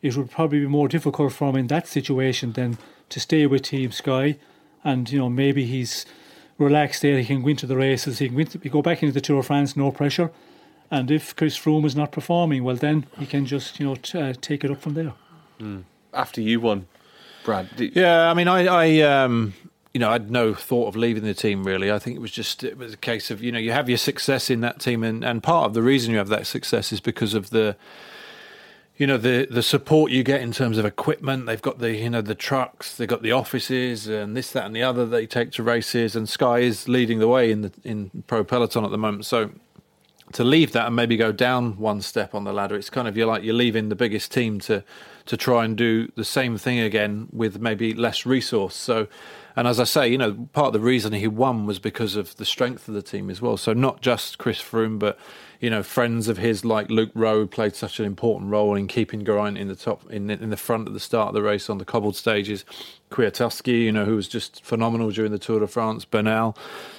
it 0.03 0.17
would 0.17 0.31
probably 0.31 0.61
be 0.61 0.67
more 0.67 0.89
difficult 0.89 1.33
for 1.33 1.51
him 1.51 1.57
in 1.57 1.67
that 1.67 1.89
situation 1.89 2.53
than 2.53 2.79
to 3.09 3.21
stay 3.21 3.47
with 3.47 3.63
Team 3.63 3.93
Sky, 3.93 4.39
and 4.87 5.11
you 5.11 5.19
know 5.19 5.29
maybe 5.29 5.67
he's 5.67 6.07
relaxed 6.59 7.03
there. 7.03 7.19
He 7.19 7.27
can 7.27 7.43
go 7.43 7.49
into 7.49 7.67
the 7.67 7.77
races. 7.77 8.21
He 8.21 8.29
can 8.29 8.37
go, 8.37 8.71
go 8.71 8.83
back 8.83 9.03
into 9.03 9.13
the 9.13 9.21
Tour 9.21 9.41
of 9.41 9.47
France, 9.47 9.77
no 9.77 9.91
pressure. 9.91 10.31
And 10.91 11.11
if 11.11 11.35
Chris 11.35 11.59
Froome 11.59 11.85
is 11.85 11.97
not 11.97 12.13
performing, 12.13 12.63
well, 12.63 12.77
then 12.77 13.07
he 13.19 13.27
can 13.27 13.45
just 13.45 13.81
you 13.81 13.87
know 13.87 13.97
t- 13.97 14.19
uh, 14.19 14.33
take 14.41 14.65
it 14.65 14.71
up 14.71 14.81
from 14.81 14.95
there. 14.95 15.13
Mm. 15.61 15.83
After 16.15 16.41
you 16.41 16.61
won, 16.61 16.87
Brad. 17.45 17.69
Yeah, 17.77 18.31
I 18.31 18.35
mean, 18.35 18.49
I, 18.49 18.67
I 18.67 19.01
um, 19.01 19.55
you 19.93 20.01
know, 20.01 20.09
I 20.09 20.13
had 20.13 20.31
no 20.31 20.55
thought 20.55 20.87
of 20.87 20.97
leaving 20.97 21.25
the 21.25 21.35
team 21.35 21.65
really. 21.65 21.91
I 21.91 21.99
think 21.99 22.17
it 22.17 22.21
was 22.21 22.31
just 22.31 22.63
it 22.63 22.79
was 22.79 22.95
a 22.95 22.99
case 22.99 23.31
of 23.31 23.43
you 23.43 23.51
know 23.51 23.59
you 23.59 23.73
have 23.73 23.89
your 23.89 23.99
success 23.99 24.49
in 24.49 24.61
that 24.61 24.79
team, 24.79 25.03
and, 25.03 25.25
and 25.25 25.43
part 25.43 25.67
of 25.67 25.75
the 25.75 25.83
reason 25.83 26.13
you 26.13 26.19
have 26.19 26.29
that 26.29 26.47
success 26.47 26.93
is 26.93 27.01
because 27.01 27.35
of 27.35 27.51
the 27.51 27.77
you 28.97 29.07
know 29.07 29.19
the 29.19 29.47
the 29.51 29.63
support 29.63 30.11
you 30.11 30.23
get 30.23 30.41
in 30.41 30.53
terms 30.53 30.79
of 30.79 30.85
equipment. 30.85 31.47
They've 31.47 31.61
got 31.61 31.79
the 31.79 31.95
you 31.95 32.11
know 32.11 32.23
the 32.23 32.35
trucks, 32.35 32.97
they've 32.97 33.09
got 33.09 33.23
the 33.23 33.33
offices, 33.33 34.07
and 34.07 34.37
this, 34.37 34.53
that, 34.53 34.65
and 34.65 34.75
the 34.75 34.83
other 34.83 35.05
they 35.05 35.27
take 35.27 35.53
to 35.53 35.63
races. 35.63 36.17
And 36.17 36.29
Sky 36.29 36.61
is 36.61 36.89
leading 36.89 37.19
the 37.19 37.29
way 37.29 37.51
in 37.51 37.63
the 37.63 37.73
in 37.85 38.25
pro 38.27 38.43
peloton 38.43 38.85
at 38.85 38.91
the 38.91 38.99
moment. 38.99 39.27
So 39.27 39.51
to 40.33 40.45
leave 40.45 40.73
that 40.73 40.87
and 40.87 40.97
maybe 40.97 41.17
go 41.17 41.31
down 41.31 41.77
one 41.79 42.01
step 42.01 42.35
on 42.35 42.45
the 42.45 42.53
ladder, 42.53 42.77
it's 42.77 42.91
kind 42.91 43.07
of 43.07 43.17
you're 43.17 43.27
like 43.27 43.43
you're 43.43 43.55
leaving 43.55 43.91
the 43.91 43.97
biggest 43.97 44.33
team 44.33 44.61
to 44.61 44.83
to 45.27 45.37
try 45.37 45.65
and 45.65 45.77
do 45.77 46.11
the 46.15 46.25
same 46.25 46.57
thing 46.57 46.79
again 46.79 47.29
with 47.33 47.61
maybe 47.61 47.95
less 47.95 48.27
resource. 48.27 48.75
So. 48.75 49.09
And 49.59 49.67
as 49.67 49.81
I 49.81 49.85
say, 49.85 50.07
you 50.09 50.19
know, 50.19 50.49
part 50.53 50.67
of 50.67 50.73
the 50.75 50.81
reason 50.81 51.15
he 51.15 51.27
won 51.27 51.65
was 51.65 51.79
because 51.79 52.15
of 52.15 52.37
the 52.37 52.45
strength 52.45 52.89
of 52.89 52.95
the 52.95 53.01
team 53.01 53.31
as 53.31 53.41
well. 53.41 53.57
So 53.57 53.73
not 53.73 54.03
just 54.03 54.37
Chris 54.37 54.61
Froome, 54.61 54.99
but 54.99 55.19
you 55.61 55.71
know, 55.71 55.83
friends 55.83 56.29
of 56.29 56.39
his 56.39 56.65
like 56.65 56.91
Luke 56.91 57.11
Rowe 57.15 57.47
played 57.47 57.75
such 57.75 57.99
an 57.99 58.07
important 58.07 58.51
role 58.51 58.75
in 58.75 58.87
keeping 58.87 59.25
Geraint 59.25 59.59
in 59.59 59.69
the 59.69 59.77
top, 59.77 60.11
in 60.11 60.31
in 60.31 60.51
the 60.51 60.57
front 60.57 60.87
at 60.87 60.95
the 60.95 61.01
start 61.01 61.29
of 61.29 61.35
the 61.35 61.43
race 61.43 61.71
on 61.71 61.79
the 61.79 61.85
cobbled 61.85 62.17
stages. 62.17 62.65
Kwiatkowski, 63.11 63.85
you 63.85 63.93
know, 63.93 64.05
who 64.05 64.17
was 64.17 64.29
just 64.29 64.65
phenomenal 64.65 65.11
during 65.11 65.33
the 65.33 65.39
Tour 65.39 65.61
de 65.61 65.67
France. 65.67 66.05
Bernal. 66.05 66.57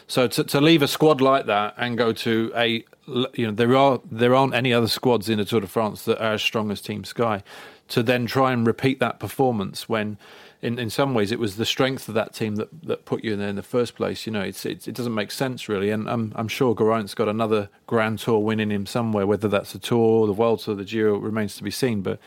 So 0.08 0.28
to, 0.28 0.44
to 0.46 0.62
leave 0.62 0.82
a 0.82 0.88
squad 0.88 1.22
like 1.22 1.46
that 1.48 1.74
and 1.78 1.98
go 1.98 2.14
to 2.14 2.52
a, 2.56 2.86
you 3.34 3.48
know, 3.48 3.52
there 3.52 3.76
are 3.76 4.00
there 4.10 4.34
aren't 4.34 4.54
any 4.54 4.74
other 4.74 4.88
squads 4.88 5.30
in 5.30 5.38
the 5.38 5.46
Tour 5.46 5.62
de 5.62 5.68
France 5.68 6.06
that 6.06 6.20
are 6.20 6.34
as 6.34 6.42
strong 6.42 6.72
as 6.72 6.82
Team 6.82 7.04
Sky. 7.04 7.44
To 7.90 8.04
then 8.04 8.26
try 8.26 8.52
and 8.52 8.68
repeat 8.68 9.00
that 9.00 9.18
performance 9.18 9.88
when 9.88 10.18
in, 10.62 10.80
in 10.80 10.90
some 10.90 11.14
ways 11.14 11.32
it 11.32 11.40
was 11.40 11.58
the 11.58 11.66
strength 11.66 12.08
of 12.08 12.16
that 12.16 12.34
team 12.34 12.56
that, 12.56 12.70
that 12.84 13.06
put 13.06 13.24
you 13.24 13.34
in 13.34 13.40
there 13.40 13.50
in 13.50 13.56
the 13.56 13.64
first 13.64 13.96
place. 13.96 14.26
You 14.26 14.32
know, 14.32 14.42
it's, 14.42 14.66
it's 14.66 14.88
it 14.88 14.96
doesn't 14.96 15.14
make 15.14 15.32
sense 15.32 15.70
really, 15.70 15.92
and 15.92 16.10
I'm 16.10 16.34
I'm 16.36 16.48
sure 16.48 16.76
Geraint's 16.76 17.14
got 17.14 17.28
another 17.28 17.70
Grand 17.86 18.20
Tour 18.20 18.40
win 18.40 18.60
in 18.60 18.72
him 18.72 18.86
somewhere, 18.86 19.28
whether 19.28 19.48
that's 19.48 19.74
the 19.74 19.80
Tour, 19.80 20.26
the 20.26 20.34
World 20.34 20.60
Tour, 20.60 20.76
the 20.76 20.86
Giro 20.86 21.18
remains 21.18 21.56
to 21.58 21.64
be 21.64 21.72
seen. 21.72 22.02
But 22.02 22.20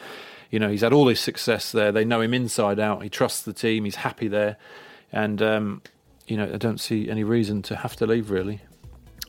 you 0.51 0.59
know, 0.59 0.68
he's 0.68 0.83
had 0.83 0.93
all 0.93 1.09
his 1.09 1.20
success 1.20 1.72
there. 1.72 1.93
They 1.93 2.05
know 2.05 2.20
him 2.20 2.35
inside 2.35 2.78
out. 2.78 3.03
He 3.03 3.09
trusts 3.09 3.43
the 3.43 3.53
team. 3.53 3.85
He's 3.85 3.97
happy 3.97 4.28
there, 4.28 4.57
and 5.12 5.43
um, 5.43 5.83
you 6.26 6.37
know, 6.37 6.53
I 6.53 6.57
don't 6.57 6.81
see 6.81 7.11
any 7.11 7.24
reason 7.24 7.62
to 7.62 7.76
have 7.76 7.97
to 7.97 8.07
leave 8.07 8.31
really. 8.31 8.61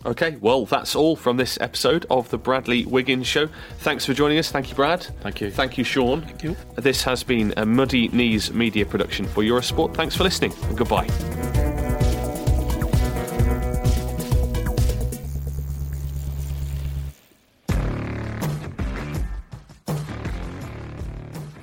Okay, 0.03 0.37
well, 0.41 0.65
that's 0.65 0.95
all 0.95 1.15
from 1.15 1.37
this 1.37 1.59
episode 1.61 2.07
of 2.09 2.29
the 2.31 2.37
Bradley 2.37 2.85
Wiggins 2.85 3.27
Show. 3.27 3.49
Thanks 3.79 4.03
for 4.05 4.15
joining 4.15 4.39
us. 4.39 4.49
Thank 4.49 4.69
you, 4.69 4.75
Brad. 4.75 5.03
Thank 5.21 5.41
you. 5.41 5.51
Thank 5.51 5.77
you, 5.77 5.83
Sean. 5.83 6.21
Thank 6.21 6.43
you. 6.43 6.55
This 6.75 7.03
has 7.03 7.23
been 7.23 7.53
a 7.57 7.65
Muddy 7.65 8.07
Knees 8.07 8.51
media 8.51 8.85
production 8.85 9.27
for 9.27 9.43
Eurosport. 9.43 9.93
Thanks 9.93 10.15
for 10.15 10.23
listening 10.23 10.53
and 10.63 10.77
goodbye. 10.77 11.07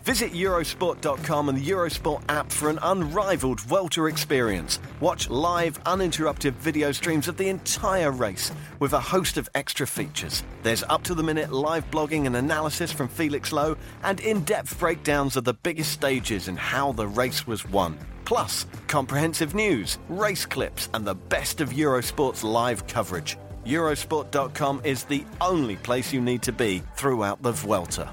Visit 0.05 0.33
Eurosport.com 0.33 1.49
and 1.49 1.59
the 1.59 1.71
Eurosport 1.71 2.23
app 2.29 2.51
for 2.51 2.71
an 2.71 2.79
unrivaled 2.83 3.61
Vuelta 3.61 4.07
experience. 4.07 4.81
Watch 5.01 5.31
live, 5.31 5.79
uninterrupted 5.87 6.57
video 6.57 6.91
streams 6.91 7.29
of 7.29 7.37
the 7.37 7.49
entire 7.49 8.11
race 8.11 8.51
with 8.81 8.93
a 8.93 9.01
host 9.01 9.37
of 9.37 9.49
extra 9.55 9.87
features. 9.87 10.43
There's 10.65 10.83
up 10.83 11.05
to 11.05 11.15
the 11.15 11.23
minute 11.23 11.53
live 11.53 11.89
blogging 11.93 12.27
and 12.27 12.35
analysis 12.35 12.91
from 12.91 13.07
Felix 13.07 13.53
Lowe 13.53 13.77
and 14.03 14.19
in 14.19 14.41
depth 14.41 14.77
breakdowns 14.77 15.37
of 15.37 15.45
the 15.45 15.55
biggest 15.55 15.93
stages 15.93 16.49
and 16.49 16.59
how 16.59 16.91
the 16.91 17.07
race 17.07 17.47
was 17.47 17.65
won. 17.69 17.97
Plus, 18.25 18.67
comprehensive 18.89 19.55
news, 19.55 19.99
race 20.09 20.45
clips, 20.45 20.89
and 20.93 21.07
the 21.07 21.15
best 21.15 21.61
of 21.61 21.71
Eurosport's 21.71 22.43
live 22.43 22.85
coverage. 22.89 23.39
Eurosport.com 23.65 24.81
is 24.83 25.05
the 25.05 25.25
only 25.41 25.77
place 25.77 26.13
you 26.13 26.21
need 26.21 26.43
to 26.43 26.53
be 26.53 26.83
throughout 26.97 27.41
the 27.41 27.53
Vuelta. 27.53 28.13